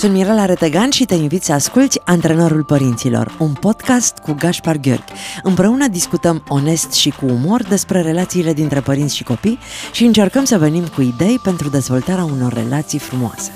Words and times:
Sunt 0.00 0.12
Mirela 0.12 0.44
Retegan 0.44 0.90
și 0.90 1.04
te 1.04 1.14
invit 1.14 1.42
să 1.42 1.52
asculti 1.52 2.00
Antrenorul 2.04 2.64
Părinților, 2.64 3.36
un 3.38 3.52
podcast 3.52 4.18
cu 4.18 4.32
Gaspar 4.38 4.76
Gheorghi. 4.76 5.12
Împreună 5.42 5.88
discutăm 5.88 6.44
onest 6.48 6.92
și 6.92 7.10
cu 7.10 7.26
umor 7.26 7.62
despre 7.62 8.00
relațiile 8.00 8.52
dintre 8.52 8.80
părinți 8.80 9.16
și 9.16 9.22
copii 9.22 9.58
și 9.92 10.04
încercăm 10.04 10.44
să 10.44 10.58
venim 10.58 10.86
cu 10.86 11.00
idei 11.00 11.38
pentru 11.42 11.68
dezvoltarea 11.68 12.24
unor 12.24 12.52
relații 12.52 12.98
frumoase. 12.98 13.52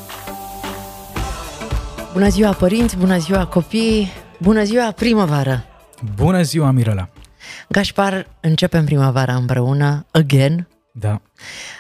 Bună 2.13 2.29
ziua 2.29 2.53
părinți, 2.53 2.97
bună 2.97 3.19
ziua 3.19 3.47
copii, 3.47 4.13
bună 4.39 4.65
ziua 4.65 4.91
primăvară! 4.91 5.65
Bună 6.17 6.43
ziua, 6.43 6.71
Mirela! 6.71 7.09
Gaspar, 7.69 8.27
începem 8.41 8.85
primăvara 8.85 9.35
împreună, 9.35 10.07
again, 10.11 10.69
da. 10.97 11.21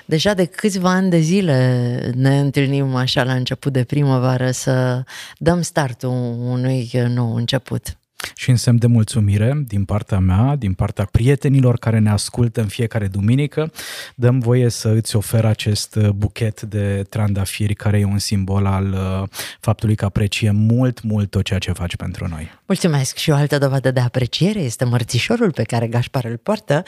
Deja 0.05 0.35
de 0.35 0.45
câțiva 0.45 0.91
ani 0.91 1.11
de 1.11 1.19
zile 1.19 2.11
ne 2.15 2.39
întâlnim 2.39 2.95
așa 2.95 3.23
la 3.23 3.33
început 3.33 3.73
de 3.73 3.85
primăvară 3.85 4.51
să 4.51 5.03
dăm 5.39 5.63
startul 5.63 6.11
unui 6.41 6.91
nou 7.09 7.35
început 7.35 7.97
și 8.35 8.51
în 8.51 8.57
semn 8.57 8.79
de 8.79 8.87
mulțumire 8.87 9.63
din 9.67 9.85
partea 9.85 10.19
mea, 10.19 10.57
din 10.57 10.73
partea 10.73 11.05
prietenilor 11.05 11.79
care 11.79 11.99
ne 11.99 12.11
ascultă 12.11 12.61
în 12.61 12.67
fiecare 12.67 13.07
duminică, 13.07 13.73
dăm 14.15 14.39
voie 14.39 14.69
să 14.69 14.89
îți 14.89 15.17
ofer 15.17 15.45
acest 15.45 15.95
uh, 15.95 16.09
buchet 16.09 16.63
de 16.63 17.05
trandafiri 17.09 17.75
care 17.75 17.99
e 17.99 18.05
un 18.05 18.19
simbol 18.19 18.67
al 18.67 18.93
uh, 18.93 19.29
faptului 19.61 19.95
că 19.95 20.05
apreciem 20.05 20.57
mult, 20.57 21.03
mult 21.03 21.31
tot 21.31 21.45
ceea 21.45 21.59
ce 21.59 21.73
faci 21.73 21.97
pentru 21.97 22.29
noi. 22.29 22.51
Mulțumesc 22.67 23.17
și 23.17 23.31
o 23.31 23.35
altă 23.35 23.59
dovadă 23.59 23.91
de 23.91 24.01
apreciere 24.01 24.61
este 24.61 24.85
mărțișorul 24.85 25.53
pe 25.53 25.63
care 25.63 25.87
Gașpar 25.87 26.25
îl 26.25 26.37
poartă 26.37 26.83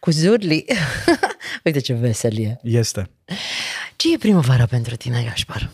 cu 0.00 0.10
zurli. 0.10 0.64
Uite 1.64 1.78
ce 1.78 1.92
veselie! 1.92 2.58
Este. 2.62 3.10
Ce 3.96 4.12
e 4.12 4.18
primăvara 4.18 4.66
pentru 4.66 4.96
tine, 4.96 5.22
Gașpar? 5.28 5.70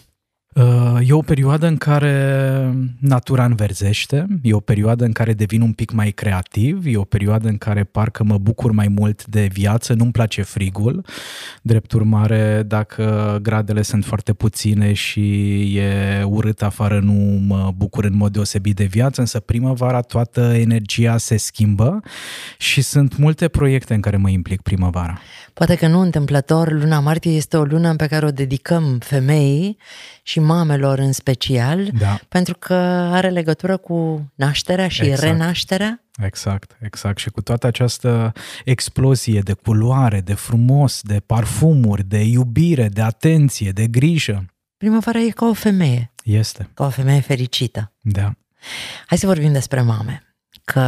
Uh, 0.54 1.08
e 1.08 1.12
o 1.12 1.20
perioadă 1.20 1.66
în 1.66 1.76
care 1.76 2.74
natura 3.00 3.44
înverzește, 3.44 4.26
e 4.42 4.52
o 4.52 4.60
perioadă 4.60 5.04
în 5.04 5.12
care 5.12 5.32
devin 5.32 5.60
un 5.60 5.72
pic 5.72 5.92
mai 5.92 6.10
creativ, 6.10 6.86
e 6.86 6.96
o 6.96 7.04
perioadă 7.04 7.48
în 7.48 7.56
care 7.56 7.84
parcă 7.84 8.24
mă 8.24 8.38
bucur 8.38 8.72
mai 8.72 8.88
mult 8.88 9.26
de 9.26 9.48
viață, 9.52 9.92
nu-mi 9.92 10.12
place 10.12 10.42
frigul. 10.42 11.04
Drept 11.62 11.92
urmare, 11.92 12.62
dacă 12.66 13.38
gradele 13.42 13.82
sunt 13.82 14.04
foarte 14.04 14.32
puține 14.32 14.92
și 14.92 15.60
e 15.76 16.22
urât 16.22 16.62
afară, 16.62 17.00
nu 17.00 17.40
mă 17.46 17.72
bucur 17.76 18.04
în 18.04 18.16
mod 18.16 18.32
deosebit 18.32 18.76
de 18.76 18.84
viață, 18.84 19.20
însă 19.20 19.40
primăvara 19.40 20.00
toată 20.00 20.40
energia 20.40 21.16
se 21.16 21.36
schimbă 21.36 22.00
și 22.58 22.82
sunt 22.82 23.16
multe 23.16 23.48
proiecte 23.48 23.94
în 23.94 24.00
care 24.00 24.16
mă 24.16 24.28
implic 24.28 24.60
primăvara. 24.60 25.18
Poate 25.54 25.74
că 25.74 25.86
nu 25.86 26.00
întâmplător, 26.00 26.72
luna 26.72 27.00
martie 27.00 27.32
este 27.32 27.56
o 27.56 27.62
lună 27.62 27.96
pe 27.96 28.06
care 28.06 28.26
o 28.26 28.30
dedicăm 28.30 28.98
femeii 29.00 29.76
și 30.22 30.40
mamelor 30.44 30.98
în 30.98 31.12
special, 31.12 31.90
da. 31.98 32.18
pentru 32.28 32.56
că 32.58 32.74
are 33.12 33.28
legătură 33.28 33.76
cu 33.76 34.30
nașterea 34.34 34.88
și 34.88 35.02
exact. 35.02 35.22
renașterea. 35.22 36.04
Exact, 36.22 36.76
exact. 36.80 37.18
Și 37.18 37.30
cu 37.30 37.40
toată 37.40 37.66
această 37.66 38.32
explozie 38.64 39.40
de 39.40 39.52
culoare, 39.52 40.20
de 40.20 40.34
frumos, 40.34 41.00
de 41.02 41.20
parfumuri, 41.26 42.04
de 42.04 42.22
iubire, 42.22 42.88
de 42.88 43.00
atenție, 43.00 43.70
de 43.70 43.86
grijă. 43.86 44.44
Primăvara 44.76 45.18
e 45.18 45.28
ca 45.28 45.46
o 45.46 45.52
femeie. 45.52 46.12
Este. 46.24 46.68
Ca 46.74 46.84
o 46.84 46.90
femeie 46.90 47.20
fericită. 47.20 47.92
Da. 48.00 48.32
Hai 49.06 49.18
să 49.18 49.26
vorbim 49.26 49.52
despre 49.52 49.80
mame 49.80 50.33
că 50.64 50.84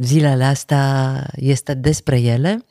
zilele 0.00 0.44
astea 0.44 1.26
este 1.34 1.74
despre 1.74 2.20
ele. 2.20 2.64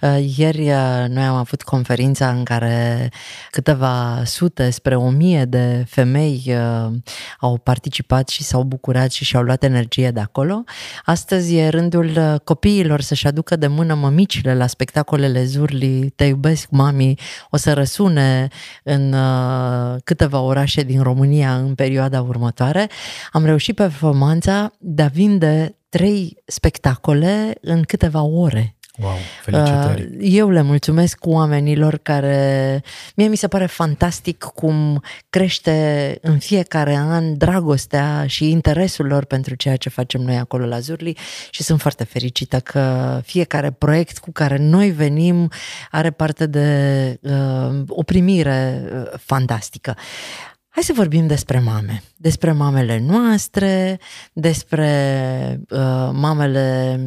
Uh, 0.00 0.32
ieri 0.36 0.70
uh, 0.70 1.04
noi 1.08 1.22
am 1.22 1.34
avut 1.34 1.62
conferința 1.62 2.30
în 2.30 2.44
care 2.44 3.10
câteva 3.50 4.22
sute 4.24 4.70
spre 4.70 4.96
o 4.96 5.08
mie 5.10 5.44
de 5.44 5.84
femei 5.88 6.42
uh, 6.46 6.92
au 7.40 7.58
participat 7.58 8.28
și 8.28 8.42
s-au 8.42 8.62
bucurat 8.62 9.10
și 9.10 9.24
și-au 9.24 9.42
luat 9.42 9.64
energie 9.64 10.10
de 10.10 10.20
acolo. 10.20 10.64
Astăzi 11.04 11.56
e 11.56 11.68
rândul 11.68 12.40
copiilor 12.44 13.00
să-și 13.00 13.26
aducă 13.26 13.56
de 13.56 13.66
mână 13.66 13.94
mămicile 13.94 14.54
la 14.54 14.66
spectacolele 14.66 15.44
Zurli, 15.44 16.12
Te 16.16 16.24
iubesc, 16.24 16.68
mami, 16.70 17.18
o 17.50 17.56
să 17.56 17.72
răsune 17.72 18.48
în 18.82 19.14
câteva 20.04 20.40
orașe 20.40 20.82
din 20.82 21.02
România 21.02 21.56
în 21.56 21.74
perioada 21.74 22.20
următoare. 22.20 22.88
Am 23.32 23.44
reușit 23.44 23.74
performanța 23.74 24.72
de 24.78 25.02
a 25.02 25.08
vinde 25.26 25.76
trei 25.88 26.36
spectacole 26.44 27.54
în 27.60 27.82
câteva 27.82 28.22
ore. 28.22 28.76
Wow, 28.98 29.16
felicitări! 29.42 30.02
Uh, 30.02 30.16
eu 30.20 30.50
le 30.50 30.62
mulțumesc 30.62 31.18
oamenilor 31.26 31.96
care... 31.96 32.82
Mie 33.14 33.28
mi 33.28 33.36
se 33.36 33.48
pare 33.48 33.66
fantastic 33.66 34.44
cum 34.44 35.02
crește 35.30 36.18
în 36.20 36.38
fiecare 36.38 36.94
an 36.94 37.36
dragostea 37.38 38.24
și 38.26 38.50
interesul 38.50 39.06
lor 39.06 39.24
pentru 39.24 39.54
ceea 39.54 39.76
ce 39.76 39.88
facem 39.88 40.20
noi 40.20 40.36
acolo 40.36 40.66
la 40.66 40.78
Zurli 40.78 41.16
și 41.50 41.62
sunt 41.62 41.80
foarte 41.80 42.04
fericită 42.04 42.60
că 42.60 43.20
fiecare 43.24 43.70
proiect 43.70 44.18
cu 44.18 44.32
care 44.32 44.56
noi 44.58 44.90
venim 44.90 45.50
are 45.90 46.10
parte 46.10 46.46
de 46.46 47.18
uh, 47.22 47.82
o 47.88 48.02
primire 48.02 48.82
uh, 48.92 49.18
fantastică. 49.18 49.96
Hai 50.76 50.84
să 50.84 50.92
vorbim 50.96 51.26
despre 51.26 51.60
mame, 51.60 52.02
despre 52.16 52.52
mamele 52.52 53.04
noastre, 53.06 53.98
despre 54.32 55.60
uh, 55.70 56.10
mamele 56.12 56.98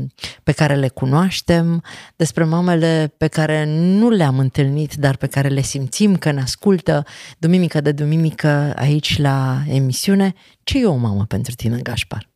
pe 0.43 0.51
care 0.51 0.75
le 0.75 0.87
cunoaștem, 0.87 1.83
despre 2.15 2.43
mamele 2.43 3.13
pe 3.17 3.27
care 3.27 3.65
nu 3.67 4.09
le-am 4.09 4.39
întâlnit, 4.39 4.93
dar 4.93 5.15
pe 5.15 5.27
care 5.27 5.47
le 5.47 5.61
simțim 5.61 6.15
că 6.15 6.31
ne 6.31 6.41
ascultă 6.41 7.03
duminică 7.37 7.81
de 7.81 7.91
duminică 7.91 8.73
aici 8.75 9.17
la 9.17 9.57
emisiune. 9.67 10.33
Ce 10.63 10.79
e 10.79 10.85
o 10.85 10.95
mamă 10.95 11.25
pentru 11.25 11.53
tine, 11.53 11.79
Gașpar? 11.81 12.29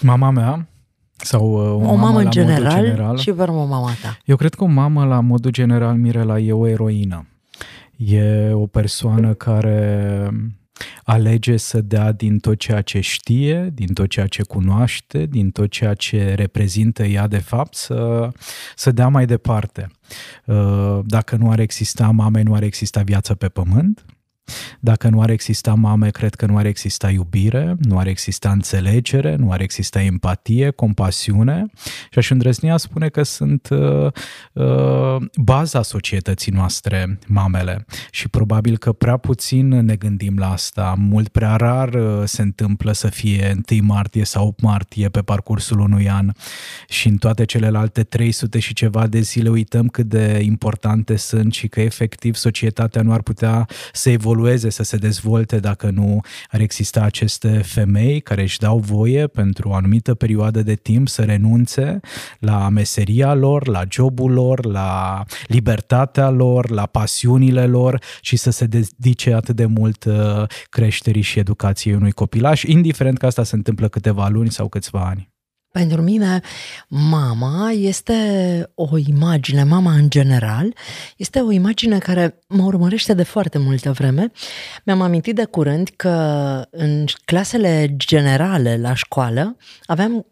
Mama 0.00 0.30
mea 0.30 0.68
sau 1.16 1.52
uh, 1.52 1.60
o, 1.60 1.74
o 1.74 1.78
mamă, 1.78 1.96
mamă 1.96 2.18
în 2.18 2.30
general, 2.30 2.84
general 2.84 3.18
și 3.18 3.30
o 3.30 3.64
mama 3.64 3.90
ta. 4.02 4.18
Eu 4.24 4.36
cred 4.36 4.54
că 4.54 4.64
o 4.64 4.66
mamă 4.66 5.04
la 5.04 5.20
modul 5.20 5.50
general, 5.50 5.96
Mirela, 5.96 6.38
e 6.38 6.52
o 6.52 6.66
eroină 6.66 7.26
E 7.98 8.50
o 8.52 8.66
persoană 8.66 9.34
care 9.34 10.30
alege 11.04 11.56
să 11.56 11.80
dea 11.80 12.12
din 12.12 12.38
tot 12.38 12.58
ceea 12.58 12.82
ce 12.82 13.00
știe, 13.00 13.70
din 13.74 13.92
tot 13.92 14.08
ceea 14.08 14.26
ce 14.26 14.42
cunoaște, 14.42 15.26
din 15.26 15.50
tot 15.50 15.70
ceea 15.70 15.94
ce 15.94 16.34
reprezintă 16.34 17.04
ea 17.04 17.26
de 17.26 17.38
fapt, 17.38 17.74
să, 17.74 18.28
să 18.76 18.90
dea 18.90 19.08
mai 19.08 19.26
departe. 19.26 19.90
Uh, 20.44 20.98
dacă 21.04 21.36
nu 21.36 21.50
ar 21.50 21.58
exista 21.58 22.10
mame, 22.10 22.42
nu 22.42 22.54
ar 22.54 22.62
exista 22.62 23.02
viață 23.02 23.34
pe 23.34 23.48
pământ, 23.48 24.04
dacă 24.80 25.08
nu 25.08 25.20
ar 25.20 25.30
exista 25.30 25.74
mame, 25.74 26.10
cred 26.10 26.34
că 26.34 26.46
nu 26.46 26.56
ar 26.56 26.66
exista 26.66 27.10
iubire, 27.10 27.76
nu 27.78 27.98
ar 27.98 28.06
exista 28.06 28.50
înțelegere, 28.50 29.34
nu 29.34 29.52
ar 29.52 29.60
exista 29.60 30.00
empatie, 30.02 30.70
compasiune 30.70 31.66
și 32.10 32.18
aș 32.18 32.30
îndrăzni 32.30 32.70
a 32.70 32.76
spune 32.76 33.08
că 33.08 33.22
sunt 33.22 33.68
uh, 33.70 34.12
uh, 34.52 35.16
baza 35.36 35.82
societății 35.82 36.52
noastre, 36.52 37.18
mamele. 37.26 37.84
Și 38.10 38.28
probabil 38.28 38.78
că 38.78 38.92
prea 38.92 39.16
puțin 39.16 39.68
ne 39.68 39.96
gândim 39.96 40.38
la 40.38 40.52
asta. 40.52 40.94
Mult 40.98 41.28
prea 41.28 41.56
rar 41.56 41.94
uh, 41.94 42.22
se 42.24 42.42
întâmplă 42.42 42.92
să 42.92 43.08
fie 43.08 43.60
1 43.70 43.82
martie 43.82 44.24
sau 44.24 44.46
8 44.46 44.60
martie 44.60 45.08
pe 45.08 45.20
parcursul 45.20 45.78
unui 45.78 46.08
an 46.08 46.32
și 46.88 47.08
în 47.08 47.16
toate 47.16 47.44
celelalte 47.44 48.02
300 48.02 48.58
și 48.58 48.74
ceva 48.74 49.06
de 49.06 49.20
zile 49.20 49.48
uităm 49.48 49.88
cât 49.88 50.06
de 50.06 50.40
importante 50.42 51.16
sunt 51.16 51.52
și 51.52 51.68
că 51.68 51.80
efectiv 51.80 52.34
societatea 52.34 53.02
nu 53.02 53.12
ar 53.12 53.22
putea 53.22 53.66
să 53.92 54.10
evolueze 54.10 54.37
evolueze, 54.38 54.70
să 54.70 54.82
se 54.82 54.96
dezvolte 54.96 55.58
dacă 55.58 55.90
nu 55.90 56.20
ar 56.50 56.60
exista 56.60 57.00
aceste 57.00 57.48
femei 57.64 58.20
care 58.20 58.42
își 58.42 58.58
dau 58.58 58.78
voie 58.78 59.26
pentru 59.26 59.68
o 59.68 59.74
anumită 59.74 60.14
perioadă 60.14 60.62
de 60.62 60.74
timp 60.74 61.08
să 61.08 61.22
renunțe 61.22 62.00
la 62.38 62.68
meseria 62.68 63.34
lor, 63.34 63.66
la 63.66 63.82
jobul 63.90 64.32
lor, 64.32 64.64
la 64.64 65.24
libertatea 65.46 66.30
lor, 66.30 66.70
la 66.70 66.86
pasiunile 66.86 67.66
lor 67.66 68.00
și 68.20 68.36
să 68.36 68.50
se 68.50 68.66
dedice 68.66 69.32
atât 69.32 69.56
de 69.56 69.66
mult 69.66 70.04
uh, 70.04 70.42
creșterii 70.68 71.22
și 71.22 71.38
educației 71.38 71.94
unui 71.94 72.12
copilaș, 72.12 72.62
indiferent 72.62 73.18
că 73.18 73.26
asta 73.26 73.44
se 73.44 73.56
întâmplă 73.56 73.88
câteva 73.88 74.28
luni 74.28 74.50
sau 74.50 74.68
câțiva 74.68 75.04
ani. 75.04 75.37
Pentru 75.78 76.02
mine, 76.02 76.40
mama 76.88 77.70
este 77.70 78.14
o 78.74 78.96
imagine, 79.06 79.64
mama 79.64 79.92
în 79.92 80.10
general, 80.10 80.74
este 81.16 81.40
o 81.40 81.50
imagine 81.50 81.98
care 81.98 82.38
mă 82.48 82.62
urmărește 82.62 83.14
de 83.14 83.22
foarte 83.22 83.58
multă 83.58 83.92
vreme. 83.92 84.30
Mi-am 84.84 85.00
amintit 85.00 85.34
de 85.34 85.44
curând 85.44 85.90
că 85.96 86.62
în 86.70 87.04
clasele 87.24 87.94
generale 87.96 88.76
la 88.76 88.94
școală 88.94 89.56
aveam 89.84 90.26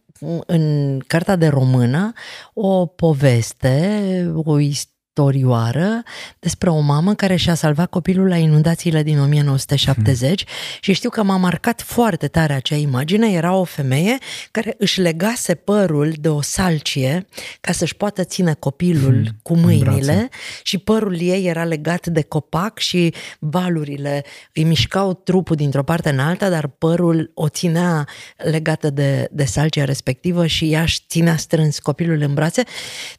în 0.46 0.98
cartea 1.06 1.37
de 1.37 1.46
română 1.46 2.12
o 2.54 2.87
poveste, 2.87 4.32
o 4.34 4.58
istorie 4.58 4.94
istorioară 5.16 6.02
despre 6.38 6.70
o 6.70 6.80
mamă 6.80 7.14
care 7.14 7.36
și-a 7.36 7.54
salvat 7.54 7.90
copilul 7.90 8.28
la 8.28 8.36
inundațiile 8.36 9.02
din 9.02 9.20
1970 9.20 10.44
hmm. 10.44 10.54
și 10.80 10.92
știu 10.92 11.10
că 11.10 11.22
m-a 11.22 11.36
marcat 11.36 11.82
foarte 11.82 12.28
tare 12.28 12.52
acea 12.52 12.74
imagine. 12.74 13.32
Era 13.32 13.54
o 13.54 13.64
femeie 13.64 14.18
care 14.50 14.74
își 14.78 15.00
legase 15.00 15.54
părul 15.54 16.14
de 16.20 16.28
o 16.28 16.40
salcie 16.40 17.26
ca 17.60 17.72
să-și 17.72 17.96
poată 17.96 18.24
ține 18.24 18.54
copilul 18.54 19.14
hmm. 19.14 19.38
cu 19.42 19.56
mâinile 19.56 20.28
și 20.62 20.78
părul 20.78 21.20
ei 21.20 21.46
era 21.46 21.64
legat 21.64 22.06
de 22.06 22.22
copac 22.22 22.78
și 22.78 23.14
valurile 23.38 24.24
îi 24.54 24.64
mișcau 24.64 25.14
trupul 25.14 25.56
dintr-o 25.56 25.82
parte 25.82 26.10
în 26.10 26.18
alta, 26.18 26.48
dar 26.48 26.66
părul 26.66 27.30
o 27.34 27.48
ținea 27.48 28.08
legată 28.36 28.90
de, 28.90 29.28
de 29.30 29.44
salcia 29.44 29.84
respectivă 29.84 30.46
și 30.46 30.72
ea 30.72 30.82
își 30.82 31.00
ținea 31.08 31.36
strâns 31.36 31.78
copilul 31.78 32.20
în 32.20 32.34
brațe. 32.34 32.62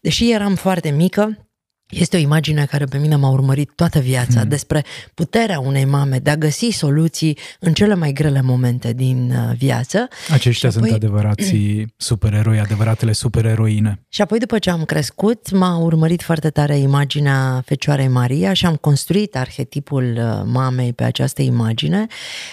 Deși 0.01 0.31
eram 0.31 0.55
foarte 0.55 0.89
mică, 0.89 1.46
este 1.89 2.17
o 2.17 2.19
imagine 2.19 2.65
care 2.65 2.85
pe 2.85 2.97
mine 2.97 3.15
m-a 3.15 3.29
urmărit 3.29 3.71
toată 3.75 3.99
viața 3.99 4.39
hmm. 4.39 4.49
despre 4.49 4.83
puterea 5.13 5.59
unei 5.59 5.85
mame 5.85 6.17
de 6.17 6.29
a 6.29 6.35
găsi 6.35 6.69
soluții 6.69 7.37
în 7.59 7.73
cele 7.73 7.95
mai 7.95 8.11
grele 8.11 8.41
momente 8.41 8.93
din 8.93 9.31
uh, 9.31 9.55
viață. 9.57 10.07
Aceștia 10.31 10.69
apoi... 10.69 10.81
sunt 10.81 11.03
adevărații 11.03 11.85
supereroi, 11.97 12.59
adevăratele 12.59 13.11
supereroine. 13.11 14.01
Și 14.09 14.21
apoi 14.21 14.39
după 14.39 14.59
ce 14.59 14.69
am 14.69 14.83
crescut, 14.83 15.51
m-a 15.51 15.77
urmărit 15.77 16.21
foarte 16.21 16.49
tare 16.49 16.77
imaginea 16.77 17.61
Fecioarei 17.65 18.07
Maria 18.07 18.53
și 18.53 18.65
am 18.65 18.75
construit 18.75 19.35
arhetipul 19.35 20.17
uh, 20.17 20.41
mamei 20.45 20.93
pe 20.93 21.03
această 21.03 21.41
imagine. 21.41 22.05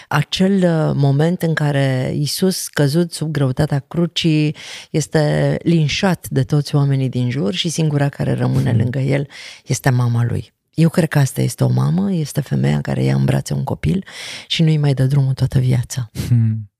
Acel 0.08 0.52
uh, 0.52 0.92
moment 0.94 1.42
în 1.42 1.54
care 1.54 2.14
Isus, 2.16 2.68
căzut 2.68 3.12
sub 3.12 3.30
greutatea 3.30 3.84
crucii, 3.88 4.56
este 4.90 5.56
linșat 5.62 6.26
de 6.28 6.42
toți 6.42 6.74
oamenii 6.74 7.08
din 7.08 7.30
jur 7.30 7.54
și 7.54 7.68
singura 7.68 8.08
care 8.08 8.32
rămâne 8.32 8.70
hmm. 8.70 8.78
lângă 8.78 8.98
el 8.98 9.23
este 9.64 9.90
mama 9.90 10.24
lui. 10.24 10.52
Eu 10.74 10.88
cred 10.88 11.08
că 11.08 11.18
asta 11.18 11.40
este 11.40 11.64
o 11.64 11.68
mamă, 11.68 12.12
este 12.12 12.40
femeia 12.40 12.80
care 12.80 13.02
ia 13.02 13.14
în 13.14 13.24
brațe 13.24 13.54
un 13.54 13.64
copil 13.64 14.04
și 14.46 14.62
nu-i 14.62 14.76
mai 14.76 14.94
dă 14.94 15.04
drumul 15.04 15.34
toată 15.34 15.58
viața. 15.58 16.10
Hmm. 16.28 16.73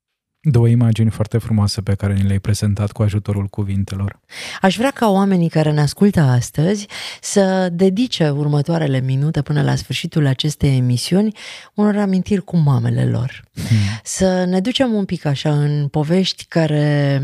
Două 0.46 0.68
imagini 0.68 1.10
foarte 1.10 1.38
frumoase 1.38 1.80
pe 1.80 1.94
care 1.94 2.14
ni 2.14 2.22
le-ai 2.22 2.38
prezentat 2.38 2.92
cu 2.92 3.02
ajutorul 3.02 3.46
cuvintelor. 3.46 4.20
Aș 4.60 4.76
vrea 4.76 4.90
ca 4.90 5.08
oamenii 5.08 5.48
care 5.48 5.72
ne 5.72 5.80
ascultă 5.80 6.20
astăzi 6.20 6.86
să 7.20 7.68
dedice 7.72 8.28
următoarele 8.28 9.00
minute 9.00 9.42
până 9.42 9.62
la 9.62 9.74
sfârșitul 9.74 10.26
acestei 10.26 10.76
emisiuni 10.76 11.36
unor 11.74 11.96
amintiri 11.96 12.44
cu 12.44 12.56
mamele 12.56 13.04
lor. 13.04 13.44
Hmm. 13.54 13.76
Să 14.02 14.44
ne 14.48 14.60
ducem 14.60 14.92
un 14.92 15.04
pic 15.04 15.24
așa 15.24 15.52
în 15.52 15.88
povești 15.88 16.44
care 16.44 17.20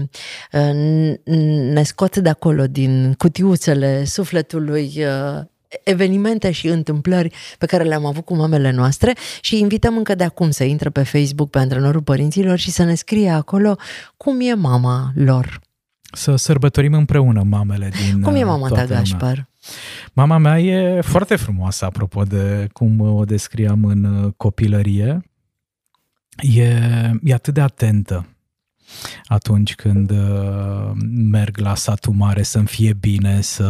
uh, 0.52 1.14
ne 1.72 1.82
scot 1.82 2.16
de 2.16 2.28
acolo 2.28 2.66
din 2.66 3.14
cutiuțele 3.18 4.04
sufletului 4.04 4.92
uh, 4.96 5.42
evenimente 5.84 6.50
și 6.50 6.66
întâmplări 6.68 7.34
pe 7.58 7.66
care 7.66 7.84
le-am 7.84 8.04
avut 8.04 8.24
cu 8.24 8.36
mamele 8.36 8.70
noastre 8.70 9.12
și 9.40 9.58
invităm 9.58 9.96
încă 9.96 10.14
de 10.14 10.24
acum 10.24 10.50
să 10.50 10.64
intre 10.64 10.90
pe 10.90 11.02
Facebook 11.02 11.50
pe 11.50 11.58
Antrenorul 11.58 12.02
Părinților 12.02 12.58
și 12.58 12.70
să 12.70 12.82
ne 12.82 12.94
scrie 12.94 13.30
acolo 13.30 13.76
cum 14.16 14.40
e 14.40 14.54
mama 14.54 15.12
lor. 15.14 15.60
Să 16.12 16.36
sărbătorim 16.36 16.92
împreună 16.92 17.42
mamele 17.42 17.90
din 18.04 18.22
Cum 18.22 18.34
e 18.34 18.44
mama 18.44 18.68
ta, 18.68 18.84
Gașpar? 18.84 19.20
Lumea. 19.20 19.48
Mama 20.12 20.38
mea 20.38 20.60
e 20.60 21.00
foarte 21.00 21.36
frumoasă, 21.36 21.84
apropo 21.84 22.22
de 22.22 22.68
cum 22.72 23.00
o 23.00 23.24
descriam 23.24 23.84
în 23.84 24.30
copilărie. 24.36 25.20
E, 26.54 26.64
e 27.22 27.34
atât 27.34 27.54
de 27.54 27.60
atentă 27.60 28.26
atunci 29.24 29.74
când 29.74 30.10
uh, 30.10 30.90
merg 31.30 31.58
la 31.58 31.74
satul 31.74 32.12
mare 32.12 32.42
să-mi 32.42 32.66
fie 32.66 32.92
bine, 33.00 33.40
să 33.40 33.68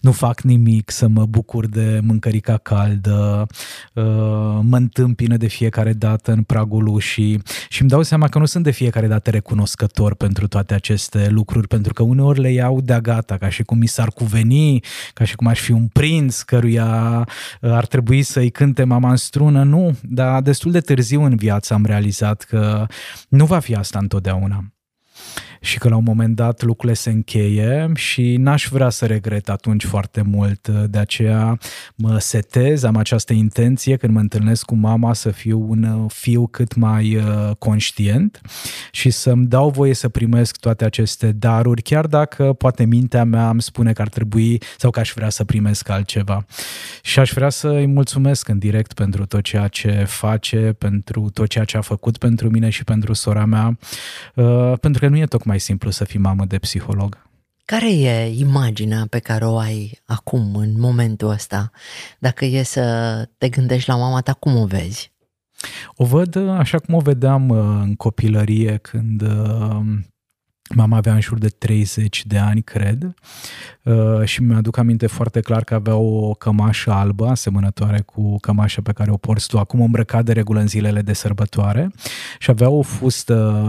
nu 0.00 0.12
fac 0.12 0.40
nimic, 0.40 0.90
să 0.90 1.08
mă 1.08 1.26
bucur 1.26 1.66
de 1.66 2.00
mâncărica 2.02 2.56
caldă, 2.56 3.46
uh, 3.92 4.04
mă 4.60 4.76
întâmpină 4.76 5.36
de 5.36 5.46
fiecare 5.46 5.92
dată 5.92 6.32
în 6.32 6.42
pragul 6.42 6.86
ușii 6.86 7.42
și 7.68 7.80
îmi 7.80 7.90
dau 7.90 8.02
seama 8.02 8.28
că 8.28 8.38
nu 8.38 8.44
sunt 8.44 8.64
de 8.64 8.70
fiecare 8.70 9.06
dată 9.06 9.30
recunoscător 9.30 10.14
pentru 10.14 10.48
toate 10.48 10.74
aceste 10.74 11.28
lucruri, 11.28 11.68
pentru 11.68 11.92
că 11.92 12.02
uneori 12.02 12.40
le 12.40 12.52
iau 12.52 12.80
de-a 12.80 13.00
gata, 13.00 13.36
ca 13.36 13.48
și 13.48 13.62
cum 13.62 13.78
mi 13.78 13.88
s-ar 13.88 14.08
cuveni, 14.08 14.80
ca 15.14 15.24
și 15.24 15.36
cum 15.36 15.46
aș 15.46 15.60
fi 15.60 15.72
un 15.72 15.86
prinț 15.86 16.40
căruia 16.40 17.26
uh, 17.60 17.70
ar 17.70 17.86
trebui 17.86 18.22
să-i 18.22 18.50
cânte 18.50 18.84
mama 18.84 19.10
în 19.10 19.16
strună, 19.16 19.62
nu, 19.62 19.96
dar 20.02 20.42
destul 20.42 20.70
de 20.70 20.80
târziu 20.80 21.22
în 21.22 21.36
viață 21.36 21.74
am 21.74 21.84
realizat 21.84 22.42
că 22.42 22.86
nu 23.28 23.44
va 23.44 23.58
fi 23.58 23.74
asta 23.74 23.98
întotdeauna 23.98 24.33
întotdeauna 24.34 24.72
și 25.64 25.78
că 25.78 25.88
la 25.88 25.96
un 25.96 26.02
moment 26.06 26.36
dat 26.36 26.62
lucrurile 26.62 26.94
se 26.98 27.10
încheie 27.10 27.90
și 27.94 28.36
n-aș 28.36 28.68
vrea 28.70 28.88
să 28.88 29.06
regret 29.06 29.48
atunci 29.48 29.84
foarte 29.84 30.22
mult. 30.22 30.68
De 30.68 30.98
aceea 30.98 31.58
mă 31.94 32.18
setez, 32.18 32.82
am 32.82 32.96
această 32.96 33.32
intenție 33.32 33.96
când 33.96 34.12
mă 34.12 34.20
întâlnesc 34.20 34.64
cu 34.64 34.74
mama 34.74 35.12
să 35.12 35.30
fiu 35.30 35.66
un 35.68 36.06
fiu 36.08 36.46
cât 36.46 36.74
mai 36.74 37.16
uh, 37.16 37.50
conștient 37.58 38.40
și 38.90 39.10
să-mi 39.10 39.46
dau 39.46 39.70
voie 39.70 39.94
să 39.94 40.08
primesc 40.08 40.56
toate 40.56 40.84
aceste 40.84 41.32
daruri, 41.32 41.82
chiar 41.82 42.06
dacă 42.06 42.52
poate 42.52 42.84
mintea 42.84 43.24
mea 43.24 43.48
îmi 43.48 43.62
spune 43.62 43.92
că 43.92 44.02
ar 44.02 44.08
trebui 44.08 44.60
sau 44.76 44.90
că 44.90 45.00
aș 45.00 45.12
vrea 45.14 45.28
să 45.28 45.44
primesc 45.44 45.88
altceva. 45.88 46.46
Și 47.02 47.18
aș 47.18 47.32
vrea 47.32 47.48
să 47.48 47.68
îi 47.68 47.86
mulțumesc 47.86 48.48
în 48.48 48.58
direct 48.58 48.92
pentru 48.92 49.26
tot 49.26 49.42
ceea 49.42 49.68
ce 49.68 50.04
face, 50.06 50.74
pentru 50.78 51.30
tot 51.32 51.48
ceea 51.48 51.64
ce 51.64 51.76
a 51.76 51.80
făcut 51.80 52.18
pentru 52.18 52.50
mine 52.50 52.68
și 52.68 52.84
pentru 52.84 53.12
sora 53.12 53.44
mea, 53.44 53.78
uh, 54.34 54.72
pentru 54.80 55.00
că 55.00 55.08
nu 55.08 55.18
e 55.18 55.26
tocmai 55.26 55.53
mai 55.54 55.62
simplu 55.62 55.90
să 55.90 56.04
fii 56.04 56.18
mamă 56.18 56.44
de 56.44 56.58
psiholog. 56.58 57.26
Care 57.64 57.92
e 57.92 58.34
imaginea 58.38 59.06
pe 59.10 59.18
care 59.18 59.44
o 59.44 59.58
ai 59.58 60.00
acum, 60.04 60.56
în 60.56 60.80
momentul 60.80 61.28
ăsta? 61.28 61.70
Dacă 62.18 62.44
e 62.44 62.62
să 62.62 62.82
te 63.38 63.48
gândești 63.48 63.88
la 63.88 63.96
mama 63.96 64.20
ta, 64.20 64.32
cum 64.32 64.56
o 64.56 64.66
vezi? 64.66 65.12
O 65.96 66.04
văd 66.04 66.36
așa 66.36 66.78
cum 66.78 66.94
o 66.94 66.98
vedeam 66.98 67.48
uh, 67.48 67.58
în 67.58 67.94
copilărie, 67.94 68.76
când 68.76 69.22
uh, 69.22 69.80
Mama 70.74 70.96
avea 70.96 71.14
în 71.14 71.20
jur 71.20 71.38
de 71.38 71.48
30 71.48 72.26
de 72.26 72.38
ani, 72.38 72.62
cred, 72.62 73.02
uh, 73.02 73.12
și 74.24 74.42
mi-aduc 74.42 74.76
aminte 74.76 75.06
foarte 75.06 75.40
clar 75.40 75.64
că 75.64 75.74
avea 75.74 75.94
o 75.94 76.34
cămașă 76.34 76.90
albă, 76.90 77.26
asemănătoare 77.26 78.00
cu 78.00 78.36
cămașa 78.40 78.80
pe 78.82 78.92
care 78.92 79.10
o 79.10 79.16
porți 79.16 79.48
tu. 79.48 79.58
Acum, 79.58 79.80
îmbrăcat 79.80 80.24
de 80.24 80.32
regulă 80.32 80.60
în 80.60 80.66
zilele 80.66 81.00
de 81.00 81.12
sărbătoare, 81.12 81.90
și 82.38 82.50
avea 82.50 82.68
o 82.68 82.82
fustă 82.82 83.64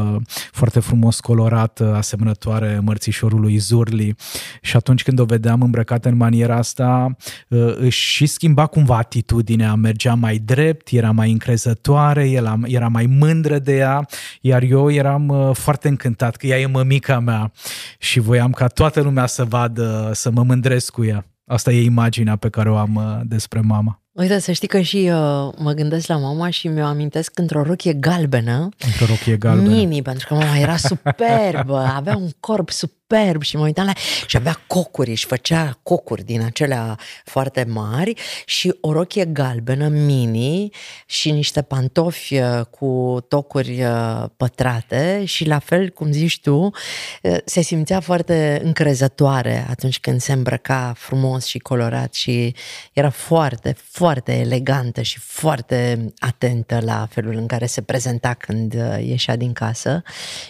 foarte 0.51 0.79
frumos 0.79 1.19
colorată, 1.19 1.95
asemănătoare 1.95 2.79
mărțișorului 2.83 3.57
Zurli, 3.57 4.15
și 4.62 4.75
atunci 4.75 5.03
când 5.03 5.19
o 5.19 5.25
vedeam 5.25 5.62
îmbrăcată 5.62 6.09
în 6.09 6.17
maniera 6.17 6.56
asta, 6.56 7.15
uh, 7.47 7.75
își 7.75 8.07
și 8.07 8.25
schimba 8.25 8.65
cumva 8.65 8.97
atitudinea, 8.97 9.75
mergea 9.75 10.13
mai 10.13 10.38
drept, 10.38 10.88
era 10.91 11.12
mai 11.12 11.31
încrezătoare, 11.31 12.29
era 12.63 12.88
mai 12.88 13.06
mândră 13.06 13.59
de 13.59 13.75
ea, 13.75 14.07
iar 14.41 14.62
eu 14.62 14.91
eram 14.91 15.27
uh, 15.27 15.50
foarte 15.56 15.88
încântat 15.88 16.35
că 16.35 16.47
ea 16.47 16.59
e 16.59 16.65
mămica 16.65 17.19
mea. 17.19 17.51
Și 18.00 18.19
voiam 18.19 18.51
ca 18.51 18.67
toată 18.67 19.01
lumea 19.01 19.25
să 19.25 19.44
vadă, 19.44 20.04
să 20.12 20.31
mă 20.31 20.43
mândresc 20.43 20.91
cu 20.91 21.05
ea. 21.05 21.25
Asta 21.45 21.71
e 21.71 21.83
imaginea 21.83 22.35
pe 22.35 22.50
care 22.50 22.69
o 22.69 22.75
am 22.75 22.95
uh, 22.95 23.19
despre 23.24 23.59
mama. 23.59 24.00
Uite, 24.12 24.39
să 24.39 24.51
știi 24.51 24.67
că 24.67 24.81
și 24.81 24.97
uh, 24.97 25.53
mă 25.57 25.71
gândesc 25.75 26.07
la 26.07 26.17
mama 26.17 26.50
și 26.50 26.67
mi-o 26.67 26.85
amintesc 26.85 27.39
într-o 27.39 27.63
rochie 27.63 27.93
galbenă. 27.93 28.69
Într-o 28.85 29.05
rochie 29.05 29.38
galbenă. 29.38 29.69
Mini, 29.69 30.01
pentru 30.01 30.27
că 30.27 30.33
mama 30.33 30.57
era 30.57 30.77
superbă, 30.77 31.77
avea 31.77 32.17
un 32.17 32.29
corp 32.39 32.69
superb 32.69 32.95
și 33.39 33.57
mă 33.57 33.63
uitam 33.63 33.85
la 33.85 33.93
și 34.27 34.38
avea 34.38 34.63
cocuri, 34.67 35.09
își 35.09 35.25
făcea 35.25 35.79
cocuri 35.83 36.24
din 36.24 36.41
acelea 36.41 37.00
foarte 37.24 37.63
mari 37.63 38.13
și 38.45 38.75
o 38.81 38.91
rochie 38.91 39.25
galbenă 39.25 39.88
mini 39.88 40.69
și 41.05 41.31
niște 41.31 41.62
pantofi 41.62 42.38
uh, 42.38 42.62
cu 42.69 43.17
tocuri 43.27 43.83
uh, 43.83 44.24
pătrate 44.38 45.25
și 45.25 45.45
la 45.45 45.59
fel, 45.59 45.89
cum 45.89 46.12
zici 46.12 46.39
tu, 46.39 46.55
uh, 46.55 47.38
se 47.45 47.62
simțea 47.62 48.00
foarte 48.00 48.62
încrezătoare 48.63 49.65
atunci 49.69 50.00
când 50.00 50.21
se 50.21 50.31
îmbrăca 50.31 50.93
frumos 50.97 51.45
și 51.45 51.59
colorat 51.59 52.13
și 52.13 52.55
era 52.93 53.09
foarte, 53.09 53.75
foarte 53.77 54.13
foarte 54.15 54.45
elegantă 54.45 55.01
și 55.01 55.19
foarte 55.19 56.13
atentă 56.19 56.79
la 56.81 57.07
felul 57.09 57.35
în 57.35 57.45
care 57.45 57.65
se 57.65 57.81
prezenta 57.81 58.33
când 58.33 58.74
uh, 58.74 59.05
ieșea 59.07 59.35
din 59.35 59.53
casă. 59.53 60.01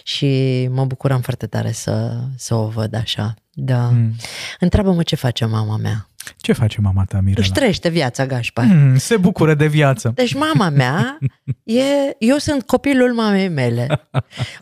Și 0.02 0.66
mă 0.70 0.84
bucuram 0.84 1.20
foarte 1.20 1.46
tare 1.46 1.72
să, 1.72 2.20
să 2.46 2.54
o 2.54 2.68
văd 2.68 2.94
așa. 2.94 3.34
Da. 3.52 3.88
Mm. 3.88 4.14
Întreabă-mă 4.60 5.02
ce 5.02 5.16
face 5.16 5.44
mama 5.44 5.76
mea. 5.76 6.08
Ce 6.36 6.52
face 6.52 6.80
mama 6.80 7.04
ta, 7.04 7.18
Mirela? 7.20 7.40
Își 7.40 7.52
trăiește 7.52 7.88
viața, 7.88 8.26
Gașpar. 8.26 8.64
Mm, 8.64 8.96
se 8.96 9.16
bucură 9.16 9.54
de 9.54 9.66
viață. 9.66 10.12
Deci 10.14 10.34
mama 10.34 10.68
mea, 10.68 11.18
e, 11.64 11.82
eu 12.18 12.36
sunt 12.36 12.62
copilul 12.62 13.12
mamei 13.14 13.48
mele. 13.48 14.08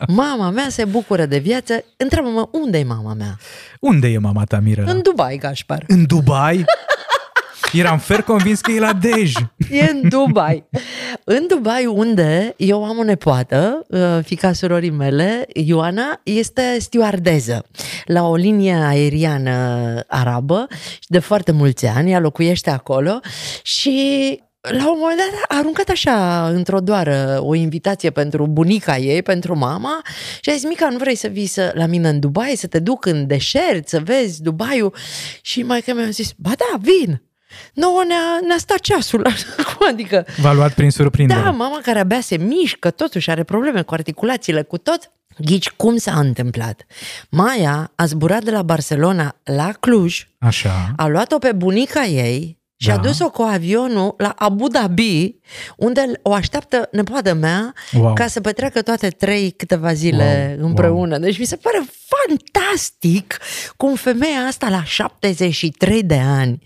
Mama 0.07 0.49
mea 0.49 0.69
se 0.69 0.85
bucură 0.85 1.25
de 1.25 1.37
viață. 1.37 1.83
Întreabă-mă, 1.97 2.49
unde 2.51 2.77
e 2.77 2.83
mama 2.83 3.13
mea? 3.13 3.37
Unde 3.79 4.07
e 4.07 4.17
mama 4.17 4.43
ta, 4.43 4.59
Mirela? 4.59 4.91
În 4.91 5.01
Dubai, 5.01 5.37
Gașpar. 5.37 5.83
În 5.87 6.05
Dubai? 6.05 6.65
Eram 7.73 7.97
fer 7.97 8.21
convins 8.21 8.61
că 8.61 8.71
e 8.71 8.79
la 8.79 8.93
Dej. 8.93 9.33
E 9.69 9.89
în 9.91 10.09
Dubai. 10.09 10.63
În 11.23 11.45
Dubai, 11.47 11.85
unde 11.85 12.53
eu 12.57 12.85
am 12.85 12.97
o 12.97 13.03
nepoată, 13.03 13.85
uh, 13.89 14.19
fica 14.23 14.53
surorii 14.53 14.89
mele, 14.89 15.45
Ioana, 15.53 16.19
este 16.23 16.77
stewardeză 16.79 17.65
la 18.05 18.27
o 18.27 18.35
linie 18.35 18.73
aeriană 18.73 19.99
arabă 20.07 20.67
de 21.07 21.19
foarte 21.19 21.51
mulți 21.51 21.85
ani, 21.85 22.11
ea 22.11 22.19
locuiește 22.19 22.69
acolo 22.69 23.19
și 23.63 24.43
la 24.71 24.91
un 24.91 24.97
moment 24.99 25.19
dat 25.19 25.41
a 25.47 25.57
aruncat 25.57 25.89
așa, 25.89 26.47
într-o 26.47 26.79
doară, 26.79 27.39
o 27.41 27.55
invitație 27.55 28.09
pentru 28.09 28.47
bunica 28.47 28.97
ei, 28.97 29.21
pentru 29.21 29.57
mama 29.57 30.01
și 30.41 30.49
a 30.49 30.53
zis, 30.53 30.63
Mica, 30.63 30.89
nu 30.89 30.97
vrei 30.97 31.15
să 31.15 31.27
vii 31.27 31.45
să, 31.45 31.71
la 31.75 31.85
mine 31.85 32.09
în 32.09 32.19
Dubai, 32.19 32.53
să 32.55 32.67
te 32.67 32.79
duc 32.79 33.05
în 33.05 33.27
deșert, 33.27 33.87
să 33.87 33.99
vezi 33.99 34.41
Dubaiul? 34.41 34.95
Și 35.41 35.63
mai 35.63 35.81
că 35.81 35.93
mi-a 35.93 36.09
zis, 36.09 36.33
ba 36.37 36.51
da, 36.57 36.77
vin. 36.79 37.21
Nouă 37.73 38.03
ne-a, 38.07 38.47
ne-a 38.47 38.57
stat 38.57 38.79
ceasul, 38.79 39.21
Cum 39.77 39.87
adică... 39.87 40.25
V-a 40.41 40.53
luat 40.53 40.73
prin 40.73 40.89
surprindere. 40.91 41.39
Da, 41.39 41.49
mama 41.51 41.79
care 41.83 41.99
abia 41.99 42.21
se 42.21 42.37
mișcă, 42.37 42.89
totuși 42.89 43.29
are 43.29 43.43
probleme 43.43 43.81
cu 43.81 43.93
articulațiile, 43.93 44.61
cu 44.61 44.77
tot. 44.77 45.11
Ghici 45.37 45.69
cum 45.69 45.97
s-a 45.97 46.19
întâmplat? 46.19 46.85
Maia 47.29 47.91
a 47.95 48.05
zburat 48.05 48.43
de 48.43 48.51
la 48.51 48.61
Barcelona 48.61 49.35
la 49.43 49.71
Cluj, 49.79 50.27
Așa. 50.39 50.93
a 50.95 51.07
luat-o 51.07 51.37
pe 51.37 51.51
bunica 51.51 52.03
ei 52.05 52.59
și 52.77 52.87
Da. 52.87 52.93
a 52.93 52.97
dus-o 52.97 53.29
cu 53.29 53.41
avionul 53.41 54.13
la 54.17 54.33
Abu 54.37 54.67
Dhabi, 54.67 55.35
unde 55.77 56.11
o 56.21 56.33
așteaptă 56.33 56.87
nepoată 56.91 57.33
mea 57.33 57.73
Wow. 57.93 58.13
ca 58.13 58.27
să 58.27 58.41
petreacă 58.41 58.81
toate 58.81 59.07
trei 59.09 59.51
câteva 59.51 59.93
zile 59.93 60.55
Wow, 60.59 60.67
împreună. 60.67 61.17
Deci 61.17 61.39
mi 61.39 61.45
se 61.45 61.55
pare 61.55 61.85
fantastic 62.07 63.37
cum 63.77 63.95
femeia 63.95 64.39
asta 64.39 64.69
la 64.69 64.83
73 64.83 66.03
de 66.03 66.17
ani, 66.19 66.61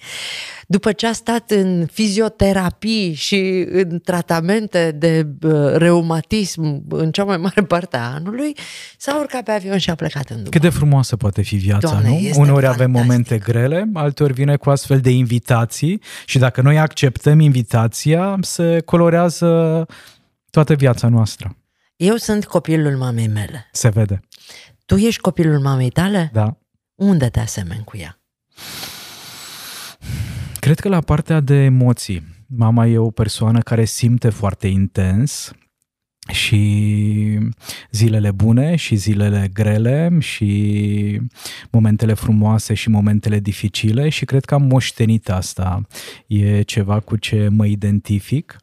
după 0.71 0.91
ce 0.91 1.07
a 1.07 1.11
stat 1.13 1.51
în 1.51 1.85
fizioterapii 1.91 3.13
și 3.13 3.65
în 3.71 3.99
tratamente 3.99 4.91
de 4.91 5.27
uh, 5.41 5.51
reumatism 5.75 6.83
în 6.89 7.11
cea 7.11 7.23
mai 7.23 7.37
mare 7.37 7.63
parte 7.63 7.97
a 7.97 8.13
anului, 8.13 8.55
s-a 8.97 9.19
urcat 9.19 9.43
pe 9.43 9.51
avion 9.51 9.77
și 9.77 9.89
a 9.89 9.95
plecat 9.95 10.29
în 10.29 10.35
Dubai. 10.35 10.49
Cât 10.51 10.61
de 10.61 10.69
frumoasă 10.69 11.15
poate 11.15 11.41
fi 11.41 11.55
viața, 11.55 11.89
Doamne, 11.89 12.09
nu? 12.09 12.15
este 12.15 12.39
Uneori 12.39 12.65
avem 12.65 12.77
fantastic. 12.91 13.07
momente 13.09 13.37
grele, 13.37 13.89
alteori 13.93 14.33
vine 14.33 14.55
cu 14.55 14.69
astfel 14.69 14.99
de 14.99 15.09
invitații 15.09 16.01
și 16.25 16.37
dacă 16.37 16.61
noi 16.61 16.79
acceptăm 16.79 17.39
invitația, 17.39 18.37
se 18.41 18.79
colorează 18.85 19.85
toată 20.49 20.73
viața 20.73 21.07
noastră. 21.07 21.57
Eu 21.95 22.15
sunt 22.15 22.45
copilul 22.45 22.97
mamei 22.97 23.27
mele. 23.27 23.69
Se 23.71 23.89
vede, 23.89 24.19
Tu 24.85 24.95
ești 24.95 25.21
copilul 25.21 25.59
mamei 25.59 25.89
tale? 25.89 26.29
da. 26.33 26.57
Unde 26.95 27.29
te 27.29 27.39
asemeni 27.39 27.83
cu 27.83 27.97
ea? 27.97 28.19
Cred 30.59 30.79
că 30.79 30.89
la 30.89 30.99
partea 30.99 31.39
de 31.39 31.55
emoții, 31.55 32.23
mama 32.47 32.87
e 32.87 32.97
o 32.97 33.09
persoană 33.09 33.59
care 33.59 33.85
simte 33.85 34.29
foarte 34.29 34.67
intens 34.67 35.51
și 36.31 37.39
zilele 37.91 38.31
bune 38.31 38.75
și 38.75 38.95
zilele 38.95 39.49
grele 39.53 40.17
și 40.19 41.21
momentele 41.71 42.13
frumoase 42.13 42.73
și 42.73 42.89
momentele 42.89 43.39
dificile 43.39 44.09
și 44.09 44.25
cred 44.25 44.45
că 44.45 44.53
am 44.53 44.61
moștenit 44.61 45.29
asta. 45.29 45.81
E 46.27 46.61
ceva 46.61 46.99
cu 46.99 47.15
ce 47.15 47.47
mă 47.51 47.65
identific 47.65 48.59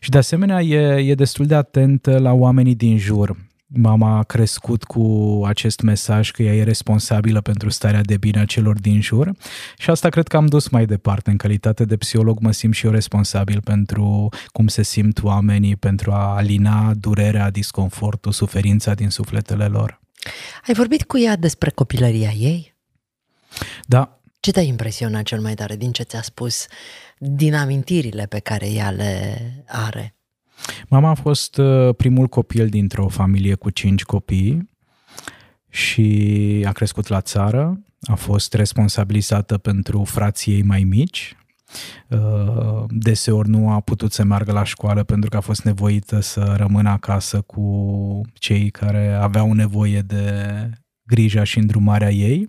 și 0.00 0.10
de 0.10 0.18
asemenea 0.18 0.60
e, 0.60 1.10
e 1.10 1.14
destul 1.14 1.46
de 1.46 1.54
atentă 1.54 2.18
la 2.18 2.32
oamenii 2.32 2.74
din 2.74 2.98
jur. 2.98 3.36
Mama 3.74 4.18
a 4.18 4.22
crescut 4.22 4.84
cu 4.84 5.40
acest 5.46 5.80
mesaj 5.80 6.30
că 6.30 6.42
ea 6.42 6.54
e 6.54 6.62
responsabilă 6.62 7.40
pentru 7.40 7.68
starea 7.68 8.00
de 8.00 8.16
bine 8.16 8.40
a 8.40 8.44
celor 8.44 8.80
din 8.80 9.00
jur 9.00 9.32
și 9.78 9.90
asta 9.90 10.08
cred 10.08 10.28
că 10.28 10.36
am 10.36 10.46
dus 10.46 10.68
mai 10.68 10.86
departe. 10.86 11.30
În 11.30 11.36
calitate 11.36 11.84
de 11.84 11.96
psiholog 11.96 12.38
mă 12.40 12.52
simt 12.52 12.74
și 12.74 12.86
eu 12.86 12.92
responsabil 12.92 13.60
pentru 13.60 14.28
cum 14.46 14.66
se 14.66 14.82
simt 14.82 15.22
oamenii, 15.22 15.76
pentru 15.76 16.12
a 16.12 16.34
alina 16.36 16.94
durerea, 16.94 17.50
disconfortul, 17.50 18.32
suferința 18.32 18.94
din 18.94 19.08
sufletele 19.08 19.66
lor. 19.66 20.00
Ai 20.66 20.74
vorbit 20.74 21.02
cu 21.02 21.18
ea 21.18 21.36
despre 21.36 21.70
copilăria 21.70 22.30
ei? 22.30 22.74
Da, 23.86 24.20
Ce 24.40 24.50
te-a 24.50 24.62
impresionat 24.62 25.22
cel 25.22 25.40
mai 25.40 25.54
tare 25.54 25.76
din 25.76 25.92
ce 25.92 26.02
ți-a 26.02 26.22
spus, 26.22 26.66
din 27.18 27.54
amintirile 27.54 28.26
pe 28.26 28.38
care 28.38 28.70
ea 28.70 28.90
le 28.90 29.40
are? 29.66 30.14
Mama 30.88 31.08
a 31.08 31.14
fost 31.14 31.56
uh, 31.56 31.94
primul 31.94 32.26
copil 32.26 32.68
dintr-o 32.68 33.08
familie 33.08 33.54
cu 33.54 33.70
cinci 33.70 34.02
copii 34.02 34.70
și 35.68 36.64
a 36.66 36.72
crescut 36.72 37.08
la 37.08 37.20
țară, 37.20 37.80
a 38.00 38.14
fost 38.14 38.54
responsabilizată 38.54 39.58
pentru 39.58 40.04
frații 40.04 40.52
ei 40.52 40.62
mai 40.62 40.82
mici. 40.82 41.36
Uh, 42.08 42.84
Deseori 42.88 43.48
nu 43.48 43.70
a 43.70 43.80
putut 43.80 44.12
să 44.12 44.24
meargă 44.24 44.52
la 44.52 44.64
școală 44.64 45.02
pentru 45.02 45.30
că 45.30 45.36
a 45.36 45.40
fost 45.40 45.64
nevoită 45.64 46.20
să 46.20 46.54
rămână 46.56 46.90
acasă 46.90 47.40
cu 47.40 48.20
cei 48.32 48.70
care 48.70 49.12
aveau 49.12 49.52
nevoie 49.52 50.00
de 50.00 50.34
grija 51.02 51.44
și 51.44 51.58
îndrumarea 51.58 52.10
ei. 52.10 52.48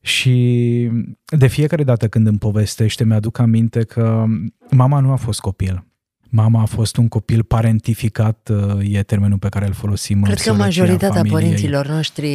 Și 0.00 0.90
de 1.36 1.46
fiecare 1.46 1.84
dată 1.84 2.08
când 2.08 2.26
îmi 2.26 2.38
povestește, 2.38 3.04
mi-aduc 3.04 3.38
aminte 3.38 3.84
că 3.84 4.24
mama 4.70 5.00
nu 5.00 5.12
a 5.12 5.16
fost 5.16 5.40
copil. 5.40 5.91
Mama 6.34 6.62
a 6.62 6.64
fost 6.64 6.96
un 6.96 7.08
copil 7.08 7.42
parentificat, 7.42 8.50
e 8.80 9.02
termenul 9.02 9.38
pe 9.38 9.48
care 9.48 9.66
îl 9.66 9.72
folosim 9.72 10.16
în 10.16 10.22
Cred 10.22 10.34
că 10.34 10.40
psihologia 10.40 10.64
majoritatea 10.64 11.16
familiei. 11.16 11.40
părinților 11.40 11.86
noștri 11.86 12.28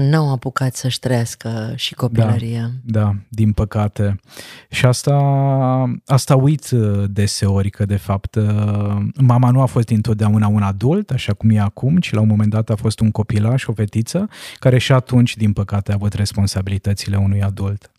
n-au 0.00 0.32
apucat 0.32 0.74
să-și 0.74 0.98
trăiască 0.98 1.72
și 1.76 1.94
copilăria. 1.94 2.70
Da, 2.84 3.14
din 3.28 3.52
păcate. 3.52 4.20
Și 4.70 4.86
asta, 4.86 5.14
asta 6.06 6.36
uit 6.36 6.70
uh, 6.70 7.04
deseori, 7.10 7.70
că 7.70 7.84
de 7.84 7.96
fapt 7.96 8.34
uh, 8.34 8.96
mama 9.16 9.50
nu 9.50 9.60
a 9.60 9.66
fost 9.66 9.86
dintotdeauna 9.86 10.46
un 10.46 10.62
adult, 10.62 11.10
așa 11.10 11.32
cum 11.32 11.50
e 11.50 11.60
acum, 11.60 11.96
ci 11.96 12.12
la 12.12 12.20
un 12.20 12.28
moment 12.28 12.50
dat 12.50 12.70
a 12.70 12.74
fost 12.74 13.00
un 13.00 13.10
copilaș, 13.10 13.66
o 13.66 13.72
fetiță, 13.72 14.28
care 14.58 14.78
și 14.78 14.92
atunci, 14.92 15.36
din 15.36 15.52
păcate, 15.52 15.90
a 15.90 15.94
avut 15.94 16.12
responsabilitățile 16.12 17.16
unui 17.16 17.42
adult. 17.42 17.90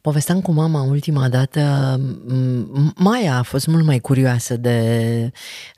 Povesteam 0.00 0.40
cu 0.40 0.52
mama 0.52 0.82
ultima 0.82 1.28
dată, 1.28 1.94
m- 2.28 2.94
Maia 2.96 3.36
a 3.38 3.42
fost 3.42 3.66
mult 3.66 3.84
mai 3.84 3.98
curioasă 3.98 4.56
de 4.56 5.30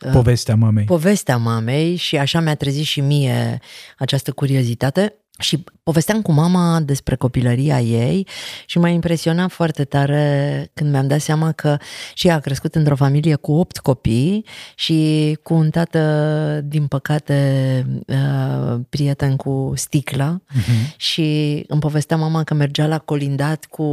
uh, 0.07 0.11
Povestea 0.13 0.55
mamei. 0.57 0.85
povestea 0.85 1.37
mamei 1.37 1.97
și 1.97 2.17
așa 2.17 2.41
mi-a 2.41 2.55
trezit 2.55 2.85
și 2.85 3.01
mie 3.01 3.61
această 3.99 4.33
curiozitate. 4.33 5.15
Și 5.39 5.65
povesteam 5.83 6.23
cu 6.23 6.33
mama 6.33 6.81
despre 6.81 7.17
copilăria 7.17 7.81
ei 7.81 8.27
și 8.67 8.79
m-a 8.79 8.89
impresionat 8.89 9.51
foarte 9.51 9.85
tare 9.85 10.71
când 10.75 10.91
mi-am 10.91 11.07
dat 11.07 11.21
seama 11.21 11.53
că 11.53 11.77
și 12.15 12.27
ea 12.27 12.35
a 12.35 12.39
crescut 12.39 12.75
într-o 12.75 12.97
familie 12.97 13.35
cu 13.35 13.53
opt 13.53 13.79
copii 13.79 14.45
și 14.75 15.39
cu 15.43 15.55
un 15.55 15.71
tată, 15.71 16.61
din 16.65 16.87
păcate, 16.87 17.37
uh, 18.07 18.81
prieten 18.89 19.37
cu 19.37 19.73
sticla 19.75 20.41
Mhm. 20.55 20.95
și 20.97 21.65
îmi 21.69 21.81
povestea 21.81 22.17
mama 22.17 22.45
că 22.45 22.55
mergea 22.55 22.87
la 22.87 22.99
colindat 22.99 23.65
cu 23.65 23.85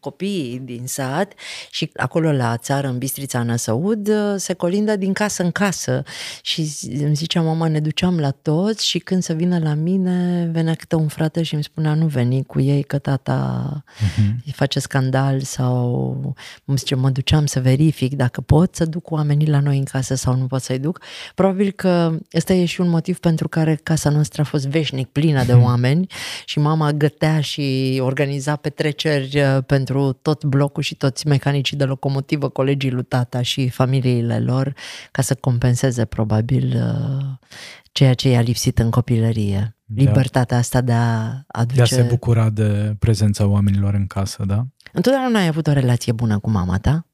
copiii 0.00 0.60
din 0.64 0.82
sat 0.86 1.32
și 1.70 1.90
acolo 1.96 2.32
la 2.32 2.56
țară, 2.56 2.88
în 2.88 2.98
Bistrița 2.98 3.42
Năsăud, 3.42 4.10
se 4.36 4.52
colindă 4.52 4.96
din 4.96 5.12
casă 5.12 5.42
în 5.42 5.50
casă 5.50 6.02
și 6.42 6.68
îmi 7.02 7.14
zicea 7.14 7.40
mama, 7.40 7.68
ne 7.68 7.80
duceam 7.80 8.18
la 8.18 8.30
toți 8.30 8.86
și 8.86 8.98
când 8.98 9.22
să 9.22 9.32
vină 9.32 9.58
la 9.58 9.74
mine, 9.74 10.48
venea 10.52 10.74
câte 10.90 11.02
un 11.02 11.08
frate 11.08 11.42
și 11.42 11.54
îmi 11.54 11.62
spunea, 11.62 11.94
nu 11.94 12.06
veni 12.06 12.44
cu 12.44 12.60
ei 12.60 12.82
că 12.82 12.98
tata 12.98 13.84
Mhm. 14.00 14.42
îi 14.46 14.52
face 14.52 14.78
scandal 14.78 15.40
sau 15.40 16.34
îmi 16.64 16.76
zice, 16.78 16.94
mă 16.94 17.10
duceam 17.10 17.46
să 17.46 17.60
verific 17.60 18.14
dacă 18.14 18.40
pot 18.40 18.74
să 18.74 18.84
duc 18.84 19.10
oamenii 19.10 19.48
la 19.48 19.60
noi 19.60 19.78
în 19.78 19.84
casă 19.84 20.14
sau 20.14 20.36
nu 20.36 20.46
pot 20.46 20.62
să-i 20.62 20.78
duc. 20.78 21.00
Probabil 21.34 21.70
că 21.70 22.18
ăsta 22.34 22.52
e 22.52 22.64
și 22.64 22.80
un 22.80 22.88
motiv 22.88 23.18
pentru 23.18 23.48
care 23.48 23.74
casa 23.82 24.10
noastră 24.10 24.42
a 24.42 24.44
fost 24.44 24.66
veșnic 24.66 25.08
plină 25.08 25.44
de 25.44 25.52
oameni 25.52 26.06
și 26.44 26.58
mama 26.58 26.92
gătea 26.92 27.40
și 27.40 27.98
organiza 28.02 28.56
petreceri 28.56 29.40
uh, 29.40 29.58
pentru 29.66 30.12
tot 30.12 30.44
blocul 30.44 30.82
și 30.82 30.94
toți 30.94 31.26
mecanicii 31.26 31.76
de 31.76 31.84
locomotivă, 31.84 32.48
colegii 32.48 32.90
lui 32.90 33.04
tata 33.04 33.42
și 33.42 33.68
familiile 33.68 34.38
lor, 34.38 34.74
ca 35.10 35.22
să 35.22 35.34
compenseze 35.34 36.04
probabil 36.04 36.66
uh, 36.76 37.48
ceea 37.92 38.14
ce 38.14 38.28
i-a 38.28 38.40
lipsit 38.40 38.78
în 38.78 38.90
copilărie. 38.90 39.74
Da. 39.92 40.02
Libertatea 40.02 40.56
asta 40.56 40.80
de 40.80 40.92
a 40.92 41.42
aduce... 41.46 41.76
De 41.76 41.82
a 41.82 41.84
se 41.84 42.02
bucura 42.02 42.50
de 42.50 42.96
prezența 42.98 43.46
oamenilor 43.46 43.94
în 43.94 44.06
casă, 44.06 44.44
da? 44.46 44.66
Întotdeauna 44.92 45.38
ai 45.38 45.46
avut 45.46 45.66
o 45.66 45.72
relație 45.72 46.12
bună 46.12 46.38
cu 46.38 46.50
mama 46.50 46.78
ta? 46.78 47.06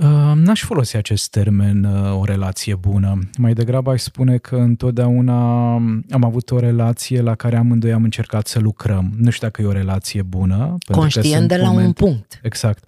Uh, 0.00 0.32
N-aș 0.34 0.62
folosi 0.62 0.96
acest 0.96 1.30
termen, 1.30 1.84
uh, 1.84 2.18
o 2.20 2.24
relație 2.24 2.74
bună. 2.74 3.18
Mai 3.38 3.52
degrabă 3.52 3.90
aș 3.90 4.00
spune 4.00 4.38
că 4.38 4.56
întotdeauna 4.56 5.72
am 6.10 6.24
avut 6.24 6.50
o 6.50 6.58
relație 6.58 7.20
la 7.20 7.34
care 7.34 7.56
amândoi 7.56 7.92
am 7.92 8.02
încercat 8.02 8.46
să 8.46 8.58
lucrăm. 8.58 9.12
Nu 9.16 9.30
știu 9.30 9.46
dacă 9.46 9.62
e 9.62 9.66
o 9.66 9.72
relație 9.72 10.22
bună. 10.22 10.56
pentru 10.56 10.78
că 10.92 10.98
Conștient 10.98 11.26
sunt 11.36 11.48
de 11.48 11.56
la 11.56 11.68
un 11.68 11.74
momente- 11.74 12.04
punct. 12.04 12.40
Exact. 12.42 12.84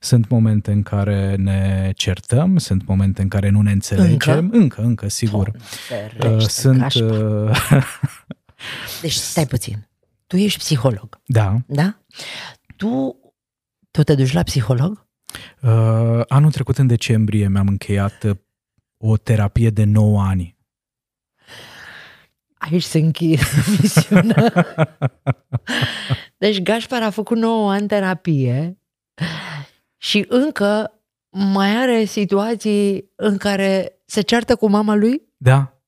Sunt 0.00 0.28
momente 0.28 0.72
în 0.72 0.82
care 0.82 1.34
ne 1.38 1.90
certăm, 1.96 2.56
sunt 2.58 2.86
momente 2.86 3.22
în 3.22 3.28
care 3.28 3.48
nu 3.50 3.60
ne 3.60 3.72
înțelegem. 3.72 4.10
Încă? 4.12 4.56
Încă, 4.58 4.80
încă 4.82 5.08
sigur. 5.08 5.50
Ferește, 5.58 6.28
Uh, 6.28 6.40
sunt... 6.40 6.80
cașpa. 6.80 7.04
uh, 7.04 7.56
Deci 9.02 9.12
stai 9.14 9.46
puțin. 9.46 9.88
Tu 10.26 10.36
ești 10.36 10.58
psiholog, 10.58 11.20
da, 11.26 11.56
da? 11.66 11.96
Tu, 12.76 13.16
tu 13.90 14.02
te 14.02 14.14
duci 14.14 14.32
la 14.32 14.42
psiholog? 14.42 15.05
Uh, 15.62 16.20
anul 16.28 16.50
trecut, 16.50 16.78
în 16.78 16.86
decembrie, 16.86 17.48
mi-am 17.48 17.68
încheiat 17.68 18.22
uh, 18.22 18.36
o 18.96 19.16
terapie 19.16 19.70
de 19.70 19.84
9 19.84 20.22
ani. 20.22 20.56
Aici 22.54 22.82
se 22.82 22.98
încheie 22.98 23.38
misiunea. 23.80 24.52
Deci 26.38 26.62
Gașpar 26.62 27.02
a 27.02 27.10
făcut 27.10 27.36
9 27.36 27.72
ani 27.72 27.86
terapie 27.86 28.78
și 29.96 30.24
încă 30.28 30.90
mai 31.30 31.76
are 31.76 32.04
situații 32.04 33.10
în 33.14 33.36
care 33.36 33.92
se 34.04 34.20
ceartă 34.20 34.56
cu 34.56 34.68
mama 34.68 34.94
lui? 34.94 35.22
Da. 35.36 35.80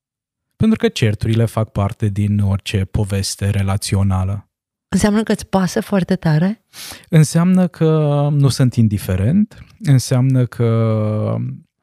Pentru 0.57 0.79
că 0.79 0.89
certurile 0.89 1.45
fac 1.45 1.73
parte 1.73 2.07
din 2.07 2.39
orice 2.39 2.85
poveste 2.85 3.51
relațională. 3.51 4.48
Înseamnă 4.89 5.23
că 5.23 5.33
îți 5.33 5.47
pasă 5.47 5.81
foarte 5.81 6.15
tare? 6.15 6.65
Înseamnă 7.09 7.67
că 7.67 8.29
nu 8.33 8.49
sunt 8.49 8.75
indiferent, 8.75 9.65
înseamnă 9.83 10.47
că 10.47 11.37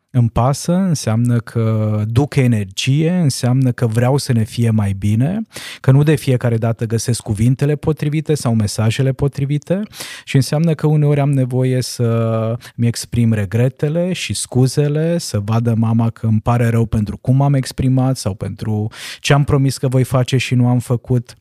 îmi 0.10 0.30
pasă, 0.30 0.74
înseamnă 0.74 1.40
că 1.40 2.02
duc 2.08 2.36
energie, 2.36 3.12
înseamnă 3.12 3.72
că 3.72 3.88
vreau 3.88 4.18
să 4.18 4.34
ne 4.34 4.44
fie 4.44 4.70
mai 4.70 4.94
bine, 4.94 5.42
că 5.80 5.92
nu 5.92 6.04
de 6.04 6.16
fiecare 6.16 6.58
dată 6.58 6.86
găsesc 6.86 7.22
cuvintele 7.22 7.76
potrivite 7.76 8.34
sau 8.34 8.54
mesajele 8.54 9.12
potrivite 9.12 9.82
și 10.24 10.36
înseamnă 10.36 10.74
că 10.74 10.88
uneori 10.88 11.20
am 11.20 11.32
nevoie 11.32 11.82
să 11.82 12.58
mi 12.76 12.88
exprim 12.88 13.34
regretele 13.34 14.14
și 14.14 14.34
scuzele, 14.34 15.18
să 15.18 15.40
vadă 15.40 15.74
mama 15.78 16.10
că 16.10 16.26
îmi 16.26 16.42
pare 16.42 16.70
rău 16.70 16.86
pentru 16.86 17.18
cum 17.18 17.42
am 17.42 17.54
exprimat 17.54 18.18
sau 18.18 18.34
pentru 18.34 18.92
ce 19.20 19.34
am 19.34 19.44
promis 19.44 19.78
că 19.78 19.88
voi 19.88 20.04
face 20.04 20.38
și 20.38 20.56
nu 20.56 20.68
am 20.68 20.80
făcut. 20.80 21.36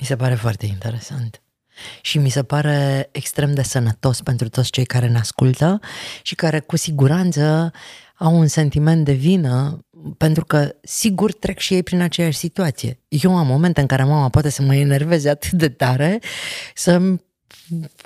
Mi 0.00 0.06
se 0.06 0.16
pare 0.16 0.34
foarte 0.34 0.66
interesant. 0.66 1.42
Și 2.00 2.18
mi 2.18 2.28
se 2.28 2.42
pare 2.42 3.08
extrem 3.12 3.54
de 3.54 3.62
sănătos 3.62 4.20
pentru 4.20 4.48
toți 4.48 4.70
cei 4.70 4.84
care 4.84 5.08
ne 5.08 5.18
ascultă 5.18 5.80
și 6.22 6.34
care 6.34 6.60
cu 6.60 6.76
siguranță 6.76 7.72
au 8.16 8.38
un 8.38 8.46
sentiment 8.46 9.04
de 9.04 9.12
vină 9.12 9.84
pentru 10.16 10.44
că 10.44 10.74
sigur 10.82 11.32
trec 11.32 11.58
și 11.58 11.74
ei 11.74 11.82
prin 11.82 12.00
aceeași 12.00 12.38
situație. 12.38 13.00
Eu 13.08 13.36
am 13.36 13.46
momente 13.46 13.80
în 13.80 13.86
care 13.86 14.04
mama 14.04 14.28
poate 14.28 14.48
să 14.48 14.62
mă 14.62 14.74
enerveze 14.74 15.28
atât 15.28 15.52
de 15.52 15.68
tare 15.68 16.18
să 16.74 17.16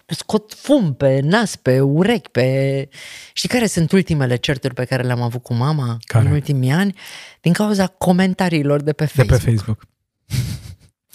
scot 0.06 0.54
fum 0.54 0.94
pe 0.94 1.20
nas, 1.20 1.56
pe 1.56 1.80
urechi, 1.80 2.28
pe... 2.30 2.88
Știi 3.32 3.48
care 3.48 3.66
sunt 3.66 3.92
ultimele 3.92 4.36
certuri 4.36 4.74
pe 4.74 4.84
care 4.84 5.02
le-am 5.02 5.22
avut 5.22 5.42
cu 5.42 5.54
mama 5.54 5.96
care? 6.00 6.26
în 6.26 6.32
ultimii 6.32 6.70
ani? 6.70 6.94
Din 7.40 7.52
cauza 7.52 7.86
comentariilor 7.86 8.82
de 8.82 8.92
pe 8.92 9.04
Facebook. 9.04 9.38
De 9.38 9.44
pe 9.44 9.50
Facebook. 9.50 9.86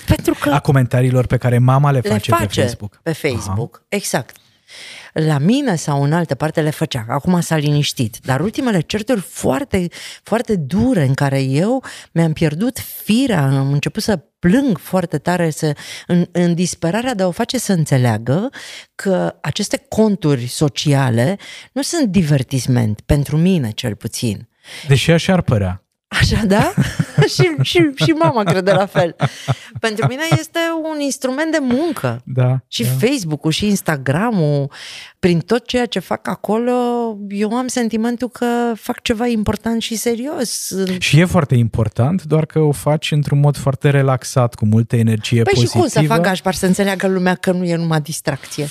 Pentru 0.06 0.34
că 0.40 0.50
a 0.50 0.60
comentariilor 0.60 1.26
pe 1.26 1.38
care 1.38 1.58
mama 1.58 1.92
le 1.92 2.02
face, 2.02 2.32
le 2.32 2.38
face 2.38 2.60
pe 2.60 2.62
Facebook. 2.62 3.00
Pe 3.04 3.12
Facebook, 3.14 3.76
Aha. 3.76 3.86
exact. 3.88 4.36
La 5.14 5.38
mine 5.38 5.76
sau 5.76 6.04
în 6.04 6.14
altă 6.14 6.36
parte 6.36 6.62
le 6.62 6.70
făcea, 6.70 7.06
acum 7.08 7.42
s-a 7.42 7.56
liniștit. 7.56 8.18
Dar 8.24 8.40
ultimele 8.40 8.80
certuri 8.80 9.20
foarte, 9.20 9.88
foarte 10.24 10.56
dure 10.56 11.04
în 11.04 11.14
care 11.14 11.42
eu 11.42 11.84
mi-am 12.12 12.34
pierdut 12.34 12.80
firea, 13.04 13.42
am 13.42 13.72
început 13.72 14.04
să 14.04 14.18
plâng 14.40 14.78
foarte 14.78 15.18
tare 15.18 15.50
să, 15.50 15.76
în, 16.08 16.26
în 16.32 16.54
disperarea 16.54 17.14
de 17.14 17.24
a 17.24 17.28
o 17.28 17.32
face 17.32 17.58
să 17.58 17.74
înțeleagă 17.74 18.50
că 18.96 19.36
aceste 19.42 19.86
conturi 19.90 20.48
sociale 20.48 21.38
nu 21.72 21.82
sunt 21.82 22.08
divertisment, 22.10 23.02
pentru 23.02 23.38
mine 23.38 23.72
cel 23.72 23.96
puțin. 23.96 24.48
Deși 24.88 25.12
așa 25.12 25.34
ar 25.34 25.42
părea. 25.42 25.84
Așa, 26.20 26.46
da? 26.46 26.74
și, 27.34 27.50
și, 27.62 27.92
și 27.96 28.12
mama 28.12 28.44
crede 28.44 28.72
la 28.72 28.86
fel. 28.86 29.16
Pentru 29.80 30.08
mine 30.08 30.22
este 30.32 30.60
un 30.94 31.00
instrument 31.00 31.52
de 31.52 31.58
muncă. 31.62 32.22
Da. 32.26 32.60
Și 32.68 32.84
da. 32.84 32.90
Facebook-ul 32.90 33.52
și 33.52 33.66
Instagram-ul, 33.66 34.72
prin 35.20 35.40
tot 35.40 35.68
ceea 35.68 35.86
ce 35.86 36.00
fac 36.00 36.28
acolo, 36.28 36.74
eu 37.30 37.54
am 37.54 37.68
sentimentul 37.68 38.30
că 38.30 38.46
fac 38.76 39.02
ceva 39.02 39.28
important 39.28 39.82
și 39.82 39.96
serios. 39.96 40.72
Și 40.98 41.20
e 41.20 41.26
foarte 41.26 41.56
important, 41.56 42.24
doar 42.24 42.46
că 42.46 42.60
o 42.60 42.72
faci 42.72 43.12
într-un 43.12 43.40
mod 43.40 43.58
foarte 43.58 43.90
relaxat, 43.90 44.56
cu 44.56 44.66
multă 44.66 44.96
energie 44.96 45.42
păi 45.42 45.54
pozitivă. 45.54 45.84
și 45.86 45.94
cum 45.94 46.02
să 46.02 46.14
fac 46.14 46.26
așpar 46.26 46.54
să 46.54 46.66
înțeleagă 46.66 47.08
lumea 47.08 47.36
că 47.36 47.52
nu 47.52 47.64
e 47.64 47.76
numai 47.76 48.02
distracție? 48.02 48.68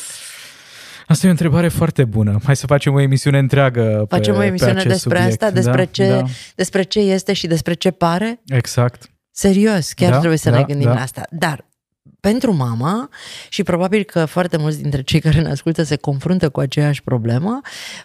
Asta 1.12 1.26
e 1.26 1.28
o 1.28 1.32
întrebare 1.32 1.68
foarte 1.68 2.04
bună. 2.04 2.38
Hai 2.44 2.56
să 2.56 2.66
facem 2.66 2.94
o 2.94 3.00
emisiune 3.00 3.38
întreagă 3.38 4.04
Facem 4.08 4.32
pe, 4.34 4.38
o 4.40 4.42
emisiune 4.42 4.72
pe 4.82 4.88
despre 4.88 5.16
subiect. 5.18 5.42
asta, 5.42 5.50
despre, 5.54 5.84
da, 5.84 5.90
ce, 5.90 6.08
da. 6.08 6.22
despre 6.54 6.82
ce 6.82 6.98
este 7.00 7.32
și 7.32 7.46
despre 7.46 7.74
ce 7.74 7.90
pare? 7.90 8.40
Exact. 8.46 9.10
Serios, 9.30 9.92
chiar 9.92 10.10
Da, 10.10 10.18
trebuie 10.18 10.38
să 10.38 10.50
da, 10.50 10.56
ne 10.56 10.62
gândim 10.62 10.88
da. 10.88 10.94
la 10.94 11.00
asta. 11.00 11.22
Dar 11.30 11.64
pentru 12.28 12.52
mama 12.54 13.08
și 13.48 13.62
probabil 13.62 14.02
că 14.02 14.24
foarte 14.24 14.56
mulți 14.56 14.80
dintre 14.80 15.02
cei 15.02 15.20
care 15.20 15.40
ne 15.40 15.50
ascultă 15.50 15.82
se 15.82 15.96
confruntă 15.96 16.48
cu 16.48 16.60
aceeași 16.60 17.02
problemă 17.02 17.60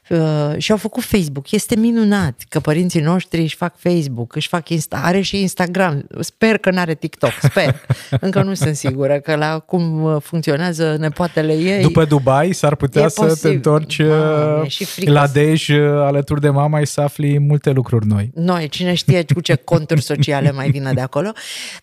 uh, 0.10 0.18
și 0.58 0.72
au 0.72 0.78
făcut 0.78 1.04
Facebook. 1.04 1.52
Este 1.52 1.76
minunat 1.76 2.42
că 2.50 2.60
părinții 2.60 3.02
noștri 3.02 3.42
își 3.42 3.56
fac 3.56 3.76
Facebook, 3.78 4.36
își 4.36 4.48
fac 4.48 4.70
Insta, 4.70 5.00
are 5.04 5.22
și 5.22 5.42
Instagram. 5.42 6.08
Sper 6.20 6.58
că 6.58 6.72
n-are 6.72 6.94
TikTok, 6.96 7.32
sper. 7.42 7.82
Încă 8.22 8.42
nu 8.44 8.54
sunt 8.54 8.76
sigură 8.76 9.20
că 9.20 9.36
la 9.36 9.60
cum 9.60 10.04
uh, 10.04 10.16
funcționează 10.22 10.96
nepoatele 11.00 11.54
ei. 11.54 11.82
După 11.82 12.06
Dubai 12.06 12.54
s-ar 12.54 12.76
putea 12.76 13.04
E 13.04 13.08
să 13.08 13.22
posibil. 13.22 13.50
te 13.50 13.56
întorci 13.56 14.00
Mamă, 14.00 14.58
uh, 14.60 14.66
e 14.66 14.68
și 14.68 14.84
frică 14.86 15.12
la 15.12 15.26
să- 15.26 15.32
Dej 15.34 15.68
uh, 15.68 15.78
alături 15.80 16.42
de 16.42 16.50
mama 16.50 16.80
și 16.80 16.86
să 16.86 17.02
afli 17.02 17.40
multe 17.40 17.70
lucruri 17.72 18.08
noi. 18.08 18.32
Noi, 18.34 18.68
cine 18.70 18.94
știe 18.94 19.26
cu 19.34 19.42
ce 19.42 19.56
conturi 19.74 20.02
sociale 20.02 20.52
mai 20.52 20.70
vină 20.70 20.94
de 20.94 21.02
acolo, 21.02 21.32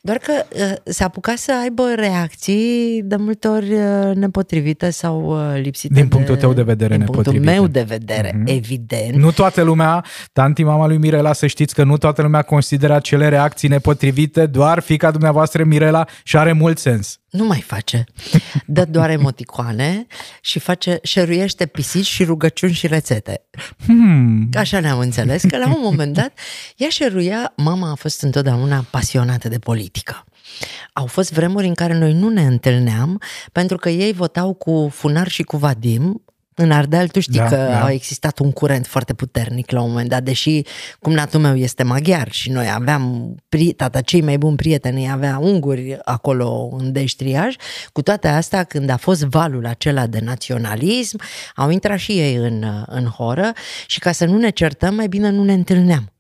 doar 0.01 0.17
că 0.19 0.33
uh, 0.55 0.73
s-a 0.85 1.05
apucat 1.05 1.37
să 1.39 1.53
aibă 1.63 1.83
reacții 1.97 2.23
de 3.05 3.17
multe 3.17 3.49
ori 3.49 3.73
uh, 3.73 4.15
nepotrivite 4.15 4.91
sau 4.91 5.25
uh, 5.53 5.61
lipsite 5.63 5.95
Din 5.95 6.09
punctul 6.09 6.37
tău 6.37 6.53
de 6.53 6.63
vedere 6.63 6.97
din 6.97 7.05
punctul 7.05 7.33
nepotrivite. 7.33 7.51
meu 7.61 7.67
de 7.67 7.83
vedere, 7.83 8.33
Mhm. 8.37 8.45
evident. 8.47 9.15
Nu 9.15 9.31
toată 9.31 9.63
lumea, 9.63 10.05
tanti 10.33 10.63
mama 10.63 10.87
lui 10.87 10.99
Mirela, 10.99 11.33
să 11.33 11.47
știți 11.47 11.75
că 11.75 11.85
nu 11.85 11.97
toată 11.97 12.23
lumea 12.23 12.43
consideră 12.43 12.95
acele 12.95 13.29
reacții 13.29 13.69
nepotrivite, 13.69 14.47
doar 14.47 14.81
fica 14.81 15.11
dumneavoastră 15.11 15.65
Mirela 15.65 16.05
și 16.23 16.37
are 16.37 16.53
mult 16.53 16.79
sens. 16.79 17.19
Nu 17.31 17.45
mai 17.47 17.61
face. 17.61 18.05
Dă 18.67 18.85
doar 18.85 19.11
emoticoane 19.11 20.07
și 20.41 20.59
face, 20.59 20.99
șeruiește 21.03 21.67
pisici 21.67 22.07
și 22.07 22.25
rugăciuni 22.25 22.73
și 22.73 22.87
rețete. 22.87 23.43
Hmm. 23.87 24.49
Așa 24.59 24.81
ne-am 24.81 24.99
înțeles 24.99 25.43
că 25.43 25.57
la 25.59 25.67
un 25.67 25.81
moment 25.83 26.13
dat 26.15 26.33
ea 26.77 26.89
șeruia, 26.89 27.53
mama 27.57 27.91
a 27.91 27.95
fost 27.95 28.23
întotdeauna 28.23 28.85
pasionată 28.91 29.49
de 29.49 29.59
politică. 29.59 30.25
Au 30.93 31.07
fost 31.07 31.33
vremuri 31.33 31.67
în 31.67 31.75
care 31.75 31.99
noi 31.99 32.13
nu 32.13 32.29
ne 32.29 32.43
întâlneam 32.43 33.21
pentru 33.53 33.77
că 33.77 33.89
ei 33.89 34.13
votau 34.13 34.55
cu 34.55 34.89
Funar 34.93 35.29
și 35.29 35.43
cu 35.43 35.57
Vadim. 35.57 36.25
În 36.57 36.71
Ardeal 36.71 37.09
tu 37.09 37.21
știi 37.21 37.39
Da, 37.39 37.49
că 37.49 37.57
da. 37.57 37.85
a 37.85 37.91
existat 37.91 38.39
un 38.39 38.53
curent 38.53 38.87
foarte 38.87 39.15
puternic 39.15 39.71
la 39.71 39.81
un 39.81 39.91
moment 39.91 40.09
dat, 40.09 40.23
deși 40.23 40.63
cumnatul 41.01 41.41
meu 41.41 41.57
este 41.57 41.83
maghiar 41.83 42.31
și 42.33 42.51
noi 42.51 42.71
aveam, 42.75 43.35
pri- 43.57 43.77
tata 43.77 44.01
cei 44.01 44.21
mai 44.21 44.39
buni 44.39 44.57
prieteni 44.57 45.11
avea 45.11 45.39
unguri 45.39 45.99
acolo 46.05 46.69
în 46.79 46.93
Deștriaj, 46.93 47.55
cu 47.93 48.03
toate 48.03 48.29
astea 48.29 48.65
când 48.65 48.91
a 48.91 48.97
fost 48.97 49.23
valul 49.25 49.67
acela 49.67 50.07
de 50.07 50.19
naționalism, 50.23 51.21
au 51.57 51.71
intrat 51.71 51.99
și 51.99 52.13
ei 52.13 52.35
în, 52.35 52.65
în 52.87 53.05
horă 53.05 53.53
și 53.87 53.99
ca 53.99 54.13
să 54.13 54.25
nu 54.25 54.39
ne 54.39 54.51
certăm, 54.51 54.95
mai 54.95 55.09
bine 55.09 55.31
nu 55.31 55.45
ne 55.45 55.53
întâlneam. 55.53 56.14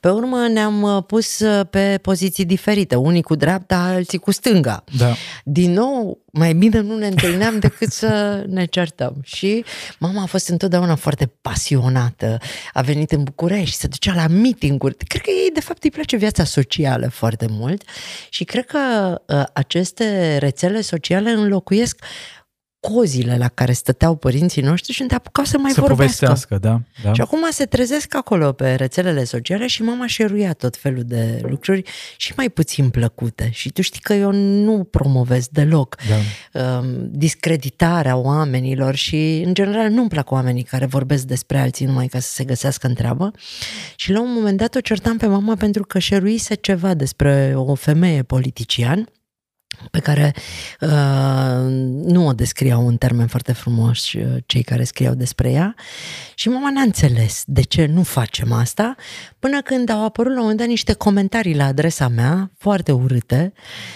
Pe 0.00 0.08
urmă 0.08 0.48
ne-am 0.48 0.82
uh, 0.82 1.02
pus 1.06 1.38
uh, 1.38 1.66
pe 1.70 1.98
poziții 2.02 2.44
diferite, 2.44 2.94
unii 2.94 3.22
cu 3.22 3.34
dreapta, 3.34 3.76
alții 3.76 4.18
cu 4.18 4.30
stânga. 4.30 4.84
Da. 4.98 5.14
Din 5.44 5.72
nou, 5.72 6.24
mai 6.32 6.52
bine 6.54 6.80
nu 6.80 6.98
ne 6.98 7.06
întâlneam 7.06 7.58
decât 7.66 7.92
să 7.92 8.44
ne 8.48 8.64
certăm. 8.64 9.20
Și 9.22 9.64
mama 9.98 10.22
a 10.22 10.26
fost 10.26 10.48
întotdeauna 10.48 10.94
foarte 10.94 11.32
pasionată. 11.40 12.38
A 12.72 12.80
venit 12.80 13.12
în 13.12 13.22
București, 13.22 13.76
se 13.76 13.86
ducea 13.86 14.14
la 14.14 14.26
meeting-uri. 14.26 14.96
Cred 14.96 15.22
că 15.22 15.30
ei, 15.30 15.50
de 15.54 15.60
fapt, 15.60 15.84
îi 15.84 15.90
place 15.90 16.16
viața 16.16 16.44
socială 16.44 17.08
foarte 17.08 17.46
mult 17.50 17.82
și 18.28 18.44
cred 18.44 18.66
că 18.66 18.78
uh, 19.26 19.42
aceste 19.52 20.36
rețele 20.38 20.80
sociale 20.80 21.30
înlocuiesc 21.30 22.04
cozile 22.80 23.36
la 23.36 23.48
care 23.48 23.72
stăteau 23.72 24.16
părinții 24.16 24.62
noștri 24.62 24.92
și 24.92 25.00
unde 25.00 25.14
apucau 25.14 25.44
să 25.44 25.58
mai 25.58 25.70
să 25.70 25.80
vorbească. 25.80 26.26
povestească, 26.26 26.58
da. 26.58 26.80
da. 27.02 27.12
Și 27.12 27.20
acum 27.20 27.46
se 27.50 27.64
trezesc 27.64 28.14
acolo 28.14 28.52
pe 28.52 28.74
rețelele 28.74 29.24
sociale 29.24 29.66
și 29.66 29.82
mama 29.82 30.06
șeruia 30.06 30.52
tot 30.52 30.76
felul 30.76 31.02
de 31.06 31.40
lucruri 31.48 31.82
și 32.16 32.32
mai 32.36 32.48
puțin 32.48 32.90
plăcute. 32.90 33.48
Și 33.52 33.70
tu 33.70 33.82
știi 33.82 34.00
că 34.00 34.12
eu 34.12 34.32
nu 34.32 34.84
promovez 34.84 35.48
deloc 35.48 35.96
Da. 36.08 36.78
um, 36.78 37.08
discreditarea 37.10 38.16
oamenilor 38.16 38.94
și, 38.94 39.42
în 39.46 39.54
general, 39.54 39.90
nu-mi 39.90 40.08
plac 40.08 40.30
oamenii 40.30 40.62
care 40.62 40.86
vorbesc 40.86 41.24
despre 41.24 41.58
alții 41.58 41.86
numai 41.86 42.06
ca 42.06 42.18
să 42.18 42.30
se 42.32 42.44
găsească 42.44 42.86
în 42.86 42.94
treabă. 42.94 43.30
Și 43.96 44.12
la 44.12 44.20
un 44.20 44.32
moment 44.32 44.56
dat 44.56 44.74
o 44.74 44.80
certam 44.80 45.16
pe 45.16 45.26
mama 45.26 45.54
pentru 45.54 45.84
că 45.84 45.98
șeruise 45.98 46.54
ceva 46.54 46.94
despre 46.94 47.52
o 47.56 47.74
femeie 47.74 48.22
politician 48.22 49.08
pe 49.90 50.00
care 50.00 50.34
uh, 50.80 50.88
nu 52.04 52.26
o 52.26 52.32
descriau 52.32 52.86
în 52.86 52.96
termen 52.96 53.26
foarte 53.26 53.52
frumos 53.52 54.12
uh, 54.12 54.36
cei 54.46 54.62
care 54.62 54.84
scriau 54.84 55.14
despre 55.14 55.50
ea 55.50 55.74
și 56.34 56.48
mama 56.48 56.70
n-a 56.70 56.80
înțeles 56.80 57.42
de 57.46 57.62
ce 57.62 57.86
nu 57.86 58.02
facem 58.02 58.52
asta 58.52 58.94
până 59.38 59.62
când 59.62 59.88
au 59.88 60.04
apărut 60.04 60.30
la 60.32 60.36
un 60.36 60.42
moment 60.42 60.58
dat 60.58 60.68
niște 60.68 60.92
comentarii 60.92 61.56
la 61.56 61.64
adresa 61.64 62.08
mea 62.08 62.50
foarte 62.58 62.92
urâte 62.92 63.52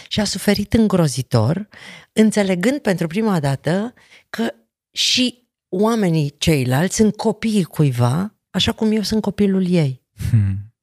și 0.09 0.21
a 0.21 0.25
suferit 0.25 0.73
îngrozitor 0.73 1.69
înțelegând 2.13 2.79
pentru 2.79 3.07
prima 3.07 3.41
dată 3.41 3.95
că 4.31 4.51
și 4.91 5.49
oamenii 5.69 6.35
ceilalți 6.39 6.97
sunt 6.97 7.17
copiii 7.17 7.65
cuiva, 7.65 8.35
așa 8.51 8.73
cum 8.73 8.93
eu 8.93 9.03
sunt 9.03 9.23
copilul 9.23 9.71
ei. 9.71 10.03
Hmm. 10.31 10.74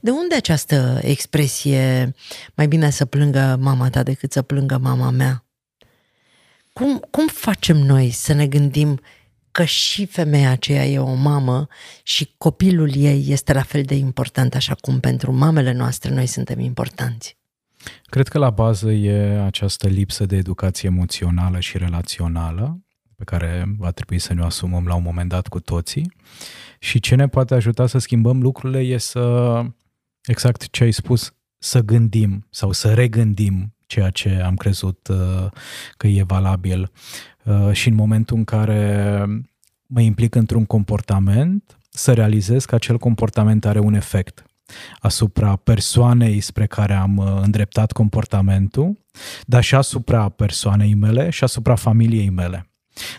De 0.00 0.10
unde 0.10 0.34
această 0.34 0.98
expresie, 1.02 2.14
mai 2.54 2.68
bine 2.68 2.90
să 2.90 3.04
plângă 3.04 3.58
mama 3.60 3.90
ta 3.90 4.02
decât 4.02 4.32
să 4.32 4.42
plângă 4.42 4.78
mama 4.78 5.10
mea? 5.10 5.44
Cum, 6.72 7.04
cum 7.10 7.26
facem 7.26 7.76
noi 7.76 8.10
să 8.10 8.32
ne 8.32 8.46
gândim 8.46 9.00
că 9.50 9.64
și 9.64 10.06
femeia 10.06 10.50
aceea 10.50 10.86
e 10.86 10.98
o 10.98 11.14
mamă 11.14 11.66
și 12.02 12.34
copilul 12.38 12.90
ei 12.94 13.24
este 13.28 13.52
la 13.52 13.62
fel 13.62 13.82
de 13.82 13.94
important 13.94 14.54
așa 14.54 14.74
cum 14.74 15.00
pentru 15.00 15.32
mamele 15.32 15.72
noastre 15.72 16.10
noi 16.14 16.26
suntem 16.26 16.60
importanți? 16.60 17.36
Cred 18.04 18.28
că 18.28 18.38
la 18.38 18.50
bază 18.50 18.90
e 18.90 19.40
această 19.44 19.88
lipsă 19.88 20.26
de 20.26 20.36
educație 20.36 20.88
emoțională 20.88 21.60
și 21.60 21.78
relațională 21.78 22.84
pe 23.16 23.24
care 23.24 23.74
va 23.78 23.90
trebui 23.90 24.18
să 24.18 24.34
ne 24.34 24.42
o 24.42 24.44
asumăm 24.44 24.86
la 24.86 24.94
un 24.94 25.02
moment 25.02 25.28
dat 25.28 25.48
cu 25.48 25.60
toții 25.60 26.12
și 26.84 27.00
ce 27.00 27.14
ne 27.14 27.28
poate 27.28 27.54
ajuta 27.54 27.86
să 27.86 27.98
schimbăm 27.98 28.42
lucrurile 28.42 28.80
e 28.80 28.98
să, 28.98 29.60
exact 30.24 30.70
ce 30.70 30.84
ai 30.84 30.92
spus, 30.92 31.34
să 31.58 31.80
gândim 31.80 32.46
sau 32.50 32.72
să 32.72 32.94
regândim 32.94 33.74
ceea 33.86 34.10
ce 34.10 34.40
am 34.44 34.56
crezut 34.56 35.08
uh, 35.08 35.50
că 35.96 36.06
e 36.06 36.22
valabil 36.22 36.90
uh, 37.44 37.72
și 37.72 37.88
în 37.88 37.94
momentul 37.94 38.36
în 38.36 38.44
care 38.44 39.24
mă 39.86 40.00
implic 40.00 40.34
într-un 40.34 40.64
comportament, 40.64 41.78
să 41.90 42.12
realizez 42.12 42.64
că 42.64 42.74
acel 42.74 42.98
comportament 42.98 43.64
are 43.64 43.78
un 43.78 43.94
efect 43.94 44.44
asupra 44.98 45.56
persoanei 45.56 46.40
spre 46.40 46.66
care 46.66 46.94
am 46.94 47.16
uh, 47.16 47.40
îndreptat 47.42 47.92
comportamentul, 47.92 49.04
dar 49.46 49.62
și 49.62 49.74
asupra 49.74 50.28
persoanei 50.28 50.94
mele 50.94 51.30
și 51.30 51.44
asupra 51.44 51.74
familiei 51.74 52.30
mele. 52.30 52.73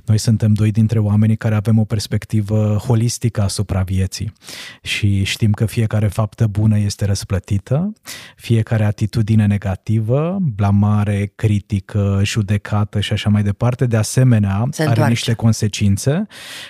Noi 0.05 0.17
suntem 0.17 0.53
doi 0.53 0.71
dintre 0.71 0.99
oamenii 0.99 1.35
care 1.35 1.55
avem 1.55 1.79
o 1.79 1.83
perspectivă 1.83 2.79
holistică 2.87 3.41
asupra 3.41 3.81
vieții 3.81 4.33
și 4.81 5.23
știm 5.23 5.51
că 5.51 5.65
fiecare 5.65 6.07
faptă 6.07 6.47
bună 6.47 6.79
este 6.79 7.05
răsplătită, 7.05 7.93
fiecare 8.35 8.83
atitudine 8.83 9.45
negativă, 9.45 10.37
blamare, 10.41 11.31
critică, 11.35 12.19
judecată 12.23 12.99
și 12.99 13.13
așa 13.13 13.29
mai 13.29 13.43
departe, 13.43 13.85
de 13.85 13.97
asemenea 13.97 14.67
Se 14.71 14.81
are 14.81 14.89
întoarce. 14.89 15.09
niște 15.09 15.33
consecințe 15.33 16.27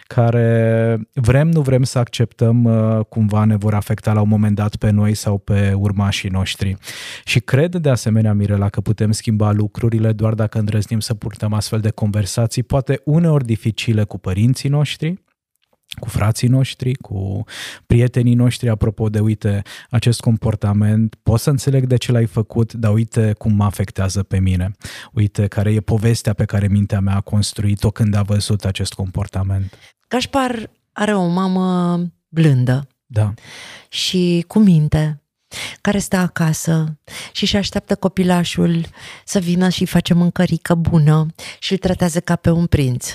care 0.07 0.99
vrem, 1.13 1.49
nu 1.49 1.61
vrem 1.61 1.83
să 1.83 1.99
acceptăm 1.99 2.63
uh, 2.63 3.05
cumva 3.09 3.43
ne 3.45 3.55
vor 3.55 3.73
afecta 3.73 4.13
la 4.13 4.21
un 4.21 4.29
moment 4.29 4.55
dat 4.55 4.75
pe 4.75 4.89
noi 4.89 5.13
sau 5.13 5.37
pe 5.37 5.73
urmașii 5.75 6.29
noștri. 6.29 6.77
Și 7.23 7.39
cred 7.39 7.75
de 7.75 7.89
asemenea, 7.89 8.33
Mirela, 8.33 8.69
că 8.69 8.81
putem 8.81 9.11
schimba 9.11 9.51
lucrurile 9.51 10.11
doar 10.11 10.33
dacă 10.33 10.59
îndrăznim 10.59 10.99
să 10.99 11.13
purtăm 11.13 11.53
astfel 11.53 11.79
de 11.79 11.89
conversații, 11.89 12.63
poate 12.63 12.94
uneori 13.03 13.45
dificile 13.45 14.03
cu 14.03 14.17
părinții 14.17 14.69
noștri, 14.69 15.23
cu 15.99 16.09
frații 16.09 16.47
noștri, 16.47 16.93
cu 16.93 17.43
prietenii 17.85 18.33
noștri, 18.33 18.69
apropo 18.69 19.09
de, 19.09 19.19
uite, 19.19 19.61
acest 19.89 20.19
comportament, 20.19 21.15
pot 21.23 21.39
să 21.39 21.49
înțeleg 21.49 21.85
de 21.85 21.97
ce 21.97 22.11
l-ai 22.11 22.25
făcut, 22.25 22.73
dar 22.73 22.93
uite 22.93 23.33
cum 23.37 23.53
mă 23.53 23.63
afectează 23.63 24.23
pe 24.23 24.39
mine. 24.39 24.71
Uite 25.13 25.47
care 25.47 25.73
e 25.73 25.79
povestea 25.79 26.33
pe 26.33 26.45
care 26.45 26.67
mintea 26.67 26.99
mea 26.99 27.15
a 27.15 27.21
construit-o 27.21 27.91
când 27.91 28.15
a 28.15 28.21
văzut 28.21 28.65
acest 28.65 28.93
comportament. 28.93 29.77
Gașpar 30.07 30.69
are 30.91 31.15
o 31.15 31.27
mamă 31.27 31.99
blândă. 32.29 32.87
Da. 33.05 33.33
Și 33.89 34.45
cu 34.47 34.59
minte, 34.59 35.21
care 35.81 35.97
stă 35.97 36.15
acasă 36.15 36.97
și 37.31 37.43
își 37.43 37.55
așteaptă 37.55 37.95
copilașul 37.95 38.85
să 39.25 39.39
vină 39.39 39.69
și 39.69 39.85
face 39.85 40.13
mâncărică 40.13 40.75
bună 40.75 41.25
și 41.59 41.71
îl 41.71 41.77
tratează 41.77 42.19
ca 42.19 42.35
pe 42.35 42.49
un 42.49 42.65
prinț. 42.65 43.07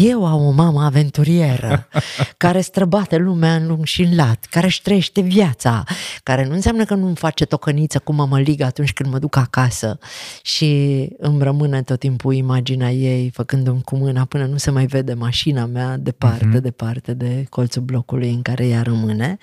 Eu 0.00 0.26
am 0.26 0.46
o 0.46 0.50
mamă 0.50 0.82
aventurieră 0.82 1.88
care 2.36 2.60
străbate 2.60 3.16
lumea 3.16 3.54
în 3.54 3.66
lung 3.66 3.84
și 3.84 4.02
în 4.02 4.14
lat, 4.14 4.46
care 4.50 4.66
își 4.66 4.82
trăiește 4.82 5.20
viața, 5.20 5.84
care 6.22 6.46
nu 6.46 6.54
înseamnă 6.54 6.84
că 6.84 6.94
nu-mi 6.94 7.16
face 7.16 7.44
tocăniță 7.44 7.98
cu 7.98 8.12
mămăligă 8.12 8.64
atunci 8.64 8.92
când 8.92 9.10
mă 9.10 9.18
duc 9.18 9.36
acasă 9.36 9.98
și 10.42 11.08
îmi 11.18 11.42
rămâne 11.42 11.82
tot 11.82 11.98
timpul 11.98 12.34
imaginea 12.34 12.92
ei 12.92 13.30
făcându-mi 13.34 13.82
cu 13.82 13.96
mâna 13.96 14.24
până 14.24 14.44
nu 14.44 14.56
se 14.56 14.70
mai 14.70 14.86
vede 14.86 15.14
mașina 15.14 15.66
mea 15.66 15.96
departe, 15.96 16.58
uh-huh. 16.58 16.62
departe 16.62 17.14
de 17.14 17.46
colțul 17.48 17.82
blocului 17.82 18.30
în 18.30 18.42
care 18.42 18.66
ea 18.66 18.82
rămâne. 18.82 19.38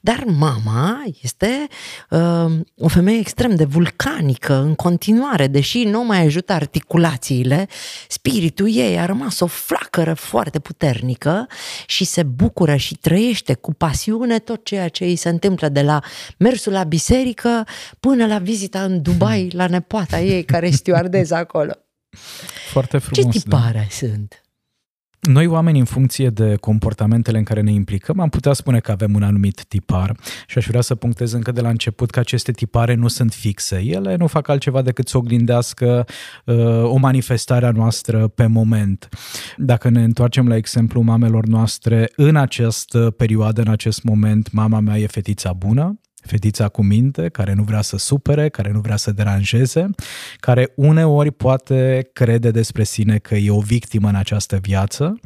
Dar 0.00 0.24
mama 0.26 1.04
este 1.22 1.66
uh, 2.10 2.52
o 2.78 2.88
femeie 2.88 3.18
extrem 3.18 3.54
de 3.54 3.64
vulcanică 3.64 4.54
în 4.54 4.74
continuare, 4.74 5.46
deși 5.46 5.84
nu 5.84 6.04
mai 6.04 6.24
ajută 6.24 6.52
articulațiile, 6.52 7.68
spiritul 8.08 8.76
ei 8.76 8.98
a 8.98 9.06
rămas 9.06 9.40
o 9.40 9.46
flacă 9.46 9.91
flacără 9.92 10.14
foarte 10.14 10.58
puternică 10.58 11.46
și 11.86 12.04
se 12.04 12.22
bucură 12.22 12.76
și 12.76 12.94
trăiește 12.94 13.54
cu 13.54 13.72
pasiune 13.72 14.38
tot 14.38 14.64
ceea 14.64 14.88
ce 14.88 15.04
îi 15.04 15.16
se 15.16 15.28
întâmplă 15.28 15.68
de 15.68 15.82
la 15.82 16.00
mersul 16.38 16.72
la 16.72 16.84
biserică 16.84 17.66
până 18.00 18.26
la 18.26 18.38
vizita 18.38 18.82
în 18.82 19.02
Dubai 19.02 19.48
la 19.52 19.66
nepoata 19.66 20.20
ei 20.20 20.44
care 20.44 20.66
e 20.66 20.70
stewardeză 20.70 21.34
acolo. 21.34 21.72
Foarte 22.70 22.98
frumos. 22.98 23.32
Ce 23.32 23.38
tipare 23.38 23.78
da. 23.78 24.06
sunt? 24.06 24.41
Noi 25.28 25.46
oameni, 25.46 25.78
în 25.78 25.84
funcție 25.84 26.30
de 26.30 26.56
comportamentele 26.56 27.38
în 27.38 27.44
care 27.44 27.60
ne 27.60 27.72
implicăm, 27.72 28.20
am 28.20 28.28
putea 28.28 28.52
spune 28.52 28.80
că 28.80 28.90
avem 28.90 29.14
un 29.14 29.22
anumit 29.22 29.64
tipar 29.64 30.16
și 30.46 30.58
aș 30.58 30.66
vrea 30.66 30.80
să 30.80 30.94
punctez 30.94 31.32
încă 31.32 31.52
de 31.52 31.60
la 31.60 31.68
început 31.68 32.10
că 32.10 32.18
aceste 32.18 32.52
tipare 32.52 32.94
nu 32.94 33.08
sunt 33.08 33.32
fixe. 33.32 33.82
Ele 33.84 34.16
nu 34.16 34.26
fac 34.26 34.48
altceva 34.48 34.82
decât 34.82 35.08
să 35.08 35.16
oglindească 35.16 36.06
uh, 36.44 36.82
o 36.82 36.96
manifestare 36.96 37.66
a 37.66 37.70
noastră 37.70 38.28
pe 38.28 38.46
moment. 38.46 39.08
Dacă 39.56 39.88
ne 39.88 40.02
întoarcem 40.02 40.48
la 40.48 40.56
exemplu 40.56 41.00
mamelor 41.00 41.46
noastre, 41.46 42.10
în 42.16 42.36
această 42.36 43.10
perioadă, 43.10 43.60
în 43.60 43.68
acest 43.68 44.02
moment, 44.02 44.52
mama 44.52 44.80
mea 44.80 44.98
e 44.98 45.06
fetița 45.06 45.52
bună, 45.52 46.00
fetița 46.22 46.68
cu 46.68 46.82
minte, 46.82 47.28
care 47.28 47.52
nu 47.52 47.62
vrea 47.62 47.80
să 47.80 47.96
supere, 47.96 48.48
care 48.48 48.70
nu 48.72 48.80
vrea 48.80 48.96
să 48.96 49.12
deranjeze, 49.12 49.90
care 50.36 50.72
uneori 50.76 51.30
poate 51.30 52.08
crede 52.12 52.50
despre 52.50 52.84
sine 52.84 53.18
că 53.18 53.34
e 53.34 53.50
o 53.50 53.60
victimă 53.60 54.08
în 54.08 54.14
această 54.14 54.58
viață 54.62 55.20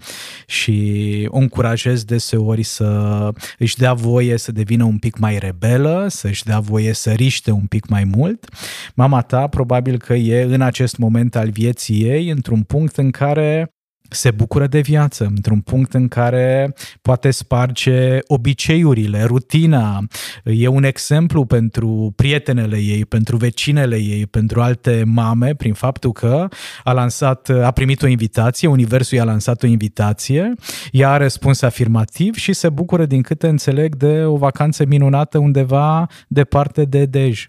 și 0.46 1.28
o 1.30 1.38
încurajez 1.38 2.04
deseori 2.04 2.62
să 2.62 3.30
își 3.58 3.76
dea 3.76 3.92
voie 3.92 4.36
să 4.36 4.52
devină 4.52 4.84
un 4.84 4.98
pic 4.98 5.18
mai 5.18 5.38
rebelă, 5.38 6.06
să 6.08 6.26
își 6.26 6.44
dea 6.44 6.60
voie 6.60 6.92
să 6.92 7.10
riște 7.12 7.50
un 7.50 7.66
pic 7.66 7.88
mai 7.88 8.04
mult. 8.04 8.48
Mama 8.94 9.20
ta 9.20 9.46
probabil 9.46 9.98
că 9.98 10.14
e 10.14 10.42
în 10.42 10.60
acest 10.60 10.96
moment 10.96 11.36
al 11.36 11.50
vieții 11.50 12.02
ei 12.02 12.28
într-un 12.30 12.62
punct 12.62 12.96
în 12.96 13.10
care 13.10 13.75
se 14.08 14.30
bucură 14.30 14.66
de 14.66 14.80
viață, 14.80 15.24
într-un 15.24 15.60
punct 15.60 15.94
în 15.94 16.08
care 16.08 16.74
poate 17.02 17.30
sparge 17.30 18.18
obiceiurile, 18.26 19.24
rutina. 19.24 19.98
E 20.44 20.68
un 20.68 20.84
exemplu 20.84 21.44
pentru 21.44 22.12
prietenele 22.16 22.76
ei, 22.76 23.04
pentru 23.04 23.36
vecinele 23.36 23.96
ei, 23.96 24.26
pentru 24.26 24.60
alte 24.60 25.02
mame, 25.06 25.54
prin 25.54 25.74
faptul 25.74 26.12
că 26.12 26.48
a 26.84 26.92
lansat, 26.92 27.48
a 27.48 27.70
primit 27.70 28.02
o 28.02 28.06
invitație, 28.06 28.68
universul 28.68 29.18
i-a 29.18 29.24
lansat 29.24 29.62
o 29.62 29.66
invitație, 29.66 30.52
ea 30.90 31.10
a 31.10 31.16
răspuns 31.16 31.62
afirmativ 31.62 32.34
și 32.34 32.52
se 32.52 32.68
bucură, 32.68 33.06
din 33.06 33.22
câte 33.22 33.48
înțeleg, 33.48 33.94
de 33.94 34.24
o 34.24 34.36
vacanță 34.36 34.84
minunată 34.84 35.38
undeva 35.38 36.06
departe 36.28 36.84
de 36.84 37.04
Dej. 37.04 37.48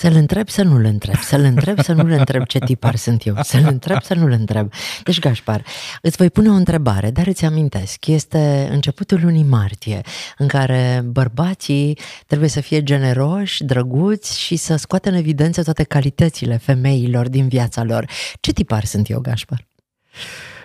Să-l 0.00 0.14
întreb, 0.14 0.48
să 0.48 0.62
nu-l 0.62 0.84
întreb, 0.84 1.16
să-l 1.16 1.42
întreb, 1.42 1.80
să 1.80 1.92
nu-l 1.92 2.10
întreb 2.10 2.44
ce 2.44 2.58
tipar 2.58 2.96
sunt 2.96 3.26
eu, 3.26 3.36
să-l 3.42 3.64
întreb, 3.66 4.02
să 4.02 4.14
nu-l 4.14 4.30
întreb. 4.30 4.72
Deci, 5.04 5.18
Gașpar, 5.18 5.64
îți 6.02 6.16
voi 6.16 6.30
pune 6.30 6.48
o 6.48 6.52
întrebare, 6.52 7.10
dar 7.10 7.26
îți 7.26 7.44
amintesc, 7.44 8.06
este 8.06 8.68
începutul 8.70 9.20
lunii 9.22 9.42
martie, 9.42 10.00
în 10.38 10.46
care 10.46 11.02
bărbații 11.04 11.98
trebuie 12.26 12.48
să 12.48 12.60
fie 12.60 12.82
generoși, 12.82 13.64
drăguți 13.64 14.40
și 14.40 14.56
să 14.56 14.76
scoată 14.76 15.08
în 15.08 15.14
evidență 15.14 15.62
toate 15.62 15.82
calitățile 15.82 16.56
femeilor 16.56 17.28
din 17.28 17.48
viața 17.48 17.82
lor. 17.82 18.10
Ce 18.40 18.52
tipar 18.52 18.84
sunt 18.84 19.10
eu, 19.10 19.20
Gașpar? 19.20 19.66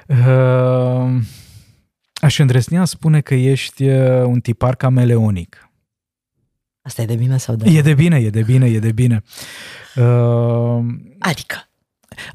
Uh, 0.08 1.22
aș 2.14 2.40
îndrăznea 2.40 2.86
spune 2.86 3.22
că 3.22 3.34
ești 3.34 3.84
uh, 3.88 4.24
un 4.26 4.40
tipar 4.40 4.76
cameleonic. 4.76 5.70
Asta 6.86 7.02
e 7.02 7.06
de 7.06 7.16
bine 7.16 7.38
sau 7.38 7.56
de 7.56 7.70
E 7.70 7.82
de 7.82 7.94
bine, 7.94 8.18
e 8.18 8.30
de 8.30 8.42
bine, 8.42 8.66
e 8.66 8.80
de 8.80 8.92
bine. 8.92 9.24
Uh, 9.96 10.86
adică? 11.20 11.70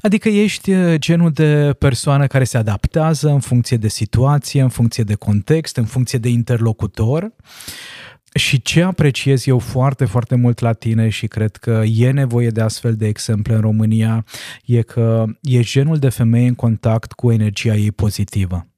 Adică 0.01 0.29
ești 0.29 0.71
uh, 0.71 0.95
genul 0.95 1.31
de 1.31 1.75
persoană 1.79 2.27
care 2.27 2.43
se 2.43 2.57
adaptează 2.57 3.29
în 3.29 3.39
funcție 3.39 3.77
de 3.77 3.87
situație, 3.87 4.61
în 4.61 4.69
funcție 4.69 5.03
de 5.03 5.15
context, 5.15 5.77
în 5.77 5.85
funcție 5.85 6.19
de 6.19 6.29
interlocutor. 6.29 7.33
Și 8.33 8.61
ce 8.61 8.81
apreciez 8.81 9.47
eu 9.47 9.59
foarte, 9.59 10.05
foarte 10.05 10.35
mult 10.35 10.59
la 10.59 10.73
tine 10.73 11.09
și 11.09 11.27
cred 11.27 11.55
că 11.55 11.83
e 11.85 12.11
nevoie 12.11 12.49
de 12.49 12.61
astfel 12.61 12.95
de 12.95 13.07
exemple 13.07 13.53
în 13.53 13.61
România, 13.61 14.25
e 14.65 14.81
că 14.81 15.25
e 15.41 15.61
genul 15.61 15.97
de 15.97 16.09
femeie 16.09 16.47
în 16.47 16.55
contact 16.55 17.11
cu 17.11 17.31
energia 17.31 17.75
ei 17.75 17.91
pozitivă. 17.91 18.70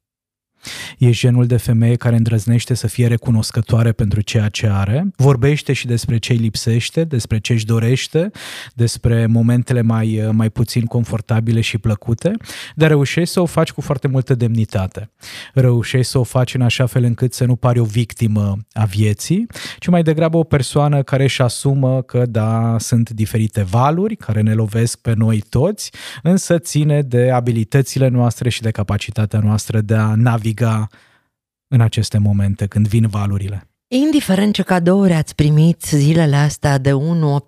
E 0.98 1.10
genul 1.10 1.46
de 1.46 1.56
femeie 1.56 1.96
care 1.96 2.16
îndrăznește 2.16 2.74
să 2.74 2.86
fie 2.86 3.06
recunoscătoare 3.06 3.92
pentru 3.92 4.20
ceea 4.20 4.48
ce 4.48 4.68
are, 4.68 5.06
vorbește 5.16 5.72
și 5.72 5.86
despre 5.86 6.18
ce 6.18 6.32
îi 6.32 6.38
lipsește, 6.38 7.04
despre 7.04 7.38
ce 7.38 7.52
își 7.52 7.66
dorește, 7.66 8.30
despre 8.74 9.26
momentele 9.26 9.82
mai, 9.82 10.28
mai 10.32 10.50
puțin 10.50 10.84
confortabile 10.84 11.60
și 11.60 11.78
plăcute, 11.78 12.30
dar 12.74 12.88
reușești 12.88 13.32
să 13.32 13.40
o 13.40 13.46
faci 13.46 13.72
cu 13.72 13.80
foarte 13.80 14.08
multă 14.08 14.34
demnitate. 14.34 15.10
Reușești 15.54 16.10
să 16.10 16.18
o 16.18 16.22
faci 16.22 16.54
în 16.54 16.60
așa 16.60 16.86
fel 16.86 17.04
încât 17.04 17.32
să 17.32 17.44
nu 17.44 17.56
pari 17.56 17.78
o 17.78 17.84
victimă 17.84 18.56
a 18.72 18.84
vieții, 18.84 19.46
ci 19.78 19.86
mai 19.88 20.02
degrabă 20.02 20.36
o 20.36 20.42
persoană 20.42 21.02
care 21.02 21.22
își 21.22 21.42
asumă 21.42 22.02
că, 22.02 22.26
da, 22.26 22.76
sunt 22.78 23.10
diferite 23.10 23.62
valuri 23.62 24.16
care 24.16 24.40
ne 24.40 24.54
lovesc 24.54 24.98
pe 24.98 25.12
noi 25.16 25.42
toți, 25.48 25.90
însă 26.22 26.58
ține 26.58 27.02
de 27.02 27.30
abilitățile 27.30 28.08
noastre 28.08 28.48
și 28.48 28.60
de 28.60 28.70
capacitatea 28.70 29.38
noastră 29.38 29.80
de 29.80 29.94
a 29.94 30.14
naviga 30.14 30.53
în 31.68 31.80
aceste 31.80 32.18
momente 32.18 32.66
când 32.66 32.88
vin 32.88 33.06
valurile. 33.08 33.68
Indiferent 33.88 34.54
ce 34.54 34.62
cadouri 34.62 35.12
ați 35.12 35.34
primit 35.34 35.82
zilele 35.82 36.36
astea 36.36 36.78
de 36.78 36.90
1-8 36.90 36.94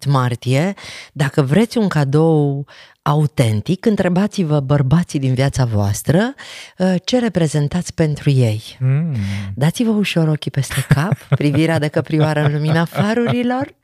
martie, 0.07 0.75
dacă 1.13 1.43
vreți 1.43 1.79
un 1.79 1.89
cadou 1.89 2.67
autentic, 3.03 3.87
întrebați-vă 3.87 4.61
bărbații 4.61 5.19
din 5.19 5.35
viața 5.35 5.65
voastră 5.65 6.35
uh, 6.79 6.95
ce 7.05 7.19
reprezentați 7.19 7.95
pentru 7.95 8.31
ei. 8.31 8.63
Mm. 8.81 9.17
Dați-vă 9.55 9.91
ușor 9.91 10.29
ochii 10.29 10.51
peste 10.51 10.85
cap, 10.89 11.15
privirea 11.43 11.79
de 11.79 11.89
căprioară 11.89 12.41
în 12.41 12.53
lumina 12.53 12.85
farurilor, 12.85 13.75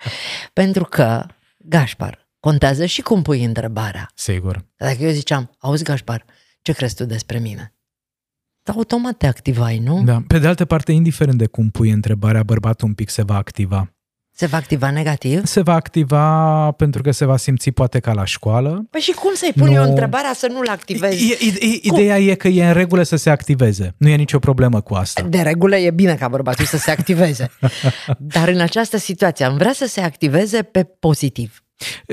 pentru 0.53 0.85
că, 0.85 1.27
Gașpar, 1.59 2.29
contează 2.41 2.87
și 2.87 3.03
cum 3.03 3.23
pui 3.23 3.45
întrebarea. 3.45 4.11
Sigur. 4.15 4.65
Dacă 4.77 4.97
eu 5.01 5.11
ziceam, 5.11 5.57
auzi 5.59 5.85
Gașpar, 5.85 6.25
ce 6.63 6.73
crezi 6.73 6.95
tu 6.95 7.05
despre 7.05 7.39
mine? 7.39 7.72
Automat 8.71 9.17
te 9.17 9.27
activai, 9.27 9.79
nu? 9.79 10.03
Da. 10.05 10.23
Pe 10.27 10.39
de 10.39 10.47
altă 10.47 10.65
parte, 10.65 10.93
indiferent 10.93 11.39
de 11.39 11.47
cum 11.47 11.71
pui 11.71 11.91
întrebarea, 11.91 12.43
bărbatul 12.43 12.89
un 12.89 12.95
pic 12.95 13.09
se 13.09 13.23
va 13.23 13.37
activa. 13.37 13.93
Se 14.35 14.47
va 14.47 14.57
activa 14.57 14.91
negativ? 14.91 15.45
Se 15.45 15.61
va 15.61 15.75
activa 15.75 16.71
pentru 16.71 17.03
că 17.03 17.11
se 17.11 17.25
va 17.25 17.37
simți 17.37 17.71
poate 17.71 18.01
ca 18.01 18.13
la 18.13 18.25
școală. 18.25 18.87
Păi 18.91 19.01
și 19.01 19.13
cum 19.13 19.35
să-i 19.35 19.53
pun 19.57 19.67
nu... 19.67 19.73
eu 19.73 19.83
întrebarea 19.83 20.33
să 20.35 20.47
nu-l 20.51 20.69
activezi? 20.69 21.25
I, 21.25 21.37
i, 21.41 21.55
i, 21.61 21.81
ideea 21.83 22.19
e 22.19 22.35
că 22.35 22.49
e 22.49 22.67
în 22.67 22.73
regulă 22.73 23.03
să 23.03 23.17
se 23.17 23.31
activeze. 23.31 23.95
Nu 23.97 24.09
e 24.09 24.17
nicio 24.17 24.39
problemă 24.39 24.81
cu 24.81 24.95
asta. 24.95 25.23
De 25.23 25.41
regulă 25.41 25.77
e 25.77 25.91
bine 25.91 26.15
ca 26.15 26.29
bărbatul 26.29 26.65
să 26.65 26.77
se 26.77 26.91
activeze. 26.91 27.51
Dar 28.35 28.49
în 28.49 28.61
această 28.61 28.97
situație 28.97 29.45
am 29.45 29.57
vrea 29.57 29.73
să 29.73 29.87
se 29.87 30.01
activeze 30.01 30.63
pe 30.63 30.85
pozitiv. 30.85 31.65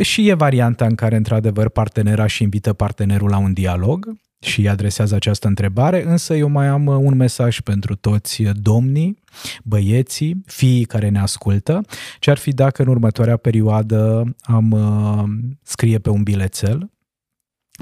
Și 0.02 0.28
e 0.28 0.34
varianta 0.34 0.86
în 0.86 0.96
care, 0.96 1.16
într-adevăr, 1.16 1.70
partenera 1.70 2.28
și 2.28 2.44
invită 2.44 2.74
partenerul 2.74 3.30
la 3.30 3.38
un 3.38 3.54
dialog 3.54 4.08
și 4.40 4.68
adresează 4.68 5.16
această 5.16 5.48
întrebare, 5.48 6.06
însă 6.06 6.36
eu 6.36 6.50
mai 6.50 6.68
am 6.68 6.86
uh, 6.86 6.96
un 7.00 7.16
mesaj 7.16 7.60
pentru 7.60 7.96
toți 7.96 8.44
uh, 8.44 8.52
domnii, 8.54 9.22
băieții, 9.64 10.42
fiii 10.46 10.86
care 10.86 11.10
ne 11.10 11.20
ascultă, 11.20 11.82
ce 12.20 12.30
ar 12.30 12.38
fi 12.38 12.52
dacă 12.52 12.82
în 12.82 12.88
următoarea 12.88 13.38
perioadă 13.38 14.36
am 14.42 14.72
uh, 14.72 15.24
scrie 15.64 16.00
pe 16.00 16.10
un 16.10 16.24
bilețel 16.24 16.90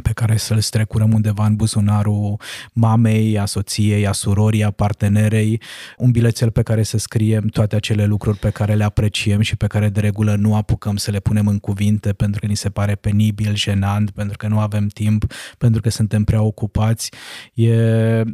pe 0.03 0.11
care 0.13 0.37
să-l 0.37 0.59
strecurăm 0.59 1.13
undeva 1.13 1.45
în 1.45 1.55
buzunarul 1.55 2.39
mamei, 2.73 3.39
a 3.39 3.45
soției, 3.45 4.07
a 4.07 4.11
surorii, 4.11 4.63
a 4.63 4.71
partenerei, 4.71 5.61
un 5.97 6.11
bilețel 6.11 6.51
pe 6.51 6.61
care 6.61 6.83
să 6.83 6.97
scriem 6.97 7.47
toate 7.47 7.75
acele 7.75 8.05
lucruri 8.05 8.37
pe 8.37 8.49
care 8.49 8.73
le 8.73 8.83
apreciem 8.83 9.41
și 9.41 9.55
pe 9.55 9.67
care 9.67 9.89
de 9.89 9.99
regulă 9.99 10.35
nu 10.35 10.55
apucăm 10.55 10.95
să 10.95 11.11
le 11.11 11.19
punem 11.19 11.47
în 11.47 11.59
cuvinte 11.59 12.13
pentru 12.13 12.39
că 12.39 12.45
ni 12.45 12.55
se 12.55 12.69
pare 12.69 12.95
penibil, 12.95 13.55
jenant, 13.55 14.09
pentru 14.09 14.37
că 14.37 14.47
nu 14.47 14.59
avem 14.59 14.87
timp, 14.87 15.25
pentru 15.57 15.81
că 15.81 15.89
suntem 15.89 16.23
prea 16.23 16.41
ocupați. 16.41 17.11
E, 17.53 17.69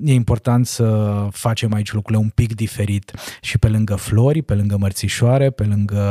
e 0.03 0.13
important 0.13 0.67
să 0.67 1.27
facem 1.31 1.73
aici 1.73 1.91
lucrurile 1.91 2.23
un 2.23 2.29
pic 2.29 2.55
diferit 2.55 3.13
și 3.41 3.57
pe 3.57 3.67
lângă 3.67 3.95
flori, 3.95 4.41
pe 4.41 4.53
lângă 4.53 4.77
mărțișoare, 4.77 5.49
pe 5.49 5.63
lângă 5.63 6.01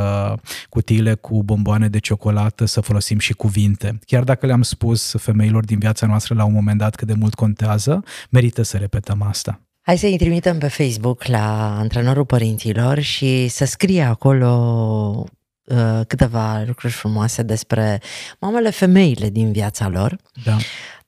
cutiile 0.69 1.15
cu 1.15 1.43
bomboane 1.43 1.89
de 1.89 1.99
ciocolată 1.99 2.65
să 2.65 2.81
folosim 2.81 3.19
și 3.19 3.33
cuvinte. 3.33 3.99
Chiar 4.07 4.25
dacă 4.25 4.47
le-am 4.47 4.63
spus 4.63 5.15
femeii 5.19 5.42
femeilor 5.43 5.65
din 5.65 5.79
viața 5.79 6.07
noastră 6.07 6.35
la 6.35 6.45
un 6.45 6.53
moment 6.53 6.79
dat 6.79 6.95
cât 6.95 7.07
de 7.07 7.15
mult 7.15 7.35
contează, 7.35 8.05
merită 8.31 8.63
să 8.63 8.77
repetăm 8.77 9.23
asta. 9.23 9.61
Hai 9.81 9.99
să-i 9.99 10.17
trimitem 10.17 10.59
pe 10.59 10.69
Facebook 10.69 11.25
la 11.25 11.77
antrenorul 11.79 12.25
părinților 12.25 13.01
și 13.01 13.49
să 13.49 13.65
scrie 13.65 14.03
acolo 14.03 14.51
uh, 15.65 16.01
câteva 16.07 16.63
lucruri 16.67 16.93
frumoase 16.93 17.43
despre 17.43 18.01
mamele 18.41 18.71
femeile 18.71 19.29
din 19.29 19.53
viața 19.53 19.89
lor. 19.89 20.17
Da. 20.45 20.57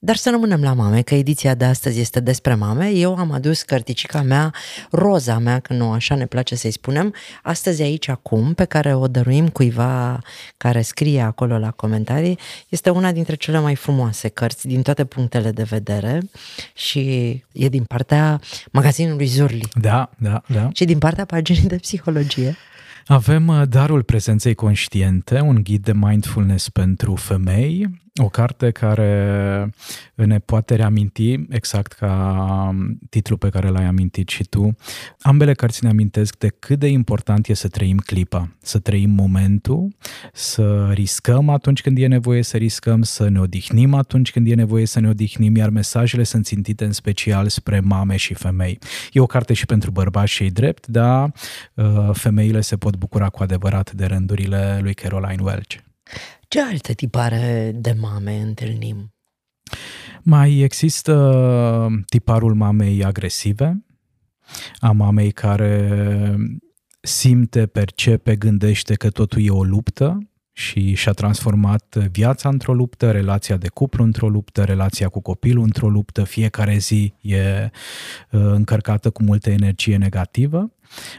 Dar 0.05 0.17
să 0.17 0.31
rămânem 0.31 0.63
la 0.63 0.73
mame, 0.73 1.03
că 1.03 1.15
ediția 1.15 1.55
de 1.55 1.65
astăzi 1.65 2.01
este 2.01 2.21
despre 2.21 2.55
mame. 2.55 2.89
Eu 2.89 3.17
am 3.17 3.33
adus 3.33 3.63
cărticica 3.63 4.23
mea, 4.23 4.53
roza 4.91 5.39
mea, 5.39 5.59
că 5.61 5.73
nu 5.73 5.91
așa 5.91 6.15
ne 6.15 6.27
place 6.27 6.55
să-i 6.55 6.71
spunem, 6.71 7.15
astăzi 7.43 7.83
aici 7.83 8.09
acum, 8.09 8.55
pe 8.55 8.65
care 8.65 8.95
o 8.95 9.07
dăruim 9.07 9.49
cuiva 9.49 10.21
care 10.57 10.83
scrie 10.83 11.21
acolo 11.21 11.59
la 11.59 11.71
comentarii. 11.71 12.39
Este 12.69 12.91
una 12.91 13.13
dintre 13.13 13.35
cele 13.35 13.59
mai 13.59 13.75
frumoase 13.75 14.29
cărți 14.29 14.67
din 14.67 14.83
toate 14.83 15.05
punctele 15.05 15.51
de 15.51 15.63
vedere 15.63 16.21
și 16.75 17.01
e 17.53 17.69
din 17.69 17.85
partea 17.85 18.41
magazinului 18.73 19.27
Zurli. 19.27 19.69
Da, 19.75 20.11
da, 20.19 20.43
da. 20.47 20.69
Și 20.73 20.85
din 20.85 20.99
partea 20.99 21.25
paginii 21.25 21.69
de 21.69 21.77
psihologie. 21.77 22.57
Avem 23.07 23.47
uh, 23.47 23.63
Darul 23.69 24.03
Prezenței 24.03 24.55
Conștiente, 24.55 25.41
un 25.41 25.61
ghid 25.63 25.85
de 25.85 25.93
mindfulness 25.93 26.69
pentru 26.69 27.15
femei, 27.15 28.03
o 28.23 28.29
carte 28.29 28.71
care 28.71 29.71
ne 30.15 30.39
poate 30.39 30.75
reaminti, 30.75 31.47
exact 31.49 31.93
ca 31.93 32.75
titlul 33.11 33.39
pe 33.39 33.49
care 33.49 33.69
l-ai 33.69 33.85
amintit 33.85 34.29
și 34.29 34.45
tu, 34.45 34.77
ambele 35.21 35.55
cărți 35.55 35.85
ne 35.85 35.91
amintesc 35.91 36.39
de 36.39 36.49
cât 36.49 36.79
de 36.79 36.87
important 36.87 37.49
e 37.49 37.55
să 37.55 37.69
trăim 37.69 37.97
clipa, 37.97 38.49
să 38.63 38.79
trăim 38.79 39.11
momentul, 39.11 39.97
să 40.33 40.91
riscăm 40.93 41.49
atunci 41.49 41.83
când 41.83 41.99
e 41.99 42.07
nevoie 42.07 42.43
să 42.43 42.57
riscăm, 42.57 43.03
să 43.03 43.29
ne 43.29 43.41
odihnim 43.41 43.95
atunci 43.95 44.31
când 44.31 44.51
e 44.51 44.55
nevoie 44.55 44.87
să 44.87 45.01
ne 45.01 45.09
odihnim, 45.09 45.57
iar 45.57 45.69
mesajele 45.69 46.23
sunt 46.23 46.45
țintite 46.45 46.85
în 46.85 46.93
special 46.93 47.49
spre 47.49 47.81
mame 47.81 48.17
și 48.17 48.35
femei. 48.35 48.79
E 49.13 49.21
o 49.21 49.27
carte 49.27 49.53
și 49.53 49.67
pentru 49.67 49.91
bărbați 49.91 50.33
și 50.33 50.45
drept, 50.45 50.87
dar 50.87 51.33
uh, 51.75 52.11
femeile 52.13 52.61
se 52.61 52.77
pot 52.77 52.97
bucura 52.97 53.29
cu 53.29 53.43
adevărat 53.43 53.93
de 53.93 54.05
rândurile 54.05 54.79
lui 54.83 54.95
Caroline 54.95 55.43
Welch. 55.43 55.77
Ce 56.49 56.61
alte 56.61 56.93
tipare 56.93 57.73
de 57.75 57.97
mame 58.01 58.41
întâlnim? 58.41 59.15
Mai 60.23 60.59
există 60.59 61.89
tiparul 62.09 62.55
mamei 62.55 63.05
agresive, 63.05 63.85
a 64.79 64.91
mamei 64.91 65.31
care 65.31 66.37
simte, 67.01 67.67
percepe, 67.67 68.37
gândește 68.37 68.95
că 68.95 69.11
totul 69.11 69.45
e 69.45 69.51
o 69.51 69.65
luptă 69.65 70.29
și 70.53 70.95
și-a 70.95 71.13
transformat 71.13 71.97
viața 71.97 72.49
într-o 72.49 72.75
luptă, 72.75 73.11
relația 73.11 73.57
de 73.57 73.69
cuplu 73.69 74.05
într-o 74.05 74.29
luptă, 74.29 74.65
relația 74.65 75.09
cu 75.09 75.21
copilul 75.21 75.63
într-o 75.63 75.89
luptă, 75.89 76.25
fiecare 76.25 76.77
zi 76.77 77.15
e 77.21 77.71
uh, 78.31 78.41
încărcată 78.41 79.11
cu 79.11 79.23
multă 79.23 79.51
energie 79.51 79.97
negativă. 79.97 80.73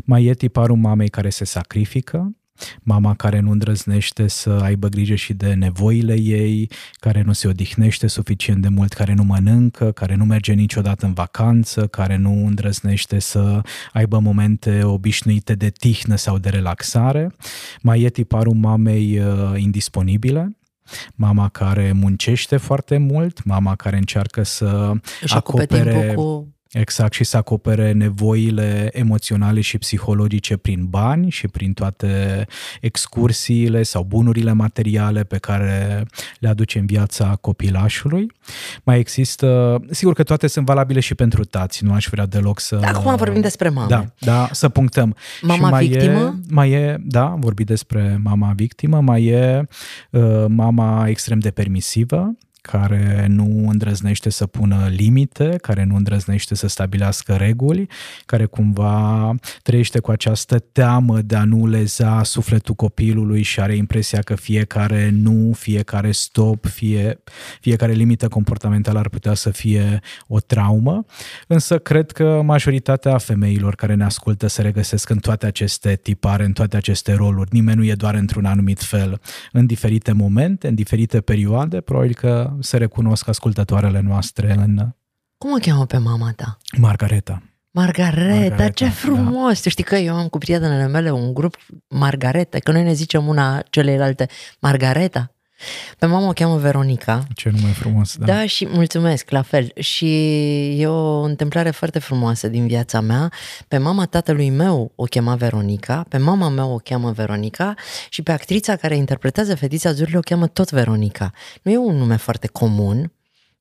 Mai 0.04 0.26
e 0.26 0.34
tiparul 0.34 0.78
mamei 0.78 1.10
care 1.10 1.30
se 1.30 1.46
sacrifică, 1.46 2.36
mama 2.82 3.14
care 3.14 3.40
nu 3.40 3.52
îndrăznește 3.52 4.28
să 4.28 4.50
aibă 4.50 4.88
grijă 4.88 5.16
și 5.16 5.34
de 5.34 5.54
nevoile 5.54 6.20
ei, 6.20 6.70
care 6.94 7.22
nu 7.22 7.34
se 7.34 7.48
odihnește 7.48 8.08
suficient 8.08 8.62
de 8.62 8.68
mult, 8.68 8.94
care 8.94 9.14
nu 9.14 9.24
mănâncă, 9.24 9.92
care 9.92 10.16
nu 10.16 10.26
merge 10.26 10.54
niciodată 10.54 11.06
în 11.06 11.14
vacanță, 11.14 11.88
care 11.88 12.18
nu 12.18 12.46
îndrăznește 12.46 13.20
să 13.20 13.62
aibă 13.94 14.20
momente 14.20 14.84
obișnuite 14.84 15.54
de 15.54 15.70
tihnă 15.70 16.16
sau 16.16 16.38
de 16.38 16.50
relaxare. 16.50 17.32
Mai 17.82 18.02
e 18.02 18.10
tiparul 18.10 18.54
mamei 18.54 19.20
uh, 19.20 19.54
indisponibile, 19.56 20.58
mama 21.16 21.50
care 21.50 21.92
muncește 21.92 22.58
foarte 22.58 22.98
mult, 22.98 23.44
mama 23.44 23.76
care 23.76 23.98
încearcă 23.98 24.44
să 24.44 24.92
Își 25.22 25.36
acopere 25.36 26.14
cu 26.16 26.55
Exact, 26.80 27.14
și 27.14 27.24
să 27.24 27.38
acopere 27.38 27.92
nevoile 27.92 28.90
emoționale 28.92 29.62
și 29.62 29.78
psihologice 29.78 30.58
prin 30.58 30.86
bani 30.86 31.30
și 31.30 31.48
prin 31.48 31.74
toate 31.74 32.46
excursiile 32.82 33.84
sau 33.84 34.04
bunurile 34.04 34.52
materiale 34.52 35.24
pe 35.24 35.38
care 35.38 36.06
le 36.40 36.48
aduce 36.48 36.80
în 36.80 36.86
viața 36.86 37.38
copilașului. 37.42 38.32
Mai 38.84 39.00
există, 39.00 39.80
sigur 39.90 40.14
că 40.14 40.24
toate 40.24 40.48
sunt 40.48 40.66
valabile 40.66 41.00
și 41.00 41.16
pentru 41.16 41.44
tați, 41.44 41.84
nu 41.84 41.94
aș 41.94 42.08
vrea 42.12 42.26
deloc 42.26 42.60
să... 42.60 42.80
Acum 42.84 43.16
vorbim 43.16 43.42
despre 43.42 43.70
mame. 43.70 43.88
Da, 43.90 44.06
da, 44.20 44.50
să 44.52 44.70
punctăm. 44.70 45.16
Mama 45.42 45.66
și 45.66 45.72
mai 45.72 45.88
victimă? 45.88 46.20
E, 46.20 46.34
mai 46.50 46.72
e, 46.72 46.98
da, 47.06 47.36
vorbi 47.38 47.64
despre 47.64 48.20
mama 48.24 48.54
victimă, 48.56 49.02
mai 49.02 49.26
e 49.26 49.68
uh, 50.10 50.46
mama 50.48 51.08
extrem 51.08 51.40
de 51.40 51.52
permisivă, 51.52 52.36
care 52.66 53.26
nu 53.30 53.70
îndrăznește 53.70 54.30
să 54.30 54.46
pună 54.46 54.88
limite, 54.90 55.56
care 55.62 55.84
nu 55.84 55.96
îndrăznește 55.96 56.56
să 56.56 56.68
stabilească 56.68 57.34
reguli, 57.34 57.88
care 58.26 58.46
cumva 58.46 59.34
trăiește 59.62 60.00
cu 60.00 60.12
această 60.12 60.60
teamă 60.60 61.22
de 61.22 61.36
a 61.36 61.44
nu 61.44 61.68
leza 61.68 62.24
sufletul 62.24 62.74
copilului 62.74 63.42
și 63.42 63.60
are 63.60 63.76
impresia 63.76 64.20
că 64.20 64.36
fiecare 64.36 65.10
nu, 65.14 65.54
fiecare 65.54 66.12
stop, 66.12 66.66
fie, 66.66 67.20
fiecare 67.62 67.92
limită 67.92 68.28
comportamentală 68.28 69.00
ar 69.00 69.10
putea 69.10 69.34
să 69.34 69.50
fie 69.50 70.00
o 70.28 70.40
traumă. 70.40 71.06
Însă 71.48 71.78
cred 71.78 72.12
că 72.12 72.42
majoritatea 72.44 73.18
femeilor 73.18 73.76
care 73.76 73.94
ne 73.94 74.04
ascultă 74.04 74.48
se 74.48 74.62
regăsesc 74.62 75.10
în 75.10 75.18
toate 75.18 75.46
aceste 75.46 76.00
tipare, 76.02 76.46
în 76.46 76.52
toate 76.52 76.78
aceste 76.78 77.14
roluri. 77.14 77.50
Nimeni 77.52 77.78
nu 77.78 77.86
e 77.86 77.94
doar 77.94 78.16
într-un 78.16 78.46
anumit 78.46 78.82
fel. 78.82 79.22
În 79.52 79.66
diferite 79.66 80.12
momente, 80.12 80.68
în 80.68 80.76
diferite 80.76 81.22
perioade, 81.22 81.82
probabil 81.82 82.14
că 82.14 82.55
se 82.60 82.78
recunosc 82.78 83.28
ascultătoarele 83.28 84.00
noastre 84.00 84.52
în... 84.52 84.90
Cum 85.38 85.52
o 85.52 85.58
cheamă 85.58 85.86
pe 85.86 85.98
mama 85.98 86.34
ta? 86.36 86.58
Margareta. 86.78 87.42
Margareta, 87.72 88.34
Margareta 88.34 88.70
ce 88.70 88.84
da. 88.84 88.90
frumos! 88.90 89.64
Da. 89.64 89.70
Știi 89.70 89.84
că 89.84 89.96
eu 89.96 90.16
am 90.16 90.28
cu 90.28 90.38
prietenele 90.38 90.88
mele 90.88 91.12
un 91.12 91.34
grup 91.34 91.58
Margareta, 91.88 92.60
că 92.60 92.72
noi 92.72 92.84
ne 92.84 92.94
zicem 92.94 93.28
una 93.28 93.64
celelalte 93.70 94.28
Margareta. 94.60 95.35
Pe 95.98 96.06
mama 96.06 96.28
o 96.28 96.32
cheamă 96.32 96.58
Veronica. 96.58 97.28
Ce 97.36 97.50
nume 97.50 97.72
frumos, 97.72 98.16
da. 98.18 98.26
Da, 98.26 98.46
și 98.46 98.68
mulțumesc, 98.68 99.30
la 99.30 99.42
fel. 99.42 99.72
Și 99.80 100.08
e 100.82 100.88
o 100.88 101.22
întâmplare 101.22 101.70
foarte 101.70 102.00
frumoasă 102.00 102.48
din 102.48 102.68
viața 102.68 103.00
mea. 103.00 103.32
Pe 103.68 103.78
mama 103.78 104.06
tatălui 104.06 104.50
meu 104.50 104.92
o 104.96 105.04
chema 105.04 105.36
Veronica, 105.36 106.06
pe 106.10 106.18
mama 106.18 106.50
mea 106.50 106.66
o 106.66 106.78
cheamă 106.78 107.12
Veronica 107.12 107.74
și 108.10 108.22
pe 108.22 108.32
actrița 108.32 108.76
care 108.76 108.96
interpretează 108.96 109.56
fetița 109.56 109.92
Zurli 109.92 110.18
o 110.18 110.20
cheamă 110.20 110.48
tot 110.48 110.72
Veronica. 110.72 111.32
Nu 111.62 111.72
e 111.72 111.78
un 111.78 111.96
nume 111.96 112.16
foarte 112.16 112.48
comun, 112.48 113.12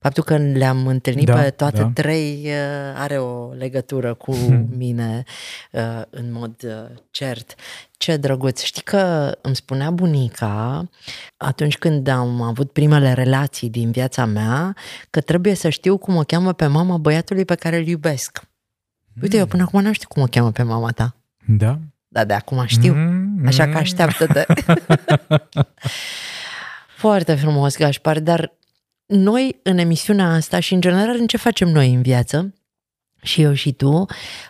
Faptul 0.04 0.22
că 0.22 0.36
le-am 0.36 0.86
întâlnit 0.86 1.26
da, 1.26 1.34
pe 1.34 1.50
toate 1.50 1.80
da. 1.80 1.90
trei 1.94 2.42
uh, 2.44 2.52
are 2.96 3.18
o 3.18 3.52
legătură 3.52 4.14
cu 4.14 4.34
hmm. 4.34 4.68
mine 4.76 5.22
uh, 5.72 6.02
în 6.10 6.32
mod 6.32 6.54
uh, 6.64 6.96
cert. 7.10 7.54
Ce 7.96 8.16
drăguț! 8.16 8.62
Știi 8.62 8.82
că 8.82 9.32
îmi 9.40 9.56
spunea 9.56 9.90
bunica 9.90 10.88
atunci 11.36 11.78
când 11.78 12.08
am 12.08 12.42
avut 12.42 12.72
primele 12.72 13.12
relații 13.12 13.70
din 13.70 13.90
viața 13.90 14.24
mea 14.24 14.76
că 15.10 15.20
trebuie 15.20 15.54
să 15.54 15.68
știu 15.68 15.96
cum 15.96 16.16
o 16.16 16.22
cheamă 16.22 16.52
pe 16.52 16.66
mama 16.66 16.96
băiatului 16.96 17.44
pe 17.44 17.54
care 17.54 17.76
îl 17.76 17.86
iubesc. 17.86 18.42
Uite, 19.22 19.36
eu 19.36 19.46
până 19.46 19.62
acum 19.62 19.82
nu 19.82 19.92
știu 19.92 20.08
cum 20.08 20.22
o 20.22 20.26
cheamă 20.26 20.50
pe 20.50 20.62
mama 20.62 20.90
ta. 20.90 21.16
Da? 21.46 21.78
Da, 22.08 22.24
de 22.24 22.34
acum 22.34 22.64
știu. 22.66 22.94
Mm, 22.94 23.46
Așa 23.46 23.68
că 23.68 23.76
așteaptă-te. 23.76 24.46
Foarte 27.04 27.34
frumos, 27.34 27.76
Gașpar, 27.76 28.20
dar 28.20 28.52
noi 29.06 29.60
în 29.62 29.78
emisiunea 29.78 30.32
asta 30.32 30.60
și 30.60 30.74
în 30.74 30.80
general 30.80 31.16
în 31.18 31.26
ce 31.26 31.36
facem 31.36 31.68
noi 31.68 31.94
în 31.94 32.02
viață, 32.02 32.54
și 33.22 33.42
eu 33.42 33.52
și 33.52 33.72
tu, 33.72 34.04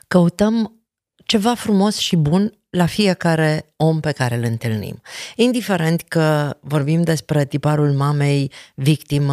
căutăm 0.09 0.85
ceva 1.25 1.55
frumos 1.55 1.97
și 1.97 2.17
bun 2.17 2.59
la 2.71 2.87
fiecare 2.87 3.73
om 3.77 4.01
pe 4.01 4.13
care 4.13 4.35
îl 4.35 4.43
întâlnim. 4.43 5.01
Indiferent 5.37 6.03
că 6.03 6.57
vorbim 6.61 7.03
despre 7.03 7.45
tiparul 7.45 7.93
mamei 7.93 8.53
victimă, 8.75 9.33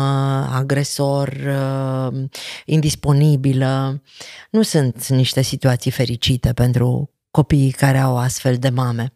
agresor, 0.51 1.27
uh, 1.27 2.23
indisponibilă, 2.65 4.01
nu 4.49 4.62
sunt 4.62 5.07
niște 5.07 5.41
situații 5.41 5.91
fericite 5.91 6.53
pentru 6.53 7.10
copiii 7.31 7.71
care 7.71 7.97
au 7.97 8.17
astfel 8.17 8.57
de 8.57 8.69
mame. 8.69 9.13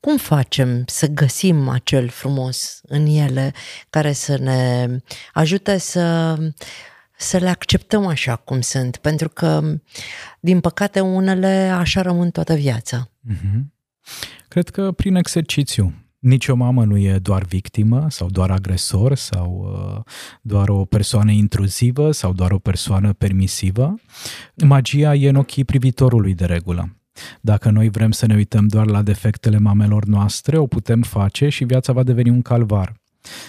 Cum 0.00 0.16
facem 0.16 0.82
să 0.86 1.06
găsim 1.06 1.68
acel 1.68 2.08
frumos 2.08 2.80
în 2.82 3.06
ele 3.06 3.52
care 3.90 4.12
să 4.12 4.38
ne 4.38 4.88
ajute 5.32 5.78
să, 5.78 6.36
să 7.16 7.36
le 7.36 7.48
acceptăm 7.48 8.06
așa 8.06 8.36
cum 8.36 8.60
sunt? 8.60 8.96
Pentru 8.96 9.28
că, 9.28 9.78
din 10.40 10.60
păcate, 10.60 11.00
unele 11.00 11.72
așa 11.76 12.02
rămân 12.02 12.30
toată 12.30 12.54
viața. 12.54 13.10
Mm-hmm. 13.32 13.60
Cred 14.48 14.68
că 14.68 14.92
prin 14.92 15.14
exercițiu. 15.14 15.94
Nici 16.18 16.48
o 16.48 16.54
mamă 16.54 16.84
nu 16.84 16.96
e 16.96 17.18
doar 17.18 17.42
victimă 17.42 18.06
sau 18.10 18.28
doar 18.28 18.50
agresor 18.50 19.14
sau 19.14 19.76
uh, 19.96 20.12
doar 20.42 20.68
o 20.68 20.84
persoană 20.84 21.30
intruzivă 21.30 22.10
sau 22.10 22.32
doar 22.32 22.50
o 22.50 22.58
persoană 22.58 23.12
permisivă. 23.12 23.94
Magia 24.64 25.14
e 25.14 25.28
în 25.28 25.36
ochii 25.36 25.64
privitorului 25.64 26.34
de 26.34 26.44
regulă. 26.44 26.96
Dacă 27.40 27.70
noi 27.70 27.88
vrem 27.88 28.10
să 28.10 28.26
ne 28.26 28.34
uităm 28.34 28.66
doar 28.66 28.86
la 28.86 29.02
defectele 29.02 29.58
mamelor 29.58 30.04
noastre, 30.04 30.58
o 30.58 30.66
putem 30.66 31.02
face 31.02 31.48
și 31.48 31.64
viața 31.64 31.92
va 31.92 32.02
deveni 32.02 32.30
un 32.30 32.42
calvar. 32.42 32.94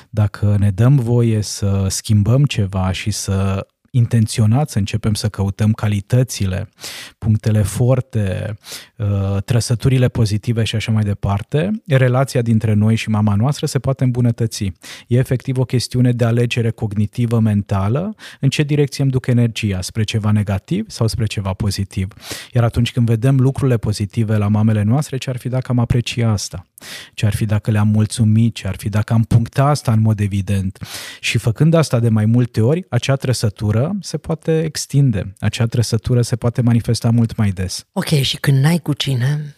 Dacă 0.10 0.56
ne 0.60 0.71
dăm 0.71 0.95
voie 0.95 1.41
să 1.41 1.86
schimbăm 1.89 2.45
ceva 2.45 2.91
și 2.91 3.12
să 3.12 3.67
intenționat 3.95 4.69
să 4.69 4.77
începem 4.77 5.13
să 5.13 5.29
căutăm 5.29 5.71
calitățile, 5.71 6.69
punctele 7.17 7.62
forte, 7.62 8.55
uh, 8.95 9.41
trăsăturile 9.45 10.08
pozitive 10.08 10.63
și 10.63 10.75
așa 10.75 10.91
mai 10.91 11.03
departe, 11.03 11.81
relația 11.88 12.41
dintre 12.41 12.73
noi 12.73 12.95
și 12.95 13.10
mama 13.10 13.36
noastră 13.36 13.65
se 13.65 13.79
poate 13.79 14.03
îmbunătăți. 14.03 14.63
E 15.08 15.17
efectiv 15.17 15.58
o 15.58 15.65
chestiune 15.65 16.12
de 16.12 16.25
alegere 16.25 16.69
cognitivă 16.69 17.39
mentală 17.39 18.15
în 18.39 18.49
ce 18.49 18.63
direcție 18.63 19.03
îmi 19.03 19.12
duc 19.12 19.27
energia, 19.27 19.81
spre 19.81 20.03
ceva 20.03 20.31
negativ 20.31 20.89
sau 20.89 21.08
spre 21.08 21.25
ceva 21.25 21.53
pozitiv. 21.53 22.08
Iar 22.53 22.63
atunci 22.63 22.91
când 22.91 23.08
vedem 23.08 23.39
lucrurile 23.39 23.77
pozitive 23.77 24.38
la 24.38 24.47
mamele 24.47 24.84
noastre, 24.84 25.17
ce 25.17 25.29
ar 25.29 25.38
fi 25.38 25.49
dacă 25.49 25.65
am 25.71 25.79
aprecia 25.79 26.29
asta? 26.29 26.65
Ce 27.13 27.25
ar 27.25 27.36
fi 27.36 27.45
dacă 27.45 27.71
le-am 27.71 27.88
mulțumit? 27.88 28.55
Ce 28.55 28.67
ar 28.67 28.75
fi 28.75 28.89
dacă 28.89 29.13
am 29.13 29.23
punctat 29.23 29.67
asta 29.67 29.91
în 29.91 30.01
mod 30.01 30.19
evident? 30.19 30.77
Și 31.19 31.38
făcând 31.38 31.73
asta 31.73 31.99
de 31.99 32.10
mai 32.10 32.25
multe 32.25 32.62
ori, 32.62 32.86
acea 32.89 33.15
trăsătură 33.15 33.85
se 34.00 34.17
poate 34.17 34.63
extinde, 34.63 35.34
acea 35.39 35.65
trăsătură 35.65 36.21
se 36.21 36.36
poate 36.36 36.62
manifesta 36.62 37.10
mult 37.10 37.36
mai 37.36 37.50
des. 37.50 37.86
Ok, 37.91 38.06
și 38.06 38.38
când 38.38 38.58
n-ai 38.58 38.80
cu 38.80 38.93
cine? 38.93 39.56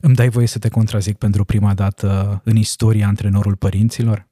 Îmi 0.00 0.14
dai 0.14 0.28
voie 0.28 0.46
să 0.46 0.58
te 0.58 0.68
contrazic 0.68 1.16
pentru 1.16 1.44
prima 1.44 1.74
dată 1.74 2.40
în 2.44 2.56
istoria 2.56 3.06
antrenorul 3.06 3.56
părinților? 3.56 4.28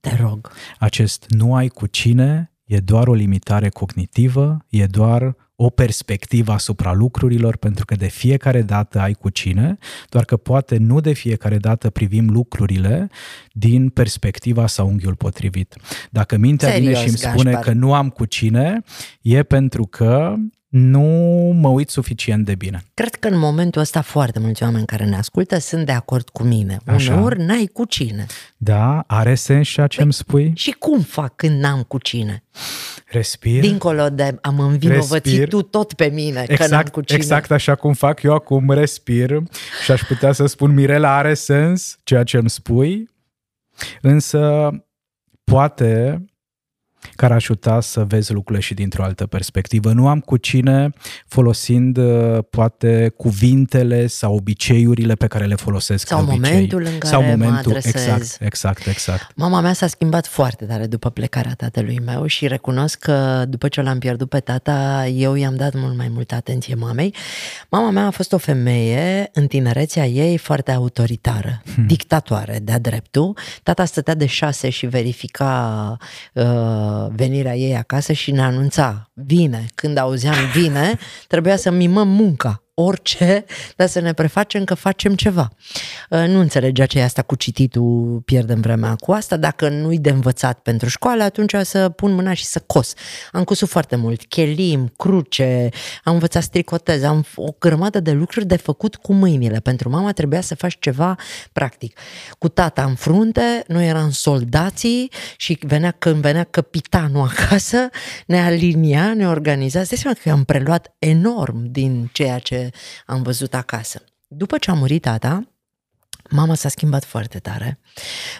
Te 0.00 0.16
rog. 0.16 0.50
Acest 0.78 1.26
nu 1.28 1.54
ai 1.54 1.68
cu 1.68 1.86
cine 1.86 2.52
e 2.64 2.78
doar 2.78 3.08
o 3.08 3.14
limitare 3.14 3.68
cognitivă, 3.68 4.64
e 4.68 4.86
doar 4.86 5.36
o 5.56 5.70
perspectivă 5.70 6.52
asupra 6.52 6.92
lucrurilor, 6.92 7.56
pentru 7.56 7.84
că 7.84 7.94
de 7.94 8.06
fiecare 8.06 8.62
dată 8.62 8.98
ai 8.98 9.12
cu 9.12 9.30
cine, 9.30 9.78
doar 10.08 10.24
că 10.24 10.36
poate 10.36 10.76
nu 10.76 11.00
de 11.00 11.12
fiecare 11.12 11.56
dată 11.56 11.90
privim 11.90 12.30
lucrurile 12.30 13.08
din 13.52 13.88
perspectiva 13.88 14.66
sau 14.66 14.88
unghiul 14.88 15.14
potrivit. 15.14 15.76
Dacă 16.10 16.36
mintea 16.36 16.68
Serios, 16.68 16.88
vine 16.88 17.00
și 17.00 17.08
îmi 17.08 17.18
spune 17.18 17.50
Gașpar. 17.50 17.62
că 17.62 17.72
nu 17.72 17.94
am 17.94 18.08
cu 18.08 18.24
cine, 18.24 18.82
e 19.22 19.42
pentru 19.42 19.86
că 19.86 20.34
nu 20.76 21.00
mă 21.60 21.68
uit 21.68 21.88
suficient 21.88 22.44
de 22.44 22.54
bine. 22.54 22.84
Cred 22.94 23.14
că 23.14 23.28
în 23.28 23.38
momentul 23.38 23.80
ăsta 23.80 24.00
foarte 24.00 24.38
mulți 24.38 24.62
oameni 24.62 24.86
care 24.86 25.04
ne 25.04 25.16
ascultă 25.16 25.58
sunt 25.58 25.86
de 25.86 25.92
acord 25.92 26.28
cu 26.28 26.42
mine. 26.42 26.78
Așa. 26.86 27.14
Uneori 27.14 27.42
n-ai 27.42 27.70
cu 27.72 27.84
cine. 27.84 28.26
Da, 28.56 29.04
are 29.06 29.34
sens 29.34 29.66
și 29.66 29.74
ce 29.74 29.86
păi, 29.86 30.04
îmi 30.04 30.12
spui? 30.12 30.52
Și 30.54 30.70
cum 30.70 31.00
fac 31.00 31.36
când 31.36 31.60
n-am 31.60 31.82
cu 31.82 31.98
cine? 31.98 32.42
Respir. 33.06 33.60
Dincolo 33.60 34.08
de 34.08 34.38
am 34.42 34.60
învinovățit 34.60 35.48
tu 35.48 35.62
tot 35.62 35.92
pe 35.92 36.06
mine 36.06 36.44
exact, 36.48 36.48
că 36.48 36.66
n-am 36.66 36.80
exact, 36.80 36.88
cu 36.88 37.00
cine. 37.00 37.18
Exact 37.18 37.50
așa 37.50 37.74
cum 37.74 37.92
fac 37.92 38.22
eu 38.22 38.32
acum, 38.32 38.70
respir 38.70 39.42
și 39.84 39.90
aș 39.90 40.02
putea 40.02 40.32
să 40.32 40.46
spun 40.46 40.74
Mirela 40.74 41.16
are 41.16 41.34
sens 41.34 41.98
ceea 42.02 42.22
ce 42.22 42.36
îmi 42.36 42.50
spui, 42.50 43.10
însă 44.00 44.70
poate 45.44 46.24
care 47.16 47.32
ar 47.32 47.38
ajuta 47.38 47.80
să 47.80 48.04
vezi 48.04 48.32
lucrurile 48.32 48.64
și 48.64 48.74
dintr-o 48.74 49.02
altă 49.02 49.26
perspectivă. 49.26 49.92
Nu 49.92 50.08
am 50.08 50.20
cu 50.20 50.36
cine 50.36 50.90
folosind 51.26 51.96
uh, 51.96 52.38
poate 52.50 53.12
cuvintele 53.16 54.06
sau 54.06 54.34
obiceiurile 54.34 55.14
pe 55.14 55.26
care 55.26 55.44
le 55.44 55.54
folosesc 55.54 56.06
Sau 56.06 56.20
obicei. 56.20 56.40
momentul 56.40 56.82
în 56.82 56.98
care 56.98 57.06
sau 57.06 57.22
momentul, 57.22 57.72
mă 57.72 57.76
adresez. 57.76 57.94
Exact, 57.94 58.36
exact, 58.40 58.86
exact. 58.86 59.36
Mama 59.36 59.60
mea 59.60 59.72
s-a 59.72 59.86
schimbat 59.86 60.26
foarte 60.26 60.64
tare 60.64 60.86
după 60.86 61.10
plecarea 61.10 61.54
tatălui 61.54 62.00
meu 62.04 62.26
și 62.26 62.46
recunosc 62.46 62.98
că 62.98 63.44
după 63.48 63.68
ce 63.68 63.82
l-am 63.82 63.98
pierdut 63.98 64.28
pe 64.28 64.40
tata, 64.40 65.06
eu 65.06 65.34
i-am 65.34 65.56
dat 65.56 65.74
mult 65.74 65.96
mai 65.96 66.08
multă 66.08 66.34
atenție 66.34 66.74
mamei. 66.74 67.14
Mama 67.68 67.90
mea 67.90 68.06
a 68.06 68.10
fost 68.10 68.32
o 68.32 68.38
femeie 68.38 69.30
în 69.32 69.46
tinerețea 69.46 70.06
ei 70.06 70.38
foarte 70.38 70.72
autoritară, 70.72 71.62
hmm. 71.74 71.86
dictatoare 71.86 72.58
de-a 72.62 72.78
dreptul. 72.78 73.36
Tata 73.62 73.84
stătea 73.84 74.14
de 74.14 74.26
șase 74.26 74.70
și 74.70 74.86
verifica 74.86 75.96
uh, 76.32 76.44
venirea 77.14 77.56
ei 77.56 77.76
acasă 77.76 78.12
și 78.12 78.30
ne 78.30 78.42
anunța, 78.42 79.10
vine. 79.12 79.66
Când 79.74 79.96
auzeam 79.96 80.34
vine, 80.54 80.98
trebuia 81.28 81.56
să 81.56 81.70
mimăm 81.70 82.08
munca. 82.08 82.63
Orice, 82.74 83.44
dar 83.76 83.88
să 83.88 84.00
ne 84.00 84.12
prefacem 84.12 84.64
că 84.64 84.74
facem 84.74 85.14
ceva. 85.14 85.48
Uh, 86.10 86.24
nu 86.26 86.38
înțelegea 86.38 86.86
ce 86.86 86.98
e 86.98 87.02
asta 87.02 87.22
cu 87.22 87.34
cititul, 87.34 88.22
pierdem 88.24 88.60
vremea 88.60 88.94
cu 88.94 89.12
asta. 89.12 89.36
Dacă 89.36 89.68
nu-i 89.68 89.98
de 89.98 90.10
învățat 90.10 90.58
pentru 90.58 90.88
școală, 90.88 91.22
atunci 91.22 91.54
să 91.62 91.88
pun 91.88 92.12
mâna 92.12 92.32
și 92.32 92.44
să 92.44 92.62
cos. 92.66 92.94
Am 93.32 93.44
cusut 93.44 93.68
foarte 93.68 93.96
mult. 93.96 94.24
Chelim, 94.24 94.92
cruce, 94.96 95.68
am 96.04 96.12
învățat 96.12 96.42
stricotez, 96.42 97.02
am 97.02 97.24
o 97.36 97.48
grămadă 97.58 98.00
de 98.00 98.12
lucruri 98.12 98.46
de 98.46 98.56
făcut 98.56 98.96
cu 98.96 99.12
mâinile. 99.12 99.58
Pentru 99.58 99.88
mama 99.88 100.12
trebuia 100.12 100.40
să 100.40 100.54
faci 100.54 100.76
ceva 100.80 101.16
practic. 101.52 101.98
Cu 102.38 102.48
tata 102.48 102.84
în 102.84 102.94
frunte, 102.94 103.64
noi 103.66 103.88
eram 103.88 104.10
soldații 104.10 105.10
și 105.36 105.58
venea, 105.66 105.90
când 105.90 106.16
venea 106.16 106.44
capitanul 106.44 107.28
acasă, 107.28 107.88
ne 108.26 108.40
alinia, 108.42 109.14
ne 109.14 109.28
organiza. 109.28 109.82
Stai 109.82 109.98
seama 109.98 110.16
că 110.22 110.30
am 110.30 110.44
preluat 110.44 110.94
enorm 110.98 111.70
din 111.70 112.08
ceea 112.12 112.38
ce 112.38 112.63
am 113.06 113.22
văzut 113.22 113.54
acasă. 113.54 114.02
După 114.28 114.58
ce 114.58 114.70
a 114.70 114.74
murit 114.74 115.02
tata, 115.02 115.54
Mama 116.30 116.54
s-a 116.54 116.68
schimbat 116.68 117.04
foarte 117.04 117.38
tare, 117.38 117.78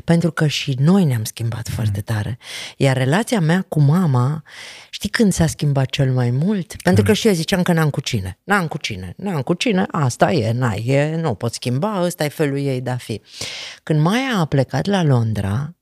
pentru 0.05 0.33
că 0.33 0.47
și 0.47 0.77
noi 0.79 1.05
ne-am 1.05 1.25
schimbat 1.25 1.69
foarte 1.69 2.05
mm. 2.07 2.15
tare. 2.15 2.39
Iar 2.77 2.97
relația 2.97 3.41
mea 3.41 3.65
cu 3.69 3.81
mama, 3.81 4.43
știi 4.91 5.09
când 5.09 5.33
s-a 5.33 5.47
schimbat 5.47 5.87
cel 5.91 6.13
mai 6.13 6.31
mult? 6.31 6.83
Pentru 6.83 7.05
că 7.05 7.13
și 7.13 7.27
eu 7.27 7.33
ziceam 7.33 7.63
că 7.63 7.73
n-am 7.73 7.91
cu 7.91 8.01
cine. 8.01 8.39
N-am 8.45 8.67
cu 8.67 8.79
cine. 8.79 9.15
N-am 9.17 9.43
cu 9.43 9.55
cine, 9.55 9.87
asta 9.91 10.33
e, 10.33 10.53
n-ai, 10.53 10.85
e, 10.87 11.17
nu 11.17 11.35
pot 11.35 11.53
schimba, 11.53 12.03
ăsta 12.03 12.25
e 12.25 12.29
felul 12.29 12.59
ei 12.59 12.81
de 12.81 12.91
a 12.91 12.97
fi. 12.97 13.21
Când 13.83 14.01
Maia 14.01 14.39
a 14.39 14.45
plecat 14.45 14.87
la 14.87 15.03
Londra, 15.03 15.75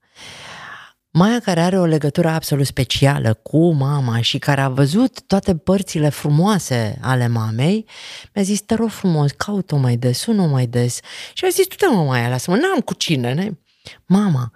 Maia 1.15 1.41
care 1.41 1.61
are 1.61 1.79
o 1.79 1.85
legătură 1.85 2.29
absolut 2.29 2.67
specială 2.67 3.35
cu 3.35 3.73
mama 3.73 4.21
și 4.21 4.39
care 4.39 4.61
a 4.61 4.69
văzut 4.69 5.23
toate 5.27 5.57
părțile 5.57 6.09
frumoase 6.09 6.99
ale 7.01 7.27
mamei, 7.27 7.87
mi-a 8.35 8.45
zis, 8.45 8.61
te 8.61 8.75
rog 8.75 8.89
frumos, 8.89 9.31
caut-o 9.31 9.77
mai 9.77 9.97
des, 9.97 10.19
sună 10.19 10.47
mai 10.47 10.67
des. 10.67 11.01
Și 11.33 11.45
a 11.45 11.49
zis, 11.49 11.67
tu 11.67 11.77
te 11.77 11.87
mă 11.87 12.05
Maia, 12.05 12.29
lasă-mă, 12.29 12.57
n-am 12.57 12.81
cu 12.81 12.95
cine. 12.95 13.33
Ne? 13.33 13.51
Mama, 14.07 14.53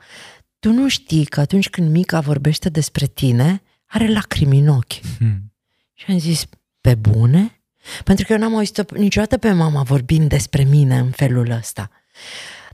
tu 0.59 0.73
nu 0.73 0.89
știi 0.89 1.25
că 1.25 1.41
atunci 1.41 1.71
când 1.71 1.91
mica 1.91 2.21
vorbește 2.21 2.69
despre 2.69 3.07
tine, 3.07 3.63
are 3.87 4.13
lacrimi 4.13 4.59
în 4.59 4.69
ochi. 4.69 5.01
Hmm. 5.19 5.53
Și 5.93 6.05
am 6.09 6.19
zis, 6.19 6.47
pe 6.81 6.95
bune? 6.95 7.61
Pentru 8.05 8.27
că 8.27 8.33
eu 8.33 8.39
n-am 8.39 8.55
auzit 8.55 8.97
niciodată 8.97 9.37
pe 9.37 9.53
mama 9.53 9.83
vorbind 9.83 10.29
despre 10.29 10.65
mine 10.65 10.99
în 10.99 11.11
felul 11.11 11.51
ăsta. 11.51 11.91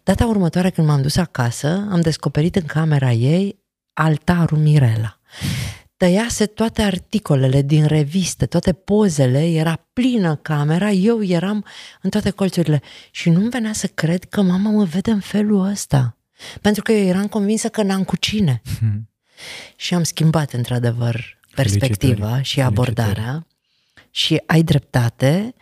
Data 0.02 0.26
următoare 0.26 0.70
când 0.70 0.86
m-am 0.86 1.02
dus 1.02 1.16
acasă, 1.16 1.88
am 1.90 2.00
descoperit 2.00 2.56
în 2.56 2.66
camera 2.66 3.12
ei 3.12 3.61
altarul 3.92 4.58
Mirela. 4.58 5.18
Tăiase 5.96 6.46
toate 6.46 6.82
articolele 6.82 7.62
din 7.62 7.86
reviste, 7.86 8.46
toate 8.46 8.72
pozele, 8.72 9.46
era 9.46 9.86
plină 9.92 10.36
camera, 10.36 10.90
eu 10.90 11.24
eram 11.24 11.64
în 12.02 12.10
toate 12.10 12.30
colțurile 12.30 12.82
și 13.10 13.30
nu-mi 13.30 13.50
venea 13.50 13.72
să 13.72 13.86
cred 13.86 14.24
că 14.24 14.42
mama 14.42 14.70
mă 14.70 14.84
vede 14.84 15.10
în 15.10 15.20
felul 15.20 15.66
ăsta. 15.66 16.16
Pentru 16.60 16.82
că 16.82 16.92
eu 16.92 17.06
eram 17.06 17.26
convinsă 17.26 17.68
că 17.68 17.82
n-am 17.82 18.04
cu 18.04 18.16
cine. 18.16 18.62
Hmm. 18.78 19.08
Și 19.76 19.94
am 19.94 20.02
schimbat, 20.02 20.52
într-adevăr, 20.52 21.38
perspectiva 21.54 22.14
Felicitări. 22.14 22.44
și 22.44 22.60
abordarea. 22.60 23.12
Felicitări. 23.14 23.46
Și 24.10 24.42
ai 24.46 24.62
dreptate, 24.62 25.54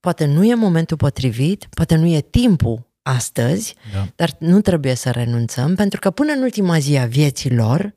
poate 0.00 0.24
nu 0.24 0.44
e 0.44 0.54
momentul 0.54 0.96
potrivit, 0.96 1.66
poate 1.70 1.94
nu 1.96 2.06
e 2.06 2.20
timpul 2.20 2.87
astăzi, 3.08 3.74
da. 3.92 4.08
dar 4.16 4.36
nu 4.38 4.60
trebuie 4.60 4.94
să 4.94 5.10
renunțăm, 5.10 5.74
pentru 5.74 6.00
că 6.00 6.10
până 6.10 6.32
în 6.32 6.42
ultima 6.42 6.78
zi 6.78 6.96
a 6.96 7.06
vieții 7.06 7.54
lor, 7.54 7.94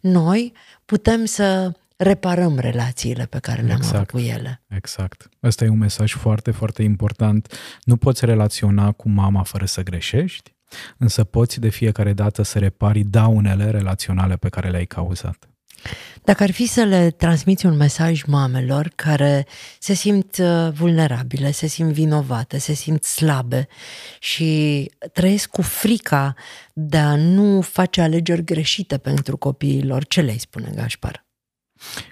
noi 0.00 0.52
putem 0.84 1.24
să 1.24 1.72
reparăm 1.96 2.58
relațiile 2.58 3.26
pe 3.26 3.38
care 3.38 3.62
le-am 3.62 3.76
exact, 3.76 3.94
avut 3.94 4.10
cu 4.10 4.18
ele. 4.18 4.62
Exact. 4.68 5.28
Ăsta 5.42 5.64
e 5.64 5.68
un 5.68 5.78
mesaj 5.78 6.12
foarte, 6.12 6.50
foarte 6.50 6.82
important. 6.82 7.52
Nu 7.84 7.96
poți 7.96 8.24
relaționa 8.24 8.92
cu 8.92 9.08
mama 9.08 9.42
fără 9.42 9.64
să 9.64 9.82
greșești, 9.82 10.54
însă 10.96 11.24
poți 11.24 11.60
de 11.60 11.68
fiecare 11.68 12.12
dată 12.12 12.42
să 12.42 12.58
repari 12.58 13.02
daunele 13.02 13.70
relaționale 13.70 14.36
pe 14.36 14.48
care 14.48 14.70
le-ai 14.70 14.86
cauzat. 14.86 15.48
Dacă 16.24 16.42
ar 16.42 16.50
fi 16.50 16.66
să 16.66 16.84
le 16.84 17.10
transmiți 17.10 17.66
un 17.66 17.76
mesaj 17.76 18.22
mamelor 18.22 18.92
care 18.94 19.46
se 19.78 19.94
simt 19.94 20.36
uh, 20.38 20.72
vulnerabile, 20.72 21.50
se 21.50 21.66
simt 21.66 21.92
vinovate, 21.92 22.58
se 22.58 22.72
simt 22.72 23.04
slabe 23.04 23.68
și 24.18 24.90
trăiesc 25.12 25.50
cu 25.50 25.62
frica 25.62 26.34
de 26.72 26.96
a 26.96 27.16
nu 27.16 27.60
face 27.60 28.00
alegeri 28.00 28.44
greșite 28.44 28.98
pentru 28.98 29.36
copiilor, 29.36 30.06
ce 30.06 30.20
le-ai 30.20 30.38
spune, 30.38 30.70
Gașpar? 30.74 31.26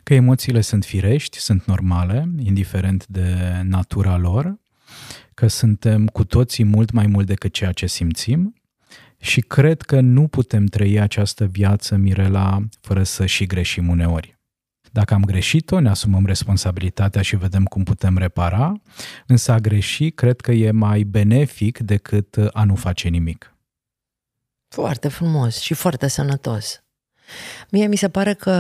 Că 0.03 0.15
emoțiile 0.15 0.61
sunt 0.61 0.85
firești, 0.85 1.39
sunt 1.39 1.65
normale, 1.65 2.29
indiferent 2.39 3.07
de 3.07 3.61
natura 3.65 4.17
lor, 4.17 4.59
că 5.35 5.47
suntem 5.47 6.07
cu 6.07 6.25
toții 6.25 6.65
mult 6.65 6.91
mai 6.91 7.07
mult 7.07 7.27
decât 7.27 7.53
ceea 7.53 7.73
ce 7.73 7.87
simțim 7.87 8.58
și 9.21 9.41
cred 9.41 9.83
că 9.83 10.01
nu 10.01 10.29
putem 10.29 10.67
trăi 10.67 11.01
această 11.01 11.45
viață, 11.45 11.97
Mirela, 11.97 12.59
fără 12.81 13.03
să 13.03 13.27
și 13.27 13.47
greșim 13.47 13.89
uneori. 13.89 14.39
Dacă 14.93 15.15
am 15.15 15.25
greșit-o, 15.25 15.81
ne 15.81 15.89
asumăm 15.89 16.27
responsabilitatea 16.27 17.23
și 17.23 17.37
vedem 17.37 17.65
cum 17.65 17.83
putem 17.85 18.19
repara, 18.19 18.73
însă 19.27 19.53
a 19.53 19.59
greși 19.59 20.11
cred 20.11 20.41
că 20.41 20.53
e 20.53 20.71
mai 20.71 21.03
benefic 21.03 21.79
decât 21.79 22.37
a 22.53 22.65
nu 22.65 22.75
face 22.75 23.09
nimic. 23.09 23.57
Foarte 24.69 25.09
frumos 25.09 25.59
și 25.59 25.75
foarte 25.75 26.07
sănătos. 26.07 26.83
Mie 27.71 27.87
mi 27.87 27.97
se 27.97 28.09
pare 28.09 28.35
că 28.35 28.53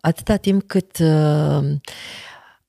atâta 0.00 0.36
timp 0.36 0.62
cât 0.62 0.98
uh, 0.98 1.64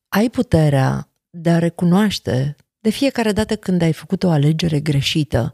ai 0.08 0.30
puterea 0.30 1.10
de 1.30 1.50
a 1.50 1.60
recunoaște 1.60 2.56
de 2.80 2.90
fiecare 2.90 3.32
dată 3.32 3.56
când 3.56 3.82
ai 3.82 3.94
făcut 3.94 4.24
o 4.24 4.30
alegere 4.30 4.80
greșită, 4.80 5.54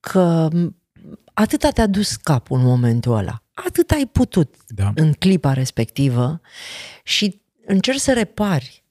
că 0.00 0.48
atâta 1.34 1.70
te-a 1.70 1.86
dus 1.86 2.16
capul 2.16 2.58
în 2.58 2.64
momentul 2.64 3.16
ăla. 3.16 3.42
Atât 3.52 3.90
ai 3.90 4.06
putut 4.12 4.54
da. 4.66 4.92
în 4.94 5.12
clipa 5.12 5.52
respectivă 5.52 6.40
și 7.02 7.42
încerci 7.66 8.00
să 8.00 8.12
repari. 8.12 8.84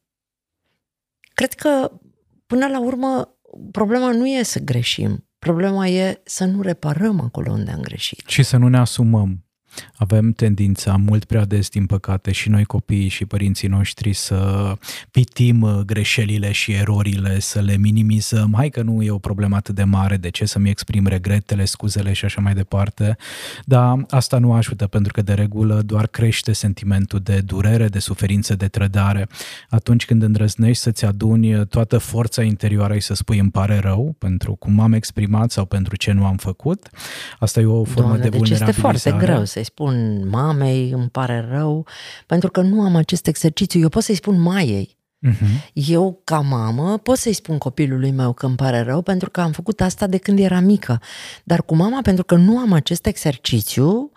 Cred 1.33 1.53
că, 1.53 1.91
până 2.45 2.67
la 2.67 2.79
urmă, 2.79 3.37
problema 3.71 4.11
nu 4.11 4.27
e 4.27 4.43
să 4.43 4.59
greșim. 4.59 5.27
Problema 5.39 5.87
e 5.87 6.21
să 6.25 6.45
nu 6.45 6.61
reparăm 6.61 7.19
acolo 7.19 7.51
unde 7.51 7.71
am 7.71 7.81
greșit. 7.81 8.27
Și 8.27 8.43
să 8.43 8.57
nu 8.57 8.67
ne 8.67 8.77
asumăm 8.77 9.42
avem 9.95 10.32
tendința 10.32 10.95
mult 10.95 11.26
prea 11.26 11.45
des, 11.45 11.69
din 11.69 11.86
păcate, 11.86 12.32
și 12.32 12.49
noi 12.49 12.63
copiii 12.63 13.07
și 13.07 13.26
părinții 13.26 13.67
noștri 13.67 14.13
să 14.13 14.71
pitim 15.11 15.61
uh, 15.61 15.80
greșelile 15.86 16.51
și 16.51 16.71
erorile, 16.71 17.39
să 17.39 17.59
le 17.59 17.78
minimizăm. 17.78 18.53
Hai 18.55 18.69
că 18.69 18.82
nu 18.82 19.01
e 19.01 19.11
o 19.11 19.17
problemă 19.17 19.55
atât 19.55 19.76
de 19.76 19.84
mare, 19.84 20.17
de 20.17 20.30
ce 20.30 20.45
să-mi 20.45 20.69
exprim 20.69 21.07
regretele, 21.07 21.65
scuzele 21.65 22.13
și 22.13 22.26
așa 22.26 22.41
mai 22.41 22.53
departe. 22.53 23.17
Dar 23.65 24.05
asta 24.09 24.38
nu 24.38 24.53
ajută, 24.53 24.88
pentru 24.88 25.13
că 25.13 25.21
de 25.21 25.34
regulă 25.34 25.82
doar 25.82 26.07
crește 26.07 26.53
sentimentul 26.53 27.19
de 27.19 27.41
durere, 27.45 27.88
de 27.88 27.99
suferință, 27.99 28.55
de 28.55 28.67
trădare. 28.67 29.28
Atunci 29.69 30.05
când 30.05 30.21
îndrăznești 30.21 30.82
să-ți 30.82 31.05
aduni 31.05 31.67
toată 31.67 31.97
forța 31.97 32.43
interioară 32.43 32.93
și 32.93 33.01
să 33.01 33.13
spui 33.13 33.39
îmi 33.39 33.51
pare 33.51 33.78
rău 33.80 34.15
pentru 34.19 34.55
cum 34.55 34.74
m-am 34.74 34.93
exprimat 34.93 35.51
sau 35.51 35.65
pentru 35.65 35.95
ce 35.95 36.11
nu 36.11 36.26
am 36.26 36.38
făcut, 36.38 36.89
asta 37.39 37.59
e 37.59 37.65
o 37.65 37.84
formă 37.84 38.07
Doamne, 38.07 38.30
de 38.30 38.38
vulnerabilizare. 38.38 38.71
Deci 38.71 38.95
este 38.95 39.09
foarte 39.09 39.26
greu 39.26 39.45
să 39.45 39.59
să-i 39.64 39.72
spun 39.76 40.28
mamei, 40.30 40.91
îmi 40.91 41.09
pare 41.09 41.47
rău, 41.51 41.88
pentru 42.26 42.51
că 42.51 42.61
nu 42.61 42.82
am 42.82 42.95
acest 42.95 43.28
exercițiu. 43.28 43.80
Eu 43.80 43.89
pot 43.89 44.03
să-i 44.03 44.16
spun 44.16 44.41
maiei. 44.41 44.97
Uh-huh. 45.28 45.72
Eu, 45.74 46.22
ca 46.24 46.39
mamă, 46.39 46.97
pot 46.97 47.18
să-i 47.18 47.34
spun 47.34 47.57
copilului 47.57 48.11
meu 48.11 48.34
că 48.34 48.45
îmi 48.45 48.55
pare 48.55 48.82
rău 48.82 49.01
pentru 49.01 49.30
că 49.30 49.41
am 49.41 49.51
făcut 49.51 49.82
asta 49.82 50.07
de 50.07 50.18
când 50.18 50.39
era 50.39 50.59
mică. 50.59 51.01
Dar 51.43 51.64
cu 51.64 51.76
mama, 51.76 52.01
pentru 52.01 52.24
că 52.24 52.36
nu 52.36 52.57
am 52.57 52.74
acest 52.74 53.05
exercițiu, 53.05 54.11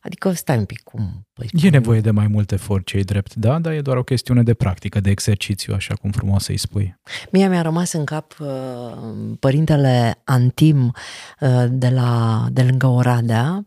Adică 0.00 0.32
stai 0.32 0.58
un 0.58 0.64
pic 0.64 0.82
cum... 0.82 1.26
Păi, 1.32 1.48
e 1.52 1.60
cum... 1.60 1.70
nevoie 1.70 2.00
de 2.00 2.10
mai 2.10 2.26
mult 2.26 2.52
efort, 2.52 2.86
cei 2.86 3.04
drept, 3.04 3.34
da, 3.34 3.58
dar 3.58 3.72
e 3.72 3.80
doar 3.80 3.96
o 3.96 4.02
chestiune 4.02 4.42
de 4.42 4.54
practică, 4.54 5.00
de 5.00 5.10
exercițiu, 5.10 5.74
așa 5.74 5.94
cum 5.94 6.10
frumos 6.10 6.44
să-i 6.44 6.56
spui. 6.56 6.96
Mie 7.32 7.48
mi-a 7.48 7.62
rămas 7.62 7.92
în 7.92 8.04
cap 8.04 8.36
uh, 8.40 8.48
părintele 9.40 10.20
Antim 10.24 10.92
uh, 11.40 11.64
de, 11.68 11.88
la, 11.88 12.46
de 12.52 12.62
lângă 12.62 12.86
Oradea, 12.86 13.66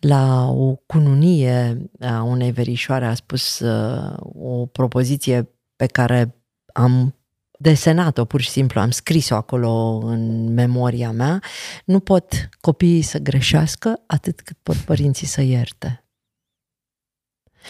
la 0.00 0.48
o 0.48 0.74
cununie 0.86 1.76
a 2.00 2.22
unei 2.22 2.50
verișoare 2.50 3.06
a 3.06 3.14
spus 3.14 3.58
uh, 3.58 4.16
o 4.20 4.66
propoziție 4.66 5.48
pe 5.76 5.86
care 5.86 6.34
am 6.72 7.14
desenat-o 7.64 8.24
pur 8.24 8.40
și 8.40 8.50
simplu, 8.50 8.80
am 8.80 8.90
scris-o 8.90 9.34
acolo 9.34 9.96
în 9.96 10.52
memoria 10.52 11.10
mea, 11.10 11.42
nu 11.84 12.00
pot 12.00 12.48
copiii 12.60 13.02
să 13.02 13.18
greșească 13.18 14.02
atât 14.06 14.40
cât 14.40 14.56
pot 14.62 14.76
părinții 14.76 15.26
să 15.26 15.40
ierte. 15.40 16.04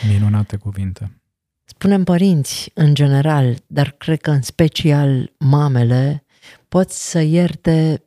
Minunate 0.08 0.56
cuvinte. 0.56 1.20
Spunem 1.64 2.04
părinți 2.04 2.70
în 2.74 2.94
general, 2.94 3.56
dar 3.66 3.90
cred 3.90 4.20
că 4.20 4.30
în 4.30 4.42
special 4.42 5.32
mamele 5.38 6.24
pot 6.68 6.90
să 6.90 7.20
ierte 7.20 8.04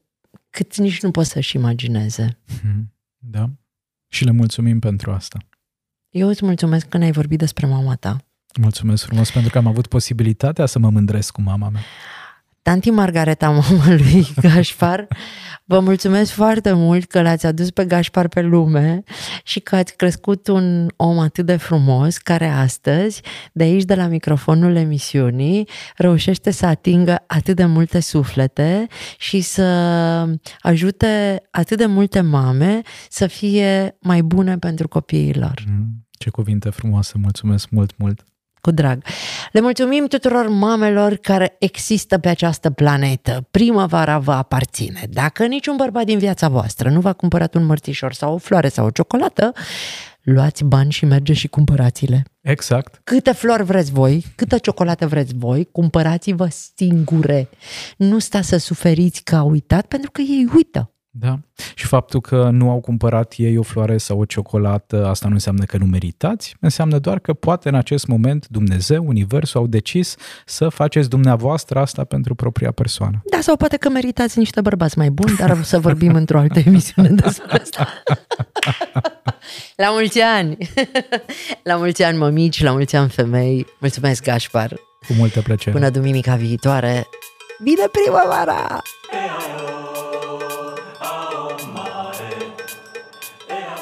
cât 0.49 0.77
nici 0.77 1.01
nu 1.01 1.11
pot 1.11 1.25
să-și 1.25 1.55
imagineze. 1.55 2.39
Mhm. 2.61 2.93
Da. 3.17 3.49
Și 4.07 4.23
le 4.23 4.31
mulțumim 4.31 4.79
pentru 4.79 5.11
asta. 5.11 5.37
Eu 6.09 6.27
îți 6.27 6.45
mulțumesc 6.45 6.87
că 6.87 6.97
ne-ai 6.97 7.11
vorbit 7.11 7.39
despre 7.39 7.67
mama 7.67 7.95
ta. 7.95 8.26
Mulțumesc 8.61 9.05
frumos 9.05 9.31
pentru 9.31 9.51
că 9.51 9.57
am 9.57 9.67
avut 9.67 9.87
posibilitatea 9.87 10.65
să 10.65 10.79
mă 10.79 10.89
mândresc 10.89 11.31
cu 11.31 11.41
mama 11.41 11.69
mea. 11.69 11.81
Tanti 12.67 12.89
Margareta, 12.89 13.49
mama 13.69 13.87
lui 13.87 14.27
Gașpar, 14.41 15.07
vă 15.65 15.79
mulțumesc 15.79 16.31
foarte 16.31 16.71
mult 16.71 17.05
că 17.05 17.21
l-ați 17.21 17.45
adus 17.45 17.71
pe 17.71 17.85
Gașpar 17.85 18.27
pe 18.27 18.41
lume 18.41 19.03
și 19.43 19.59
că 19.59 19.75
ați 19.75 19.95
crescut 19.95 20.47
un 20.47 20.87
om 20.95 21.19
atât 21.19 21.45
de 21.45 21.55
frumos 21.55 22.17
care 22.17 22.47
astăzi, 22.47 23.21
de 23.53 23.63
aici, 23.63 23.83
de 23.83 23.95
la 23.95 24.07
microfonul 24.07 24.75
emisiunii, 24.75 25.67
reușește 25.95 26.51
să 26.51 26.65
atingă 26.65 27.23
atât 27.27 27.55
de 27.55 27.65
multe 27.65 27.99
suflete 27.99 28.87
și 29.17 29.41
să 29.41 29.63
ajute 30.59 31.41
atât 31.51 31.77
de 31.77 31.85
multe 31.85 32.21
mame 32.21 32.81
să 33.09 33.27
fie 33.27 33.97
mai 34.01 34.21
bune 34.21 34.57
pentru 34.57 34.87
copiii 34.87 35.33
lor. 35.33 35.63
Mm, 35.67 36.05
ce 36.11 36.29
cuvinte 36.29 36.69
frumoase, 36.69 37.13
mulțumesc 37.17 37.69
mult, 37.69 37.97
mult! 37.97 38.25
Cu 38.67 38.73
drag. 38.73 39.03
Le 39.51 39.61
mulțumim 39.61 40.05
tuturor 40.07 40.47
mamelor 40.47 41.15
care 41.15 41.55
există 41.59 42.17
pe 42.17 42.29
această 42.29 42.69
planetă. 42.69 43.47
Primăvara 43.51 44.17
vă 44.17 44.31
aparține. 44.31 45.07
Dacă 45.09 45.45
niciun 45.45 45.75
bărbat 45.75 46.05
din 46.05 46.17
viața 46.17 46.49
voastră 46.49 46.89
nu 46.89 46.99
v-a 46.99 47.13
cumpărat 47.13 47.53
un 47.53 47.65
mărțișor 47.65 48.13
sau 48.13 48.33
o 48.33 48.37
floare 48.37 48.67
sau 48.67 48.85
o 48.85 48.89
ciocolată, 48.89 49.51
luați 50.21 50.63
bani 50.63 50.91
și 50.91 51.05
mergeți 51.05 51.39
și 51.39 51.47
cumpărați-le. 51.47 52.23
Exact. 52.41 53.01
Câte 53.03 53.31
flori 53.31 53.63
vreți 53.63 53.91
voi, 53.91 54.25
câtă 54.35 54.57
ciocolată 54.57 55.07
vreți 55.07 55.33
voi, 55.37 55.69
cumpărați-vă 55.71 56.47
singure. 56.75 57.49
Nu 57.97 58.19
sta 58.19 58.41
să 58.41 58.57
suferiți 58.57 59.23
că 59.23 59.35
a 59.35 59.43
uitat, 59.43 59.85
pentru 59.85 60.11
că 60.11 60.21
ei 60.21 60.49
uită. 60.55 60.91
Da. 61.09 61.39
Și 61.75 61.85
faptul 61.85 62.21
că 62.21 62.49
nu 62.51 62.69
au 62.69 62.79
cumpărat 62.79 63.33
ei 63.37 63.57
o 63.57 63.61
floare 63.61 63.97
sau 63.97 64.19
o 64.19 64.25
ciocolată, 64.25 65.07
asta 65.07 65.27
nu 65.27 65.33
înseamnă 65.33 65.63
că 65.63 65.77
nu 65.77 65.85
meritați, 65.85 66.55
înseamnă 66.59 66.99
doar 66.99 67.19
că 67.19 67.33
poate 67.33 67.69
în 67.69 67.75
acest 67.75 68.07
moment 68.07 68.47
Dumnezeu, 68.47 69.07
Universul 69.07 69.59
au 69.59 69.67
decis 69.67 70.15
să 70.45 70.69
faceți 70.69 71.09
dumneavoastră 71.09 71.79
asta 71.79 72.03
pentru 72.03 72.35
propria 72.35 72.71
persoană. 72.71 73.21
Da, 73.31 73.39
sau 73.41 73.55
poate 73.55 73.77
că 73.77 73.89
meritați 73.89 74.37
niște 74.37 74.61
bărbați 74.61 74.97
mai 74.97 75.09
buni, 75.09 75.35
dar 75.35 75.63
să 75.63 75.79
vorbim 75.79 76.15
într-o 76.15 76.39
altă 76.39 76.59
emisiune 76.65 77.09
despre 77.09 77.61
asta. 77.61 77.87
La 79.75 79.89
mulți 79.91 80.21
ani! 80.21 80.57
La 81.63 81.75
mulți 81.75 82.03
ani, 82.03 82.17
mămici, 82.17 82.63
la 82.63 82.71
mulți 82.71 82.95
ani, 82.95 83.09
femei. 83.09 83.65
Mulțumesc, 83.79 84.23
Gașpar! 84.23 84.73
Cu 85.07 85.13
multă 85.17 85.41
plăcere! 85.41 85.75
Până 85.75 85.89
duminica 85.89 86.35
viitoare, 86.35 87.07
bine 87.63 87.83
primăvara! 87.91 88.81